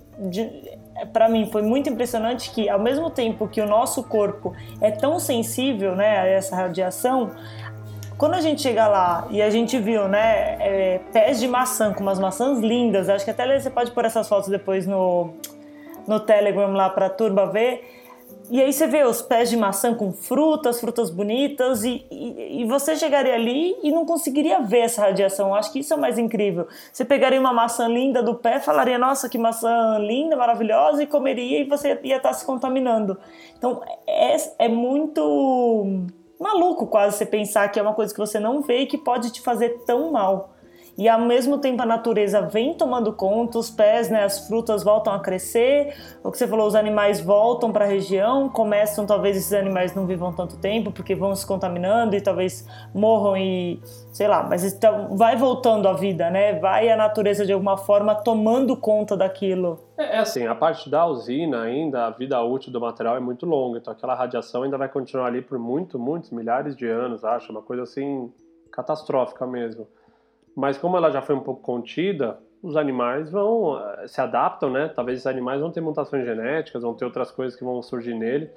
para 1.13 1.29
mim 1.29 1.49
foi 1.51 1.61
muito 1.61 1.89
impressionante 1.89 2.51
que 2.51 2.67
ao 2.67 2.79
mesmo 2.79 3.09
tempo 3.09 3.47
que 3.47 3.61
o 3.61 3.67
nosso 3.67 4.03
corpo 4.03 4.55
é 4.81 4.91
tão 4.91 5.19
sensível, 5.19 5.95
né, 5.95 6.19
a 6.19 6.25
essa 6.25 6.55
radiação, 6.55 7.31
quando 8.17 8.33
a 8.33 8.41
gente 8.41 8.61
chega 8.61 8.87
lá 8.87 9.27
e 9.29 9.41
a 9.41 9.49
gente 9.49 9.77
viu, 9.77 10.07
né, 10.07 10.57
é, 10.59 10.99
pés 11.13 11.39
de 11.39 11.47
maçã 11.47 11.93
com 11.93 12.01
umas 12.01 12.19
maçãs 12.19 12.59
lindas, 12.59 13.09
acho 13.09 13.23
que 13.23 13.31
até 13.31 13.59
você 13.59 13.69
pode 13.69 13.91
pôr 13.91 14.05
essas 14.05 14.27
fotos 14.27 14.49
depois 14.49 14.87
no 14.87 15.33
no 16.07 16.19
Telegram 16.19 16.71
lá 16.73 16.89
para 16.89 17.07
a 17.07 17.09
turma 17.09 17.45
ver. 17.45 17.83
E 18.49 18.61
aí 18.61 18.71
você 18.71 18.87
vê 18.87 19.03
os 19.03 19.21
pés 19.21 19.49
de 19.49 19.57
maçã 19.57 19.93
com 19.93 20.13
frutas, 20.13 20.79
frutas 20.79 21.09
bonitas, 21.09 21.83
e, 21.83 22.05
e, 22.09 22.61
e, 22.61 22.65
você 22.65 22.95
chegaria 22.95 23.33
ali 23.33 23.75
e 23.83 23.91
não 23.91 24.05
conseguiria 24.05 24.61
ver 24.61 24.79
essa 24.79 25.01
radiação. 25.01 25.49
Eu 25.49 25.55
acho 25.55 25.71
que 25.71 25.79
isso 25.79 25.93
é 25.93 25.97
o 25.97 25.99
mais 25.99 26.17
incrível. 26.17 26.65
Você 26.91 27.03
pegaria 27.03 27.39
uma 27.41 27.51
maçã 27.51 27.89
linda 27.89 28.23
do 28.23 28.35
pé, 28.35 28.61
falaria, 28.61 28.97
nossa, 28.97 29.27
que 29.27 29.37
maçã 29.37 29.97
linda, 29.99 30.37
maravilhosa, 30.37 31.03
e 31.03 31.07
comeria 31.07 31.59
e 31.59 31.65
você 31.65 31.99
ia 32.03 32.17
estar 32.17 32.31
se 32.31 32.45
contaminando. 32.45 33.17
Então 33.57 33.81
é, 34.07 34.37
é 34.59 34.67
muito 34.69 36.05
maluco 36.39 36.87
quase 36.87 37.17
você 37.17 37.25
pensar 37.25 37.67
que 37.69 37.77
é 37.77 37.81
uma 37.81 37.93
coisa 37.93 38.13
que 38.13 38.19
você 38.19 38.39
não 38.39 38.61
vê 38.61 38.79
e 38.79 38.85
que 38.85 38.97
pode 38.97 39.29
te 39.31 39.41
fazer 39.41 39.83
tão 39.85 40.11
mal 40.11 40.51
e 40.97 41.07
ao 41.07 41.19
mesmo 41.21 41.59
tempo 41.59 41.81
a 41.81 41.85
natureza 41.85 42.41
vem 42.41 42.73
tomando 42.73 43.13
conta, 43.13 43.59
os 43.59 43.69
pés, 43.69 44.09
né, 44.09 44.23
as 44.23 44.47
frutas 44.47 44.83
voltam 44.83 45.13
a 45.13 45.19
crescer, 45.19 45.93
o 46.23 46.31
que 46.31 46.37
você 46.37 46.47
falou, 46.47 46.67
os 46.67 46.75
animais 46.75 47.21
voltam 47.21 47.71
para 47.71 47.85
a 47.85 47.87
região, 47.87 48.49
começam, 48.49 49.05
talvez 49.05 49.37
esses 49.37 49.53
animais 49.53 49.93
não 49.93 50.07
vivam 50.07 50.33
tanto 50.33 50.57
tempo 50.57 50.91
porque 50.91 51.13
vão 51.13 51.35
se 51.35 51.45
contaminando 51.45 52.15
e 52.15 52.21
talvez 52.21 52.67
morram 52.93 53.37
e 53.37 53.79
sei 54.11 54.27
lá, 54.27 54.41
mas 54.41 54.63
então 54.63 55.15
vai 55.15 55.35
voltando 55.35 55.87
a 55.87 55.93
vida, 55.93 56.29
né? 56.31 56.53
Vai 56.59 56.89
a 56.89 56.97
natureza 56.97 57.45
de 57.45 57.53
alguma 57.53 57.77
forma 57.77 58.15
tomando 58.15 58.75
conta 58.75 59.15
daquilo. 59.15 59.79
É, 59.97 60.15
é 60.15 60.19
assim, 60.19 60.47
a 60.47 60.55
parte 60.55 60.89
da 60.89 61.05
usina 61.05 61.61
ainda, 61.61 62.07
a 62.07 62.09
vida 62.09 62.41
útil 62.41 62.71
do 62.71 62.81
material 62.81 63.15
é 63.15 63.19
muito 63.19 63.45
longa, 63.45 63.77
então 63.77 63.93
aquela 63.93 64.15
radiação 64.15 64.63
ainda 64.63 64.77
vai 64.77 64.89
continuar 64.89 65.27
ali 65.27 65.43
por 65.43 65.59
muito, 65.59 65.99
muitos 65.99 66.31
milhares 66.31 66.75
de 66.75 66.87
anos, 66.87 67.23
acho, 67.23 67.51
uma 67.51 67.61
coisa 67.61 67.83
assim 67.83 68.31
catastrófica 68.71 69.45
mesmo. 69.45 69.87
Mas 70.57 70.75
como 70.75 70.97
ela 70.97 71.11
já 71.11 71.21
foi 71.21 71.35
um 71.35 71.39
pouco 71.39 71.61
contida, 71.61 72.39
os 72.63 72.75
animais 72.75 73.29
vão 73.29 73.79
eh, 73.79 74.07
se 74.07 74.19
adaptam, 74.19 74.71
né? 74.71 74.87
Talvez 74.87 75.19
esses 75.19 75.27
animais 75.27 75.61
vão 75.61 75.69
ter 75.69 75.81
mutações 75.81 76.25
genéticas, 76.25 76.81
vão 76.81 76.95
ter 76.95 77.05
outras 77.05 77.29
coisas 77.29 77.55
que 77.55 77.63
vão 77.63 77.79
surgir 77.83 78.15
nele. 78.15 78.49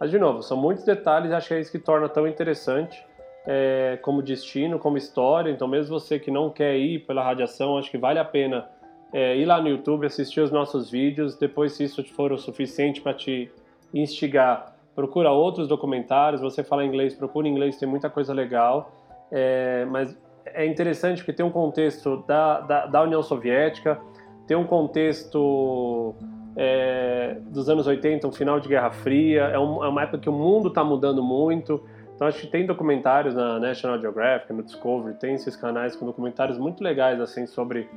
Mas 0.00 0.10
de 0.10 0.18
novo, 0.18 0.42
são 0.42 0.56
muitos 0.56 0.82
detalhes 0.82 1.30
acho 1.30 1.48
que 1.48 1.54
é 1.54 1.60
isso 1.60 1.70
que 1.70 1.78
torna 1.78 2.08
tão 2.08 2.26
interessante 2.26 3.04
é, 3.46 3.98
como 4.00 4.22
destino, 4.22 4.78
como 4.78 4.96
história. 4.96 5.50
Então, 5.50 5.68
mesmo 5.68 6.00
você 6.00 6.18
que 6.18 6.30
não 6.30 6.48
quer 6.48 6.74
ir 6.78 7.00
pela 7.00 7.22
radiação, 7.22 7.76
acho 7.76 7.90
que 7.90 7.98
vale 7.98 8.18
a 8.18 8.24
pena 8.24 8.66
é, 9.12 9.36
ir 9.36 9.44
lá 9.44 9.60
no 9.60 9.68
YouTube, 9.68 10.06
assistir 10.06 10.40
os 10.40 10.50
nossos 10.50 10.90
vídeos. 10.90 11.36
Depois, 11.36 11.72
se 11.72 11.84
isso 11.84 12.02
for 12.14 12.32
o 12.32 12.38
suficiente 12.38 13.02
para 13.02 13.12
te 13.12 13.52
instigar, 13.92 14.74
procura 14.94 15.30
outros 15.30 15.68
documentários. 15.68 16.40
Você 16.40 16.64
fala 16.64 16.82
inglês, 16.82 17.14
procura 17.14 17.46
inglês, 17.46 17.76
tem 17.76 17.86
muita 17.86 18.08
coisa 18.08 18.32
legal. 18.32 18.90
É, 19.30 19.84
mas 19.90 20.16
é 20.46 20.66
interessante 20.66 21.18
porque 21.18 21.32
tem 21.32 21.44
um 21.44 21.50
contexto 21.50 22.24
da, 22.26 22.60
da, 22.60 22.86
da 22.86 23.02
União 23.02 23.22
Soviética, 23.22 24.00
tem 24.46 24.56
um 24.56 24.64
contexto 24.64 26.14
é, 26.56 27.36
dos 27.46 27.68
anos 27.68 27.86
80, 27.86 28.26
um 28.26 28.32
final 28.32 28.60
de 28.60 28.68
Guerra 28.68 28.90
Fria, 28.90 29.42
é, 29.44 29.58
um, 29.58 29.84
é 29.84 29.88
uma 29.88 30.02
época 30.02 30.18
que 30.18 30.28
o 30.28 30.32
mundo 30.32 30.68
está 30.68 30.84
mudando 30.84 31.22
muito. 31.22 31.82
Então 32.14 32.26
acho 32.26 32.40
que 32.40 32.46
tem 32.46 32.66
documentários 32.66 33.34
na 33.34 33.58
National 33.58 34.00
Geographic, 34.00 34.52
no 34.52 34.62
Discovery, 34.62 35.14
tem 35.16 35.34
esses 35.34 35.56
canais 35.56 35.96
com 35.96 36.04
documentários 36.06 36.58
muito 36.58 36.82
legais 36.82 37.20
assim 37.20 37.46
sobre 37.46 37.88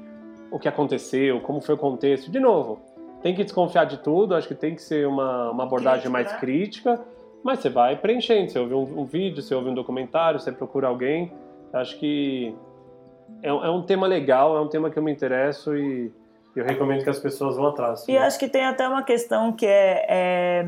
o 0.49 0.57
que 0.57 0.67
aconteceu, 0.67 1.41
como 1.41 1.59
foi 1.61 1.75
o 1.75 1.77
contexto. 1.77 2.31
De 2.31 2.39
novo, 2.39 2.79
tem 3.21 3.35
que 3.35 3.43
desconfiar 3.43 3.85
de 3.85 3.97
tudo, 3.97 4.35
acho 4.35 4.47
que 4.47 4.55
tem 4.55 4.75
que 4.75 4.81
ser 4.81 5.07
uma, 5.07 5.51
uma 5.51 5.63
abordagem 5.63 6.09
mais 6.09 6.31
crítica, 6.33 6.99
mas 7.43 7.59
você 7.59 7.69
vai 7.69 7.95
preenchendo. 7.97 8.51
Você 8.51 8.59
ouve 8.59 8.73
um, 8.73 9.01
um 9.01 9.05
vídeo, 9.05 9.41
você 9.41 9.53
ouve 9.53 9.69
um 9.69 9.73
documentário, 9.73 10.39
você 10.39 10.51
procura 10.51 10.87
alguém 10.87 11.33
Acho 11.73 11.99
que 11.99 12.55
é, 13.41 13.49
é 13.49 13.69
um 13.69 13.81
tema 13.83 14.07
legal, 14.07 14.57
é 14.57 14.61
um 14.61 14.67
tema 14.67 14.89
que 14.89 14.97
eu 14.97 15.03
me 15.03 15.11
interesso 15.11 15.75
e 15.75 16.11
eu 16.55 16.63
recomendo 16.63 17.03
que 17.03 17.09
as 17.09 17.19
pessoas 17.19 17.57
vão 17.57 17.67
atrás. 17.67 18.05
E 18.07 18.17
acho 18.17 18.39
que 18.39 18.47
tem 18.47 18.65
até 18.65 18.87
uma 18.87 19.03
questão 19.03 19.51
que 19.51 19.65
é, 19.65 20.05
é 20.07 20.65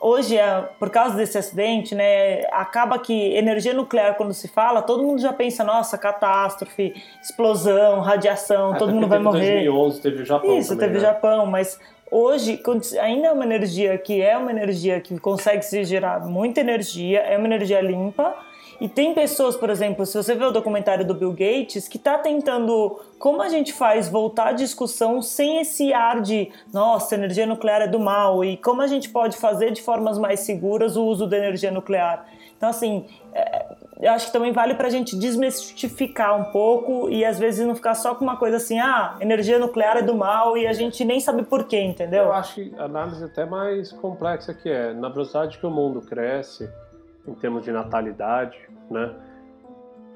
hoje, 0.00 0.36
é, 0.36 0.68
por 0.78 0.90
causa 0.90 1.16
desse 1.16 1.38
acidente, 1.38 1.94
né, 1.94 2.42
acaba 2.52 2.98
que 2.98 3.34
energia 3.34 3.74
nuclear, 3.74 4.14
quando 4.16 4.32
se 4.32 4.48
fala, 4.48 4.82
todo 4.82 5.02
mundo 5.02 5.20
já 5.20 5.32
pensa, 5.32 5.64
nossa, 5.64 5.96
catástrofe, 5.98 6.94
explosão, 7.22 8.00
radiação, 8.00 8.74
todo 8.74 8.92
mundo 8.92 9.08
vai 9.08 9.18
morrer. 9.20 9.62
Em 9.62 9.64
2011 9.64 10.02
teve 10.02 10.22
o 10.22 10.24
Japão 10.24 10.58
Isso, 10.58 10.70
também, 10.70 10.86
teve 10.86 10.98
o 10.98 11.02
né? 11.02 11.08
Japão, 11.08 11.46
mas 11.46 11.80
hoje 12.10 12.62
ainda 13.00 13.28
é 13.28 13.32
uma 13.32 13.44
energia 13.44 13.96
que 13.98 14.20
é 14.22 14.36
uma 14.36 14.50
energia 14.50 15.00
que 15.00 15.18
consegue 15.18 15.62
se 15.62 15.84
gerar 15.84 16.20
muita 16.20 16.60
energia, 16.60 17.20
é 17.20 17.36
uma 17.36 17.46
energia 17.46 17.80
limpa, 17.80 18.34
e 18.80 18.88
tem 18.88 19.14
pessoas, 19.14 19.56
por 19.56 19.70
exemplo, 19.70 20.04
se 20.04 20.16
você 20.16 20.34
vê 20.34 20.44
o 20.44 20.50
documentário 20.50 21.04
do 21.04 21.14
Bill 21.14 21.32
Gates, 21.32 21.88
que 21.88 21.96
está 21.96 22.18
tentando 22.18 23.00
como 23.18 23.42
a 23.42 23.48
gente 23.48 23.72
faz 23.72 24.08
voltar 24.08 24.48
a 24.48 24.52
discussão 24.52 25.22
sem 25.22 25.60
esse 25.60 25.92
ar 25.92 26.20
de 26.20 26.50
nossa, 26.72 27.14
energia 27.14 27.46
nuclear 27.46 27.82
é 27.82 27.88
do 27.88 27.98
mal 27.98 28.44
e 28.44 28.56
como 28.56 28.82
a 28.82 28.86
gente 28.86 29.08
pode 29.08 29.36
fazer 29.36 29.72
de 29.72 29.82
formas 29.82 30.18
mais 30.18 30.40
seguras 30.40 30.96
o 30.96 31.04
uso 31.04 31.26
da 31.26 31.38
energia 31.38 31.70
nuclear. 31.70 32.26
Então, 32.56 32.68
assim, 32.68 33.06
é, 33.34 33.66
eu 34.00 34.12
acho 34.12 34.26
que 34.26 34.32
também 34.32 34.52
vale 34.52 34.74
para 34.74 34.88
a 34.88 34.90
gente 34.90 35.16
desmistificar 35.16 36.38
um 36.38 36.44
pouco 36.52 37.08
e 37.08 37.24
às 37.24 37.38
vezes 37.38 37.66
não 37.66 37.74
ficar 37.74 37.94
só 37.94 38.14
com 38.14 38.24
uma 38.24 38.36
coisa 38.36 38.58
assim, 38.58 38.78
ah, 38.78 39.16
energia 39.20 39.58
nuclear 39.58 39.98
é 39.98 40.02
do 40.02 40.14
mal 40.14 40.56
e 40.56 40.66
a 40.66 40.72
gente 40.72 41.04
nem 41.04 41.18
sabe 41.20 41.42
porquê, 41.42 41.80
entendeu? 41.80 42.24
Eu 42.24 42.32
acho 42.32 42.54
que 42.54 42.74
a 42.78 42.84
análise 42.84 43.24
até 43.24 43.44
mais 43.46 43.92
complexa 43.92 44.52
que 44.52 44.68
é, 44.68 44.92
na 44.92 45.08
velocidade 45.08 45.58
que 45.58 45.66
o 45.66 45.70
mundo 45.70 46.02
cresce, 46.02 46.68
em 47.26 47.34
termos 47.34 47.64
de 47.64 47.72
natalidade, 47.72 48.58
né? 48.90 49.14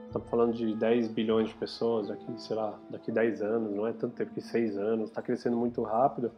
Estamos 0.07 0.29
falando 0.29 0.53
de 0.53 0.75
10 0.75 1.09
bilhões 1.09 1.49
de 1.49 1.55
pessoas 1.55 2.09
daqui, 2.09 2.27
sei 2.37 2.57
lá, 2.57 2.75
daqui 2.91 3.13
10 3.13 3.43
anos, 3.43 3.73
não 3.73 3.87
é 3.87 3.93
tanto 3.93 4.17
tempo 4.17 4.33
que 4.35 4.41
6 4.41 4.77
anos, 4.77 5.09
está 5.09 5.23
crescendo 5.23 5.57
muito 5.57 5.83
rápido. 5.83 6.33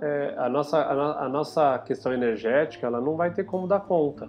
É, 0.00 0.34
a, 0.38 0.48
nossa, 0.48 0.78
a, 0.78 1.24
a, 1.24 1.28
nossa 1.28 1.78
questão 1.80 2.12
energética 2.12 2.86
ela 2.86 3.00
não 3.00 3.16
vai 3.16 3.32
ter 3.32 3.44
como 3.44 3.66
dar 3.66 3.80
conta. 3.80 4.28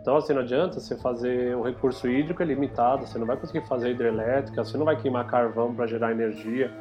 Então, 0.00 0.16
assim, 0.16 0.32
não 0.32 0.42
adianta 0.42 0.80
você 0.80 0.96
fazer 0.96 1.56
o 1.56 1.62
recurso 1.62 2.08
hídrico 2.08 2.42
é 2.42 2.46
limitado, 2.46 3.06
você 3.06 3.18
não 3.18 3.26
vai 3.26 3.36
conseguir 3.36 3.66
fazer 3.68 3.90
hidrelétrica, 3.90 4.64
você 4.64 4.76
não 4.76 4.84
vai 4.84 4.96
queimar 4.96 5.26
carvão 5.26 5.74
para 5.74 5.86
gerar 5.86 6.10
energia. 6.10 6.72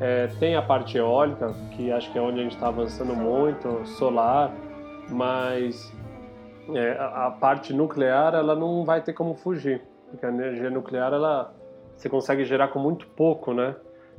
É, 0.00 0.28
tem 0.38 0.54
a 0.54 0.62
parte 0.62 0.96
eólica, 0.96 1.52
que 1.72 1.90
acho 1.90 2.12
que 2.12 2.18
é 2.18 2.22
onde 2.22 2.40
a 2.40 2.42
gente 2.42 2.54
está 2.54 2.68
avançando 2.68 3.14
muito, 3.14 3.84
solar, 3.86 4.52
mas 5.08 5.92
é, 6.72 6.92
a, 6.98 7.26
a, 7.26 7.30
parte 7.30 7.72
nuclear 7.72 8.34
ela 8.34 8.54
não 8.54 8.84
vai 8.84 9.02
ter 9.02 9.12
como 9.12 9.34
fugir, 9.34 9.82
porque 10.10 10.24
a 10.24 10.28
energia 10.28 10.70
nuclear 10.70 11.12
ela 11.12 11.52
você 11.96 12.08
consegue 12.08 12.44
gerar 12.44 12.68
com 12.68 12.78
muito 12.78 13.06
pouco, 13.08 13.52
né? 13.52 13.74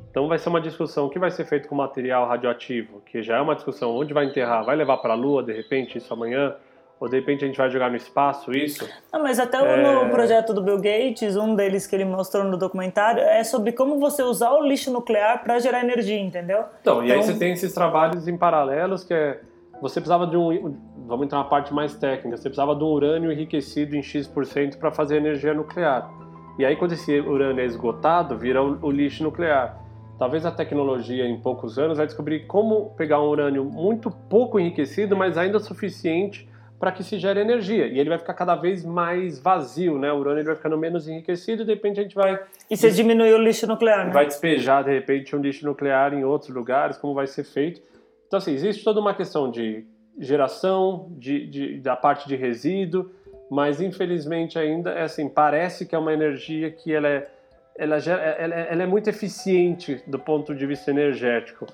Então 0.10 0.28
vai 0.28 0.38
ser 0.38 0.50
uma 0.50 0.62
discussão 0.62 1.06
o 1.06 1.10
que 1.10 1.20
vai 1.20 1.32
ser 1.32 1.46
feito 1.46 1.68
com 1.68 1.76
material 1.76 2.28
radioativo, 2.28 3.02
que 3.02 3.22
já 3.22 3.38
é 3.38 3.42
uma 3.42 3.56
discussão 3.56 3.96
onde 3.96 4.14
vai 4.14 4.26
enterrar, 4.26 4.64
vai 4.64 4.76
levar 4.76 4.98
para 4.98 5.14
a 5.14 5.16
Lua 5.16 5.44
de 5.44 5.54
repente 5.54 5.98
isso 5.98 6.14
amanhã, 6.14 6.56
ou 7.00 7.10
de 7.10 7.18
repente 7.18 7.44
a 7.44 7.48
gente 7.48 7.58
vai 7.58 7.70
jogar 7.70 7.90
no 7.90 7.98
espaço 7.98 8.52
isso? 8.52 8.88
Não, 9.12 9.22
mas 9.22 9.40
até 9.40 9.58
é... 9.58 9.82
no 9.82 10.10
projeto 10.10 10.54
do 10.54 10.62
Bill 10.62 10.78
Gates, 10.78 11.36
um 11.36 11.56
deles 11.56 11.86
que 11.86 11.96
ele 11.96 12.06
mostrou 12.06 12.44
no 12.44 12.58
documentário 12.58 13.22
é 13.22 13.44
sobre 13.44 13.74
como 13.74 14.00
você 14.00 14.24
usar 14.24 14.52
o 14.52 14.64
lixo 14.64 14.92
nuclear 14.92 15.44
para 15.44 15.60
gerar 15.60 15.84
energia, 15.84 16.20
entendeu? 16.20 16.64
Então, 16.82 17.04
então, 17.04 17.06
e 17.06 17.12
aí 17.12 17.20
então 17.20 17.34
você 17.34 17.38
tem 17.38 17.52
esses 17.52 17.74
trabalhos 17.74 18.28
em 18.28 18.38
paralelos 18.38 19.04
que 19.04 19.14
é 19.14 19.40
você 19.82 20.00
precisava 20.00 20.26
de 20.28 20.38
um. 20.38 20.78
Vamos 21.08 21.26
entrar 21.26 21.40
na 21.40 21.46
parte 21.46 21.74
mais 21.74 21.96
técnica. 21.96 22.38
Você 22.38 22.50
precisava 22.50 22.76
de 22.76 22.84
um 22.84 22.88
urânio 22.88 23.32
enriquecido 23.32 23.96
em 23.96 24.02
X% 24.02 24.78
para 24.78 24.92
fazer 24.92 25.18
energia 25.18 25.54
nuclear. 25.54 26.10
E 26.58 26.66
aí, 26.66 26.76
quando 26.76 26.94
esse 26.94 27.20
urânio 27.20 27.62
é 27.62 27.66
esgotado, 27.66 28.38
vira 28.38 28.64
o, 28.64 28.90
lixo 28.90 29.24
nuclear. 29.24 29.78
Talvez 30.18 30.46
a 30.46 30.52
tecnologia, 30.52 31.26
em 31.26 31.38
poucos 31.42 31.78
anos, 31.78 31.98
vai 31.98 32.06
descobrir 32.06 32.48
como 32.48 32.92
pegar 32.92 33.22
um 33.22 33.28
urânio 33.28 33.66
muito 33.66 34.10
pouco 34.10 34.58
enriquecido, 34.58 35.18
mas 35.18 35.38
ainda 35.38 35.60
suficiente 35.60 36.50
para 36.80 36.92
que 36.94 37.04
se 37.04 37.18
gere 37.20 37.42
energia. 37.42 37.88
E 37.88 38.00
ele 38.00 38.10
vai 38.10 38.18
ficar 38.18 38.34
cada 38.34 38.56
vez 38.56 38.86
mais 38.86 39.38
vazio, 39.40 40.00
né? 40.00 40.12
O 40.14 40.18
urânio 40.18 40.40
ele 40.40 40.48
vai 40.48 40.56
ficando 40.56 40.78
menos 40.78 41.08
enriquecido 41.08 41.64
e 41.64 41.66
de 41.66 41.74
repente 41.74 42.00
a 42.00 42.04
gente 42.04 42.16
vai. 42.16 42.40
E 42.70 42.78
você 42.78 42.90
diminui 42.90 43.34
o 43.34 43.38
lixo 43.38 43.68
nuclear, 43.68 44.06
né? 44.06 44.14
Vai 44.14 44.26
despejar, 44.26 44.84
de 44.86 44.92
repente, 44.92 45.36
um 45.36 45.40
lixo 45.40 45.66
nuclear 45.66 46.14
em 46.14 46.24
outros 46.24 46.54
lugares, 46.56 46.98
como 46.98 47.14
vai 47.14 47.28
ser 47.28 47.44
feito. 47.44 47.82
Então, 48.36 48.42
assim, 48.42 48.52
existe 48.52 48.84
toda 48.84 49.00
uma 49.00 49.14
questão 49.14 49.50
de 49.50 49.86
geração, 50.20 51.08
de, 51.12 51.48
de, 51.48 51.80
da 51.80 51.96
parte 51.96 52.28
de 52.28 52.36
resíduo, 52.36 53.10
mas 53.50 53.80
infelizmente 53.80 54.60
ainda 54.60 54.92
é 54.92 55.04
assim, 55.04 55.30
parece 55.30 55.86
que 55.86 55.96
é 55.96 55.98
uma 55.98 56.12
energia 56.12 56.70
que 56.70 56.94
ela 56.94 57.08
é, 57.08 57.30
ela, 57.78 57.96
ela, 57.96 58.56
ela 58.56 58.84
é 58.84 58.86
muito 58.86 59.10
eficiente 59.10 60.04
do 60.06 60.20
ponto 60.20 60.54
de 60.54 60.66
vista 60.66 60.92
energético. 60.92 61.66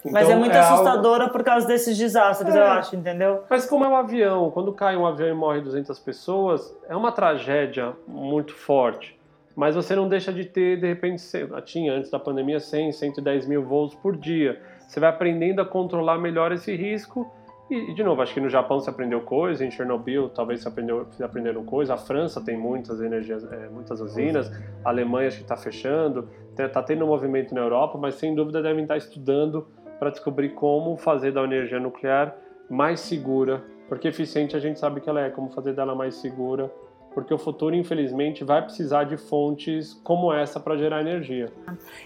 Então, 0.00 0.10
mas 0.10 0.28
é 0.28 0.34
muito 0.34 0.56
é 0.56 0.58
assustadora 0.58 1.24
algo... 1.24 1.32
por 1.32 1.44
causa 1.44 1.68
desses 1.68 1.96
desastres, 1.96 2.52
é. 2.52 2.58
eu 2.58 2.64
acho, 2.64 2.96
entendeu? 2.96 3.44
Mas 3.48 3.64
como 3.66 3.84
é 3.84 3.88
um 3.88 3.94
avião, 3.94 4.50
quando 4.50 4.72
cai 4.72 4.96
um 4.96 5.06
avião 5.06 5.28
e 5.28 5.34
morre 5.34 5.60
200 5.60 5.96
pessoas, 6.00 6.76
é 6.88 6.96
uma 6.96 7.12
tragédia 7.12 7.92
muito 8.08 8.54
forte. 8.54 9.16
Mas 9.54 9.76
você 9.76 9.94
não 9.94 10.08
deixa 10.08 10.32
de 10.32 10.44
ter, 10.44 10.80
de 10.80 10.86
repente, 10.88 11.22
tinha 11.64 11.92
antes 11.92 12.10
da 12.10 12.18
pandemia 12.18 12.58
100, 12.58 12.90
110 12.90 13.46
mil 13.46 13.62
voos 13.62 13.94
por 13.94 14.16
dia 14.16 14.60
você 14.88 14.98
vai 14.98 15.10
aprendendo 15.10 15.60
a 15.60 15.66
controlar 15.66 16.18
melhor 16.18 16.50
esse 16.50 16.74
risco. 16.74 17.30
E, 17.70 17.92
de 17.92 18.02
novo, 18.02 18.22
acho 18.22 18.32
que 18.32 18.40
no 18.40 18.48
Japão 18.48 18.80
se 18.80 18.88
aprendeu 18.88 19.20
coisa, 19.20 19.62
em 19.62 19.70
Chernobyl 19.70 20.30
talvez 20.30 20.62
se, 20.62 20.68
aprendeu, 20.68 21.06
se 21.10 21.22
aprenderam 21.22 21.62
coisa, 21.66 21.92
a 21.92 21.98
França 21.98 22.42
tem 22.42 22.56
muitas 22.56 22.98
energias, 23.02 23.44
é, 23.52 23.68
muitas 23.68 24.00
usinas, 24.00 24.50
a 24.82 24.88
Alemanha 24.88 25.28
acho 25.28 25.36
que 25.36 25.42
está 25.42 25.56
fechando, 25.56 26.30
está 26.56 26.82
tendo 26.82 27.04
um 27.04 27.08
movimento 27.08 27.54
na 27.54 27.60
Europa, 27.60 27.98
mas 27.98 28.14
sem 28.14 28.34
dúvida 28.34 28.62
devem 28.62 28.84
estar 28.84 28.96
estudando 28.96 29.68
para 29.98 30.08
descobrir 30.08 30.50
como 30.54 30.96
fazer 30.96 31.30
da 31.30 31.42
energia 31.42 31.78
nuclear 31.78 32.34
mais 32.70 33.00
segura, 33.00 33.62
porque 33.86 34.08
eficiente 34.08 34.56
a 34.56 34.58
gente 34.58 34.78
sabe 34.78 35.02
que 35.02 35.10
ela 35.10 35.20
é, 35.20 35.28
como 35.28 35.50
fazer 35.50 35.74
dela 35.74 35.94
mais 35.94 36.14
segura 36.14 36.72
porque 37.18 37.34
o 37.34 37.38
futuro, 37.38 37.74
infelizmente, 37.74 38.44
vai 38.44 38.62
precisar 38.62 39.02
de 39.02 39.16
fontes 39.16 39.92
como 40.04 40.32
essa 40.32 40.60
para 40.60 40.76
gerar 40.76 41.00
energia. 41.00 41.52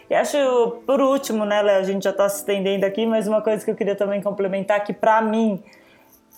E 0.09 0.15
acho, 0.15 0.39
por 0.87 1.03
último, 1.03 1.45
né, 1.45 1.61
Léo, 1.61 1.81
a 1.81 1.83
gente 1.83 2.05
já 2.05 2.11
está 2.11 2.27
se 2.31 2.39
estendendo 2.39 2.87
aqui, 2.87 3.05
mas 3.05 3.29
uma 3.29 3.43
coisa 3.43 3.63
que 3.63 3.71
eu 3.71 3.75
queria 3.75 3.95
também 3.95 4.23
complementar, 4.23 4.83
que 4.83 4.95
para 4.95 5.21
mim 5.21 5.63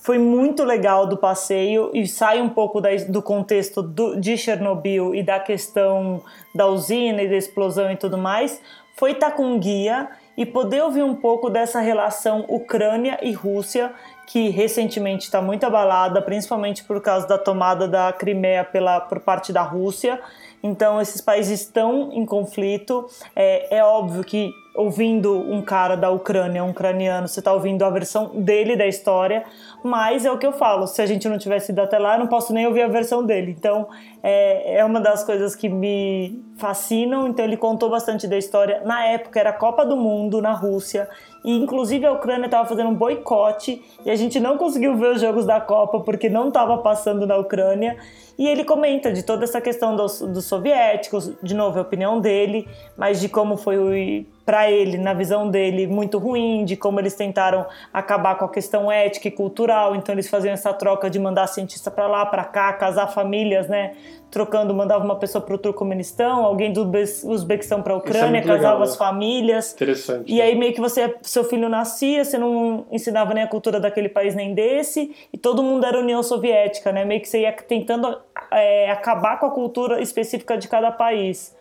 foi 0.03 0.19
muito 0.19 0.65
legal 0.65 1.07
do 1.07 1.17
passeio 1.17 1.93
e 1.95 2.05
sai 2.05 2.43
um 2.43 2.49
pouco 2.49 2.81
da, 2.81 2.89
do 3.09 3.23
contexto 3.23 3.81
do, 3.81 4.21
de 4.21 4.37
Chernobyl 4.37 5.15
e 5.15 5.23
da 5.23 5.39
questão 5.39 6.21
da 6.53 6.67
usina 6.67 7.23
e 7.23 7.29
da 7.29 7.37
explosão 7.37 7.93
e 7.93 7.97
tudo 7.97 8.19
mais, 8.19 8.61
foi 8.97 9.13
estar 9.13 9.31
com 9.31 9.55
um 9.55 9.59
guia 9.61 10.09
e 10.37 10.45
poder 10.45 10.83
ouvir 10.83 11.05
um 11.05 11.15
pouco 11.15 11.49
dessa 11.49 11.79
relação 11.79 12.45
Ucrânia 12.49 13.21
e 13.23 13.31
Rússia 13.31 13.93
que 14.27 14.49
recentemente 14.49 15.25
está 15.25 15.41
muito 15.43 15.65
abalada, 15.65 16.21
principalmente 16.23 16.83
por 16.85 17.01
causa 17.01 17.27
da 17.27 17.39
tomada 17.39 17.87
da 17.87 18.13
Crimeia 18.13 18.65
pela, 18.65 19.01
por 19.01 19.21
parte 19.21 19.53
da 19.53 19.63
Rússia. 19.63 20.21
Então, 20.63 21.01
esses 21.01 21.21
países 21.21 21.61
estão 21.61 22.11
em 22.13 22.25
conflito. 22.25 23.07
É, 23.37 23.79
é 23.79 23.85
óbvio 23.85 24.25
que 24.25 24.51
ouvindo 24.75 25.39
um 25.39 25.63
cara 25.63 25.97
da 25.97 26.11
Ucrânia, 26.11 26.65
um 26.65 26.71
ucraniano, 26.71 27.29
você 27.29 27.39
está 27.39 27.53
ouvindo 27.53 27.85
a 27.85 27.91
versão 27.91 28.33
dele 28.35 28.75
da 28.75 28.87
história, 28.87 29.45
mas 29.85 30.25
é 30.25 30.33
o 30.33 30.37
que 30.37 30.47
eu 30.47 30.53
falo, 30.53 30.87
se 30.87 31.01
a 31.01 31.07
gente 31.07 31.29
não 31.29 31.39
tivesse 31.39 31.71
ido 31.71 31.81
até 31.81 31.99
lá, 31.99 32.15
eu 32.15 32.19
não 32.19 32.27
posso 32.27 32.53
nem 32.53 32.67
ouvir 32.67 32.83
a 32.83 32.89
versão 32.89 33.25
dele. 33.25 33.55
Então, 33.57 33.87
é, 34.23 34.79
é 34.79 34.85
uma 34.85 35.01
das 35.01 35.23
coisas 35.23 35.55
que 35.55 35.69
me 35.69 36.43
fascinam. 36.57 37.29
Então, 37.29 37.45
ele 37.45 37.57
contou 37.57 37.91
bastante 37.91 38.27
da 38.27 38.39
história. 38.39 38.81
Na 38.85 39.05
época, 39.05 39.39
era 39.39 39.51
a 39.51 39.53
Copa 39.53 39.85
do 39.85 39.97
Mundo 39.97 40.41
na 40.41 40.53
Rússia, 40.53 41.09
e 41.45 41.55
inclusive 41.55 42.07
a 42.07 42.13
Ucrânia 42.13 42.47
estava 42.47 42.67
fazendo 42.67 42.89
um 42.89 42.95
boicote, 42.95 43.81
e 44.05 44.11
a 44.11 44.17
gente 44.17 44.41
não 44.41 44.57
conseguiu 44.57 44.97
ver 44.97 45.13
os 45.17 45.21
jogos 45.21 45.45
da 45.45 45.61
Copa 45.61 46.01
porque 46.01 46.29
não 46.29 46.49
estava 46.49 46.79
passando 46.79 47.27
na 47.27 47.37
Ucrânia. 47.37 47.97
E 48.37 48.49
ele 48.49 48.65
comenta 48.65 49.13
de 49.13 49.23
toda 49.23 49.45
essa 49.45 49.61
questão 49.61 49.95
dos, 49.95 50.21
dos 50.21 50.47
soviéticos, 50.47 51.31
de 51.41 51.55
novo, 51.55 51.79
a 51.79 51.83
opinião 51.83 52.21
dele, 52.21 52.67
mas 52.97 53.21
de 53.21 53.29
como 53.29 53.57
foi 53.57 54.27
para 54.45 54.71
ele, 54.71 54.99
na 54.99 55.15
visão 55.15 55.51
dele, 55.51 55.87
muito 55.87 56.19
ruim, 56.19 56.65
de 56.65 56.77
como 56.77 57.01
eles 57.01 57.15
tentaram 57.15 57.67
acabar 57.93 58.37
com 58.37 58.45
a 58.45 58.49
questão 58.49 58.93
ética 58.93 59.29
e 59.29 59.31
cultural. 59.31 59.97
Então 59.97 60.15
eles 60.15 60.29
faziam 60.29 60.53
essa 60.53 60.73
troca 60.73 61.09
de 61.09 61.19
mandar 61.19 61.47
cientista 61.47 61.91
para 61.91 62.07
lá, 62.07 62.27
para 62.27 62.45
cá, 62.45 62.73
casar 62.75 63.07
famílias, 63.09 63.69
né? 63.69 63.95
Trocando, 64.31 64.75
mandava 64.75 65.05
uma 65.05 65.17
pessoa 65.17 65.43
para 65.43 65.55
o 65.55 65.59
Turcomenistão, 65.59 66.45
alguém 66.45 66.73
do 66.73 66.91
Uzbequistão 67.25 67.83
para 67.83 67.95
a 67.95 67.97
é 67.97 67.99
Ucrânia, 67.99 68.39
é 68.39 68.43
casava 68.43 68.59
legal, 68.59 68.83
as 68.83 68.91
né? 68.91 68.97
famílias. 68.97 69.73
Interessante. 69.73 70.31
E 70.31 70.39
né? 70.39 70.43
aí 70.43 70.57
meio 70.57 70.75
que 70.75 70.81
você, 70.81 71.15
seu 71.23 71.45
filho 71.45 71.69
nascia, 71.69 72.25
você 72.25 72.37
não 72.37 72.85
ensinava 72.91 73.33
nem 73.33 73.45
a 73.45 73.47
cultura 73.47 73.81
daquele 73.81 74.09
país 74.09 74.35
nem 74.35 74.53
desse, 74.53 75.15
e 75.33 75.39
todo 75.39 75.63
mundo 75.63 75.87
era 75.87 75.99
União 75.99 76.23
Soviética, 76.23 76.93
né? 76.93 77.05
Meio 77.05 77.21
que 77.21 77.29
você 77.29 77.43
ia 77.43 77.53
tentando 77.53 78.19
é, 78.51 78.91
acabar 78.91 79.39
com 79.39 79.47
a 79.47 79.51
cultura 79.51 80.03
específica 80.03 80.59
de 80.59 80.69
cada 80.69 80.91
país. 80.91 81.55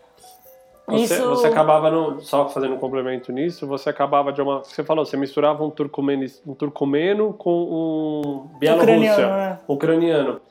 Você, 0.88 1.16
Isso... 1.16 1.30
você 1.30 1.48
acabava, 1.48 1.90
no, 1.90 2.20
só 2.20 2.50
fazendo 2.50 2.76
um 2.76 2.78
complemento 2.78 3.32
nisso, 3.32 3.66
você 3.66 3.90
acabava 3.90 4.34
de 4.34 4.42
uma. 4.42 4.64
Você 4.64 4.84
falou, 4.84 5.06
você 5.06 5.16
misturava 5.16 5.64
um 5.64 5.70
turcomeno, 5.70 6.26
um 6.46 6.54
turcomeno 6.54 7.34
com 7.34 7.52
um 7.52 8.50
ucraniano, 8.76 9.28
né? 9.28 9.60
ucraniano. 9.66 10.42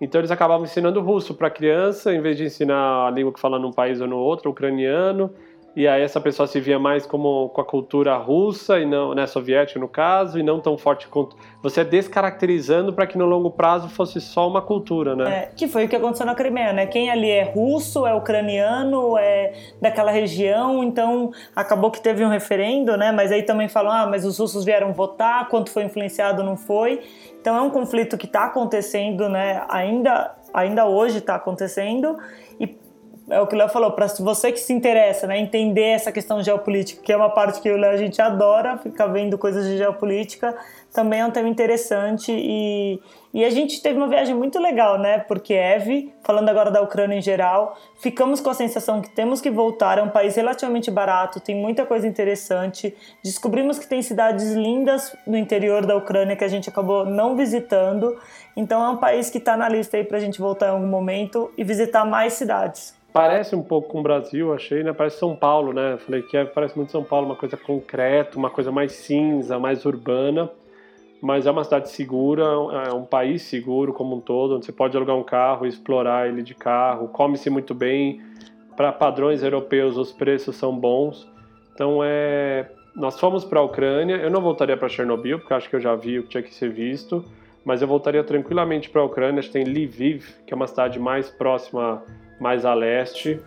Então 0.00 0.20
eles 0.20 0.30
acabavam 0.30 0.64
ensinando 0.64 1.00
russo 1.00 1.34
para 1.34 1.48
a 1.48 1.50
criança, 1.50 2.14
em 2.14 2.20
vez 2.20 2.36
de 2.36 2.44
ensinar 2.44 3.08
a 3.08 3.10
língua 3.10 3.32
que 3.32 3.40
fala 3.40 3.58
num 3.58 3.72
país 3.72 4.00
ou 4.00 4.06
no 4.06 4.16
outro, 4.16 4.50
ucraniano. 4.50 5.34
E 5.74 5.86
aí 5.86 6.02
essa 6.02 6.20
pessoa 6.20 6.48
se 6.48 6.58
via 6.60 6.78
mais 6.78 7.06
como 7.06 7.48
com 7.50 7.60
a 7.60 7.64
cultura 7.64 8.16
russa 8.16 8.80
e 8.80 8.84
não, 8.84 9.14
né, 9.14 9.26
soviética 9.26 9.78
no 9.78 9.88
caso, 9.88 10.38
e 10.38 10.42
não 10.42 10.58
tão 10.58 10.76
forte 10.76 11.06
quanto 11.06 11.36
você 11.62 11.82
é 11.82 11.84
descaracterizando 11.84 12.92
para 12.92 13.06
que 13.06 13.16
no 13.16 13.24
longo 13.24 13.50
prazo 13.50 13.88
fosse 13.88 14.20
só 14.20 14.48
uma 14.48 14.60
cultura, 14.60 15.14
né? 15.14 15.30
É, 15.30 15.50
que 15.54 15.68
foi 15.68 15.84
o 15.84 15.88
que 15.88 15.94
aconteceu 15.94 16.26
na 16.26 16.34
Crimeia, 16.34 16.72
né? 16.72 16.86
Quem 16.86 17.08
ali 17.08 17.30
é 17.30 17.44
russo, 17.44 18.04
é 18.04 18.12
ucraniano, 18.12 19.16
é 19.16 19.52
daquela 19.80 20.10
região, 20.10 20.82
então 20.82 21.30
acabou 21.54 21.90
que 21.90 22.00
teve 22.00 22.24
um 22.24 22.28
referendo, 22.28 22.96
né? 22.96 23.12
Mas 23.12 23.30
aí 23.30 23.44
também 23.44 23.68
falam, 23.68 23.92
ah, 23.92 24.06
mas 24.06 24.24
os 24.24 24.38
russos 24.38 24.64
vieram 24.64 24.92
votar, 24.92 25.48
quanto 25.48 25.70
foi 25.70 25.84
influenciado 25.84 26.42
não 26.42 26.56
foi. 26.56 27.00
Então 27.40 27.56
é 27.56 27.60
um 27.60 27.70
conflito 27.70 28.18
que 28.18 28.26
está 28.26 28.46
acontecendo, 28.46 29.28
né? 29.28 29.64
Ainda, 29.68 30.34
ainda 30.52 30.86
hoje 30.86 31.18
está 31.18 31.36
acontecendo 31.36 32.18
é 33.30 33.40
o 33.40 33.46
que 33.46 33.54
o 33.54 33.58
Léo 33.58 33.68
falou, 33.68 33.92
para 33.92 34.06
você 34.06 34.50
que 34.50 34.58
se 34.58 34.72
interessa, 34.72 35.26
né, 35.26 35.38
entender 35.38 35.90
essa 35.90 36.10
questão 36.10 36.42
geopolítica, 36.42 37.00
que 37.02 37.12
é 37.12 37.16
uma 37.16 37.30
parte 37.30 37.60
que 37.60 37.70
o 37.70 37.76
Léo 37.76 37.92
a 37.92 37.96
gente 37.96 38.20
adora, 38.20 38.76
ficar 38.78 39.06
vendo 39.06 39.38
coisas 39.38 39.64
de 39.66 39.76
geopolítica, 39.76 40.56
também 40.92 41.20
é 41.20 41.26
um 41.26 41.30
tema 41.30 41.48
interessante 41.48 42.32
e, 42.32 43.00
e 43.32 43.44
a 43.44 43.50
gente 43.50 43.80
teve 43.80 43.96
uma 43.96 44.08
viagem 44.08 44.34
muito 44.34 44.58
legal, 44.58 44.98
né? 44.98 45.18
Porque 45.18 45.54
Eve, 45.54 46.12
falando 46.24 46.48
agora 46.48 46.70
da 46.70 46.82
Ucrânia 46.82 47.16
em 47.16 47.22
geral, 47.22 47.78
ficamos 48.00 48.40
com 48.40 48.50
a 48.50 48.54
sensação 48.54 49.00
que 49.00 49.08
temos 49.08 49.40
que 49.40 49.50
voltar, 49.50 49.98
é 49.98 50.02
um 50.02 50.08
país 50.08 50.34
relativamente 50.34 50.90
barato, 50.90 51.38
tem 51.38 51.54
muita 51.54 51.86
coisa 51.86 52.08
interessante. 52.08 52.92
Descobrimos 53.22 53.78
que 53.78 53.86
tem 53.86 54.02
cidades 54.02 54.52
lindas 54.52 55.14
no 55.24 55.36
interior 55.36 55.86
da 55.86 55.96
Ucrânia 55.96 56.34
que 56.34 56.44
a 56.44 56.48
gente 56.48 56.68
acabou 56.68 57.04
não 57.04 57.36
visitando. 57.36 58.18
Então 58.56 58.84
é 58.84 58.88
um 58.90 58.96
país 58.96 59.30
que 59.30 59.38
está 59.38 59.56
na 59.56 59.68
lista 59.68 59.96
aí 59.96 60.02
para 60.02 60.18
a 60.18 60.20
gente 60.20 60.40
voltar 60.40 60.66
em 60.66 60.70
algum 60.70 60.88
momento 60.88 61.52
e 61.56 61.62
visitar 61.62 62.04
mais 62.04 62.32
cidades. 62.32 62.99
Parece 63.12 63.56
um 63.56 63.62
pouco 63.62 63.88
com 63.88 64.00
o 64.00 64.02
Brasil, 64.02 64.52
achei, 64.54 64.84
né? 64.84 64.92
Parece 64.92 65.18
São 65.18 65.34
Paulo, 65.34 65.72
né? 65.72 65.98
Falei 65.98 66.22
que 66.22 66.36
é, 66.36 66.44
parece 66.44 66.76
muito 66.76 66.92
São 66.92 67.02
Paulo, 67.02 67.26
uma 67.26 67.36
coisa 67.36 67.56
concreta, 67.56 68.38
uma 68.38 68.50
coisa 68.50 68.70
mais 68.70 68.92
cinza, 68.92 69.58
mais 69.58 69.84
urbana, 69.84 70.48
mas 71.20 71.44
é 71.44 71.50
uma 71.50 71.64
cidade 71.64 71.90
segura, 71.90 72.44
é 72.88 72.92
um 72.92 73.04
país 73.04 73.42
seguro 73.42 73.92
como 73.92 74.16
um 74.16 74.20
todo, 74.20 74.56
onde 74.56 74.64
você 74.64 74.72
pode 74.72 74.96
alugar 74.96 75.16
um 75.16 75.24
carro, 75.24 75.66
explorar 75.66 76.28
ele 76.28 76.42
de 76.42 76.54
carro, 76.54 77.08
come-se 77.08 77.50
muito 77.50 77.74
bem, 77.74 78.20
para 78.76 78.92
padrões 78.92 79.42
europeus 79.42 79.96
os 79.96 80.12
preços 80.12 80.54
são 80.54 80.74
bons. 80.74 81.28
Então 81.74 82.00
é, 82.04 82.70
nós 82.94 83.18
fomos 83.18 83.44
para 83.44 83.58
a 83.58 83.62
Ucrânia. 83.62 84.16
Eu 84.16 84.30
não 84.30 84.40
voltaria 84.40 84.76
para 84.76 84.88
Chernobyl, 84.88 85.38
porque 85.40 85.52
acho 85.52 85.68
que 85.68 85.76
eu 85.76 85.80
já 85.80 85.96
vi 85.96 86.18
o 86.18 86.22
que 86.22 86.28
tinha 86.28 86.42
que 86.42 86.54
ser 86.54 86.70
visto, 86.70 87.24
mas 87.64 87.82
eu 87.82 87.88
voltaria 87.88 88.22
tranquilamente 88.22 88.88
para 88.88 89.00
a 89.00 89.04
Ucrânia. 89.04 89.40
Acho 89.40 89.48
que 89.48 89.54
tem 89.54 89.64
Lviv, 89.64 90.24
que 90.46 90.54
é 90.54 90.56
uma 90.56 90.66
cidade 90.66 90.98
mais 91.00 91.28
próxima 91.28 92.02
mais 92.40 92.64
a 92.64 92.74
leste, 92.74 93.40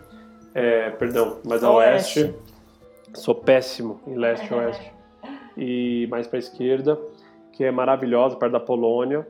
é, 0.54 0.90
perdão, 0.90 1.38
mais 1.44 1.64
a 1.64 1.70
oeste. 1.70 2.20
oeste. 2.20 2.38
Sou 3.14 3.34
péssimo 3.34 4.00
em 4.06 4.14
leste 4.14 4.50
e 4.50 4.54
oeste. 4.54 4.94
E 5.56 6.08
mais 6.10 6.26
para 6.26 6.38
a 6.38 6.40
esquerda, 6.40 6.98
que 7.52 7.62
é 7.62 7.70
maravilhosa, 7.70 8.34
perto 8.34 8.50
da 8.50 8.58
Polônia. 8.58 9.24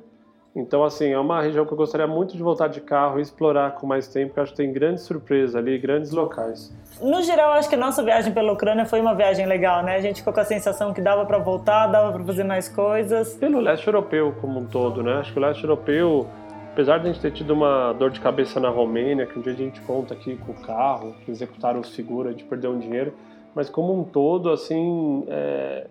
Então, 0.56 0.82
assim, 0.82 1.12
é 1.12 1.18
uma 1.18 1.42
região 1.42 1.66
que 1.66 1.72
eu 1.74 1.76
gostaria 1.76 2.06
muito 2.06 2.34
de 2.34 2.42
voltar 2.42 2.68
de 2.68 2.80
carro 2.80 3.18
e 3.18 3.22
explorar 3.22 3.72
com 3.72 3.86
mais 3.86 4.08
tempo, 4.08 4.28
porque 4.28 4.40
acho 4.40 4.52
que 4.52 4.56
tem 4.56 4.72
grandes 4.72 5.02
surpresas 5.02 5.54
ali, 5.54 5.76
grandes 5.76 6.12
locais. 6.12 6.74
No 7.02 7.22
geral, 7.22 7.52
acho 7.52 7.68
que 7.68 7.74
a 7.74 7.78
nossa 7.78 8.02
viagem 8.02 8.32
pela 8.32 8.52
Ucrânia 8.52 8.86
foi 8.86 9.02
uma 9.02 9.14
viagem 9.14 9.44
legal, 9.44 9.82
né? 9.82 9.96
A 9.96 10.00
gente 10.00 10.20
ficou 10.20 10.32
com 10.32 10.40
a 10.40 10.44
sensação 10.44 10.94
que 10.94 11.02
dava 11.02 11.26
para 11.26 11.36
voltar, 11.36 11.88
dava 11.88 12.10
para 12.10 12.24
fazer 12.24 12.44
mais 12.44 12.70
coisas. 12.70 13.34
Pelo 13.34 13.60
leste 13.60 13.86
europeu 13.86 14.34
como 14.40 14.60
um 14.60 14.64
todo, 14.64 15.02
né? 15.02 15.14
Acho 15.14 15.30
que 15.32 15.38
o 15.38 15.42
leste 15.42 15.62
europeu 15.62 16.26
apesar 16.74 16.98
de 16.98 17.08
a 17.08 17.12
gente 17.12 17.22
ter 17.22 17.30
tido 17.30 17.52
uma 17.52 17.92
dor 17.92 18.10
de 18.10 18.18
cabeça 18.18 18.58
na 18.58 18.68
Romênia, 18.68 19.26
que 19.26 19.38
um 19.38 19.42
dia 19.42 19.52
a 19.52 19.56
gente 19.56 19.80
conta 19.82 20.12
aqui 20.12 20.36
com 20.36 20.50
o 20.50 20.60
carro, 20.60 21.14
que 21.24 21.30
executaram 21.30 21.78
o 21.78 21.84
seguro, 21.84 22.28
a 22.28 22.32
gente 22.32 22.42
perdeu 22.42 22.72
um 22.72 22.78
dinheiro, 22.80 23.14
mas 23.54 23.70
como 23.70 23.96
um 23.96 24.02
todo, 24.02 24.50
assim, 24.50 25.24
é, 25.28 25.86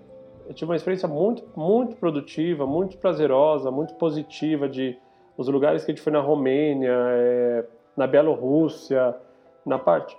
eu 0.46 0.54
tive 0.54 0.70
uma 0.70 0.76
experiência 0.76 1.08
muito, 1.08 1.42
muito 1.56 1.96
produtiva, 1.96 2.68
muito 2.68 2.98
prazerosa, 2.98 3.72
muito 3.72 3.94
positiva 3.94 4.68
de 4.68 4.98
os 5.38 5.48
lugares 5.48 5.86
que 5.86 5.92
a 5.92 5.96
gente 5.96 6.04
foi 6.04 6.12
na 6.12 6.20
Romênia, 6.20 6.92
é, 6.92 7.66
na 7.96 8.06
Bielorrússia, 8.06 9.16
na 9.66 9.80
parte 9.80 10.18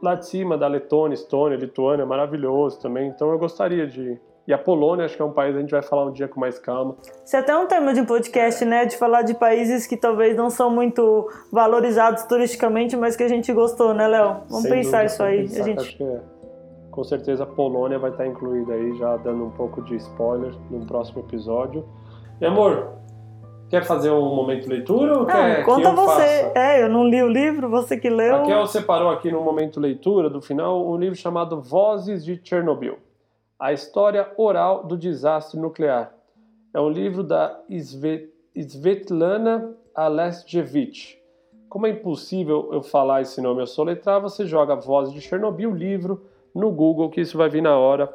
lá 0.00 0.14
de 0.14 0.24
cima 0.26 0.56
da 0.56 0.68
Letônia, 0.68 1.14
Estônia, 1.14 1.56
Lituânia, 1.56 2.06
maravilhoso 2.06 2.80
também. 2.80 3.08
Então 3.08 3.32
eu 3.32 3.38
gostaria 3.40 3.88
de 3.88 4.20
e 4.46 4.52
a 4.52 4.58
Polônia, 4.58 5.04
acho 5.04 5.16
que 5.16 5.22
é 5.22 5.24
um 5.24 5.32
país 5.32 5.52
que 5.52 5.58
a 5.58 5.60
gente 5.60 5.70
vai 5.70 5.82
falar 5.82 6.04
um 6.04 6.12
dia 6.12 6.28
com 6.28 6.38
mais 6.38 6.58
calma. 6.58 6.96
Isso 7.24 7.34
é 7.34 7.40
até 7.40 7.56
um 7.56 7.66
tema 7.66 7.92
de 7.92 8.00
um 8.00 8.04
podcast, 8.04 8.64
né? 8.64 8.86
De 8.86 8.96
falar 8.96 9.22
de 9.22 9.34
países 9.34 9.86
que 9.86 9.96
talvez 9.96 10.36
não 10.36 10.50
são 10.50 10.70
muito 10.70 11.28
valorizados 11.52 12.22
turisticamente, 12.24 12.96
mas 12.96 13.16
que 13.16 13.24
a 13.24 13.28
gente 13.28 13.52
gostou, 13.52 13.92
né, 13.92 14.06
Léo? 14.06 14.42
Vamos 14.48 14.62
Sem 14.62 14.70
pensar 14.70 15.04
dúvida, 15.04 15.04
isso 15.06 15.22
aí. 15.22 15.38
Pensar, 15.42 15.60
a 15.60 15.64
gente... 15.64 15.80
Acho 15.80 15.96
que 15.96 16.04
é. 16.04 16.20
Com 16.90 17.04
certeza 17.04 17.42
a 17.42 17.46
Polônia 17.46 17.98
vai 17.98 18.10
estar 18.10 18.26
incluída 18.26 18.72
aí, 18.72 18.96
já 18.96 19.16
dando 19.18 19.44
um 19.44 19.50
pouco 19.50 19.82
de 19.82 19.96
spoiler 19.96 20.54
no 20.70 20.86
próximo 20.86 21.20
episódio. 21.20 21.84
E 22.40 22.46
amor, 22.46 22.96
Quer 23.68 23.84
fazer 23.84 24.10
um 24.10 24.32
momento 24.34 24.68
leitura 24.68 25.12
ou 25.12 25.18
não, 25.20 25.26
quer 25.26 25.64
conta 25.64 25.90
que 25.90 25.96
você. 25.96 26.44
Faça? 26.44 26.52
É, 26.54 26.82
eu 26.84 26.88
não 26.88 27.04
li 27.04 27.20
o 27.20 27.26
livro, 27.26 27.68
você 27.68 27.96
que 27.96 28.08
leu. 28.08 28.36
A 28.36 28.42
Kel 28.42 28.64
separou 28.68 29.10
aqui 29.10 29.32
no 29.32 29.40
momento 29.40 29.80
leitura 29.80 30.30
do 30.30 30.40
final 30.40 30.88
um 30.88 30.96
livro 30.96 31.16
chamado 31.16 31.60
Vozes 31.60 32.24
de 32.24 32.40
Chernobyl. 32.42 32.96
A 33.58 33.72
História 33.72 34.30
Oral 34.36 34.84
do 34.84 34.98
Desastre 34.98 35.58
Nuclear. 35.58 36.12
É 36.74 36.80
um 36.80 36.90
livro 36.90 37.22
da 37.22 37.58
Svetlana 38.54 39.74
Alesjevich. 39.94 41.18
Como 41.66 41.86
é 41.86 41.90
impossível 41.90 42.68
eu 42.70 42.82
falar 42.82 43.22
esse 43.22 43.40
nome 43.40 43.62
eu 43.62 43.66
soletrar, 43.66 44.20
você 44.20 44.44
joga 44.44 44.76
Voz 44.76 45.10
de 45.10 45.22
Chernobyl 45.22 45.70
livro 45.70 46.26
no 46.54 46.70
Google, 46.70 47.08
que 47.08 47.22
isso 47.22 47.38
vai 47.38 47.48
vir 47.48 47.62
na 47.62 47.78
hora. 47.78 48.14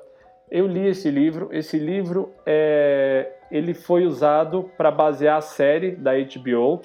Eu 0.49 0.67
li 0.67 0.87
esse 0.87 1.09
livro. 1.09 1.49
Esse 1.51 1.79
livro 1.79 2.29
é, 2.45 3.33
ele 3.49 3.73
foi 3.73 4.05
usado 4.05 4.69
para 4.77 4.91
basear 4.91 5.37
a 5.37 5.41
série 5.41 5.95
da 5.95 6.11
HBO. 6.13 6.81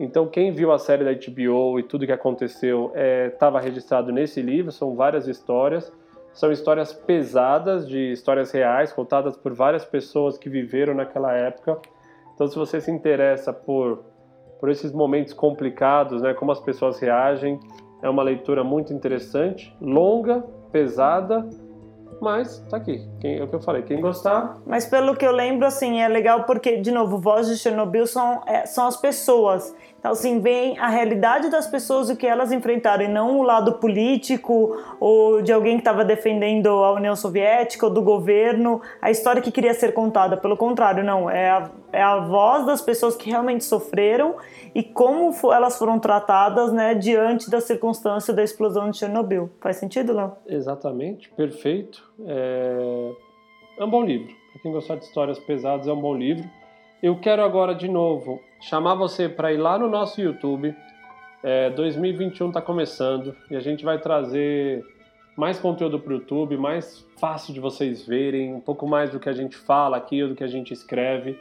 Então, 0.00 0.26
quem 0.26 0.50
viu 0.50 0.72
a 0.72 0.78
série 0.78 1.04
da 1.04 1.12
HBO 1.12 1.78
e 1.78 1.82
tudo 1.82 2.06
que 2.06 2.12
aconteceu 2.12 2.90
estava 3.30 3.58
é, 3.58 3.62
registrado 3.62 4.10
nesse 4.10 4.40
livro. 4.40 4.72
São 4.72 4.96
várias 4.96 5.28
histórias. 5.28 5.92
São 6.38 6.52
histórias 6.52 6.92
pesadas, 6.92 7.88
de 7.88 8.12
histórias 8.12 8.52
reais, 8.52 8.92
contadas 8.92 9.36
por 9.36 9.52
várias 9.52 9.84
pessoas 9.84 10.38
que 10.38 10.48
viveram 10.48 10.94
naquela 10.94 11.32
época. 11.32 11.80
Então, 12.32 12.46
se 12.46 12.54
você 12.54 12.80
se 12.80 12.92
interessa 12.92 13.52
por, 13.52 14.04
por 14.60 14.70
esses 14.70 14.92
momentos 14.92 15.32
complicados, 15.32 16.22
né, 16.22 16.32
como 16.34 16.52
as 16.52 16.60
pessoas 16.60 17.00
reagem, 17.00 17.58
é 18.00 18.08
uma 18.08 18.22
leitura 18.22 18.62
muito 18.62 18.92
interessante, 18.92 19.76
longa, 19.80 20.44
pesada, 20.70 21.44
mas 22.20 22.60
tá 22.70 22.76
aqui. 22.76 23.04
Quem, 23.20 23.38
é 23.38 23.42
o 23.42 23.48
que 23.48 23.56
eu 23.56 23.60
falei, 23.60 23.82
quem 23.82 24.00
gostar. 24.00 24.58
Mas 24.64 24.86
pelo 24.86 25.16
que 25.16 25.26
eu 25.26 25.32
lembro, 25.32 25.66
assim, 25.66 26.00
é 26.00 26.06
legal 26.06 26.44
porque, 26.44 26.76
de 26.76 26.92
novo, 26.92 27.18
Voz 27.18 27.48
de 27.48 27.56
Chernobyl 27.56 28.06
são, 28.06 28.42
é, 28.46 28.64
são 28.64 28.86
as 28.86 28.96
pessoas. 28.96 29.74
Então, 29.98 30.12
assim, 30.12 30.38
vem 30.38 30.78
a 30.78 30.88
realidade 30.88 31.50
das 31.50 31.66
pessoas, 31.66 32.08
o 32.08 32.16
que 32.16 32.26
elas 32.26 32.52
enfrentaram, 32.52 33.04
e 33.04 33.08
não 33.08 33.40
o 33.40 33.42
lado 33.42 33.74
político 33.74 34.76
ou 35.00 35.42
de 35.42 35.52
alguém 35.52 35.74
que 35.74 35.80
estava 35.80 36.04
defendendo 36.04 36.68
a 36.68 36.92
União 36.92 37.16
Soviética 37.16 37.86
ou 37.86 37.92
do 37.92 38.00
governo, 38.00 38.80
a 39.02 39.10
história 39.10 39.42
que 39.42 39.50
queria 39.50 39.74
ser 39.74 39.92
contada. 39.92 40.36
Pelo 40.36 40.56
contrário, 40.56 41.02
não. 41.02 41.28
É 41.28 41.50
a, 41.50 41.70
é 41.92 42.02
a 42.02 42.20
voz 42.20 42.64
das 42.64 42.80
pessoas 42.80 43.16
que 43.16 43.28
realmente 43.28 43.64
sofreram 43.64 44.36
e 44.72 44.84
como 44.84 45.32
elas 45.52 45.76
foram 45.76 45.98
tratadas 45.98 46.72
né, 46.72 46.94
diante 46.94 47.50
da 47.50 47.60
circunstância 47.60 48.32
da 48.32 48.44
explosão 48.44 48.90
de 48.90 48.98
Chernobyl. 48.98 49.50
Faz 49.60 49.76
sentido, 49.76 50.12
Léo? 50.12 50.32
Exatamente, 50.46 51.28
perfeito. 51.30 52.08
É... 52.24 53.12
é 53.78 53.84
um 53.84 53.90
bom 53.90 54.04
livro. 54.04 54.32
Para 54.52 54.62
quem 54.62 54.72
gostar 54.72 54.94
de 54.96 55.04
histórias 55.04 55.38
pesadas, 55.40 55.88
é 55.88 55.92
um 55.92 56.00
bom 56.00 56.14
livro. 56.14 56.48
Eu 57.00 57.16
quero 57.16 57.44
agora, 57.44 57.76
de 57.76 57.86
novo, 57.86 58.42
chamar 58.60 58.96
você 58.96 59.28
para 59.28 59.52
ir 59.52 59.56
lá 59.56 59.78
no 59.78 59.88
nosso 59.88 60.20
YouTube. 60.20 60.74
É, 61.44 61.70
2021 61.70 62.48
está 62.48 62.60
começando 62.60 63.36
e 63.48 63.54
a 63.54 63.60
gente 63.60 63.84
vai 63.84 64.00
trazer 64.00 64.84
mais 65.36 65.60
conteúdo 65.60 66.00
para 66.00 66.12
o 66.12 66.16
YouTube, 66.16 66.56
mais 66.56 67.06
fácil 67.16 67.54
de 67.54 67.60
vocês 67.60 68.04
verem, 68.04 68.52
um 68.52 68.58
pouco 68.58 68.84
mais 68.84 69.10
do 69.10 69.20
que 69.20 69.28
a 69.28 69.32
gente 69.32 69.56
fala 69.56 69.96
aqui, 69.96 70.26
do 70.26 70.34
que 70.34 70.42
a 70.42 70.48
gente 70.48 70.72
escreve. 70.72 71.38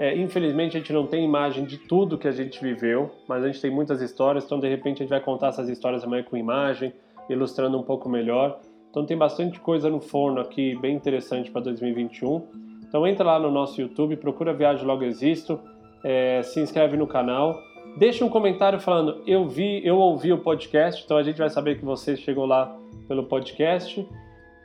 É, 0.00 0.16
infelizmente 0.16 0.76
a 0.76 0.80
gente 0.80 0.92
não 0.92 1.06
tem 1.06 1.24
imagem 1.24 1.64
de 1.64 1.78
tudo 1.78 2.18
que 2.18 2.26
a 2.26 2.32
gente 2.32 2.60
viveu, 2.60 3.12
mas 3.28 3.44
a 3.44 3.46
gente 3.46 3.60
tem 3.60 3.70
muitas 3.70 4.02
histórias, 4.02 4.44
então 4.44 4.58
de 4.58 4.68
repente 4.68 4.96
a 4.96 5.04
gente 5.04 5.10
vai 5.10 5.20
contar 5.20 5.48
essas 5.48 5.68
histórias 5.68 6.02
amanhã 6.02 6.24
com 6.24 6.36
imagem, 6.36 6.92
ilustrando 7.30 7.78
um 7.78 7.84
pouco 7.84 8.08
melhor. 8.08 8.58
Então 8.90 9.06
tem 9.06 9.16
bastante 9.16 9.60
coisa 9.60 9.88
no 9.88 10.00
forno 10.00 10.40
aqui, 10.40 10.74
bem 10.74 10.96
interessante 10.96 11.52
para 11.52 11.60
2021. 11.60 12.67
Então 12.88 13.06
entra 13.06 13.24
lá 13.24 13.38
no 13.38 13.50
nosso 13.50 13.80
YouTube, 13.80 14.16
procura 14.16 14.52
Viagem 14.52 14.86
Logo 14.86 15.04
Existo, 15.04 15.60
é, 16.02 16.42
se 16.42 16.60
inscreve 16.60 16.96
no 16.96 17.06
canal, 17.06 17.60
deixa 17.96 18.24
um 18.24 18.28
comentário 18.28 18.80
falando 18.80 19.22
eu 19.26 19.46
vi, 19.46 19.84
eu 19.86 19.96
ouvi 19.98 20.32
o 20.32 20.38
podcast, 20.38 21.04
então 21.04 21.16
a 21.16 21.22
gente 21.22 21.38
vai 21.38 21.50
saber 21.50 21.78
que 21.78 21.84
você 21.84 22.16
chegou 22.16 22.46
lá 22.46 22.74
pelo 23.06 23.24
podcast. 23.24 24.06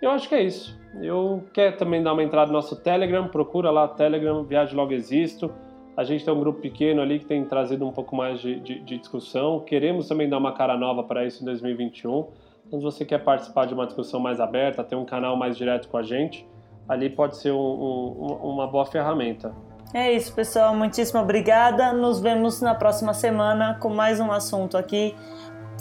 Eu 0.02 0.12
acho 0.12 0.28
que 0.28 0.36
é 0.36 0.44
isso. 0.44 0.78
Eu 1.02 1.44
quero 1.54 1.78
também 1.78 2.04
dar 2.04 2.14
uma 2.14 2.24
entrada 2.24 2.48
no 2.48 2.54
nosso 2.54 2.76
Telegram, 2.76 3.28
procura 3.28 3.72
lá 3.72 3.88
Telegram, 3.88 4.44
Viagem 4.44 4.76
Logo 4.76 4.92
Existo. 4.94 5.52
A 5.96 6.04
gente 6.04 6.26
tem 6.26 6.34
um 6.34 6.40
grupo 6.40 6.60
pequeno 6.60 7.02
ali 7.02 7.20
que 7.20 7.26
tem 7.26 7.44
trazido 7.46 7.88
um 7.88 7.92
pouco 7.92 8.16
mais 8.16 8.42
de, 8.42 8.60
de, 8.60 8.80
de 8.80 8.98
discussão. 8.98 9.60
Queremos 9.60 10.08
também 10.08 10.28
dar 10.28 10.38
uma 10.38 10.52
cara 10.52 10.76
nova 10.78 11.04
para 11.04 11.26
isso 11.26 11.42
em 11.42 11.46
2021. 11.46 12.28
Então, 12.68 12.80
se 12.80 12.84
você 12.84 13.06
quer 13.06 13.24
participar 13.24 13.66
de 13.66 13.74
uma 13.74 13.86
discussão 13.86 14.20
mais 14.20 14.40
aberta, 14.40 14.84
ter 14.84 14.96
um 14.96 15.06
canal 15.06 15.36
mais 15.36 15.56
direto 15.56 15.88
com 15.88 15.98
a 15.98 16.04
gente, 16.04 16.48
ali 16.88 17.10
pode 17.10 17.38
ser 17.38 17.52
um, 17.52 17.58
um, 17.58 18.52
uma 18.52 18.68
boa 18.68 18.86
ferramenta. 18.86 19.54
É 19.94 20.12
isso, 20.12 20.34
pessoal. 20.34 20.76
Muitíssimo 20.76 21.22
obrigada. 21.22 21.94
Nos 21.94 22.20
vemos 22.20 22.62
na 22.62 22.74
próxima 22.74 23.14
semana 23.14 23.78
com 23.80 23.90
mais 23.90 24.20
um 24.20 24.32
assunto 24.32 24.78
aqui 24.78 25.16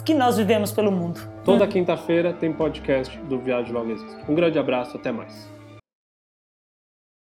que 0.05 0.13
nós 0.13 0.37
vivemos 0.37 0.71
pelo 0.71 0.91
mundo. 0.91 1.19
Toda 1.43 1.65
quinta-feira 1.65 2.33
tem 2.33 2.53
podcast 2.53 3.17
do 3.21 3.39
Viagem 3.39 3.73
Logo 3.73 3.89
Existe. 3.91 4.23
Um 4.29 4.35
grande 4.35 4.59
abraço, 4.59 4.97
até 4.97 5.11
mais. 5.11 5.52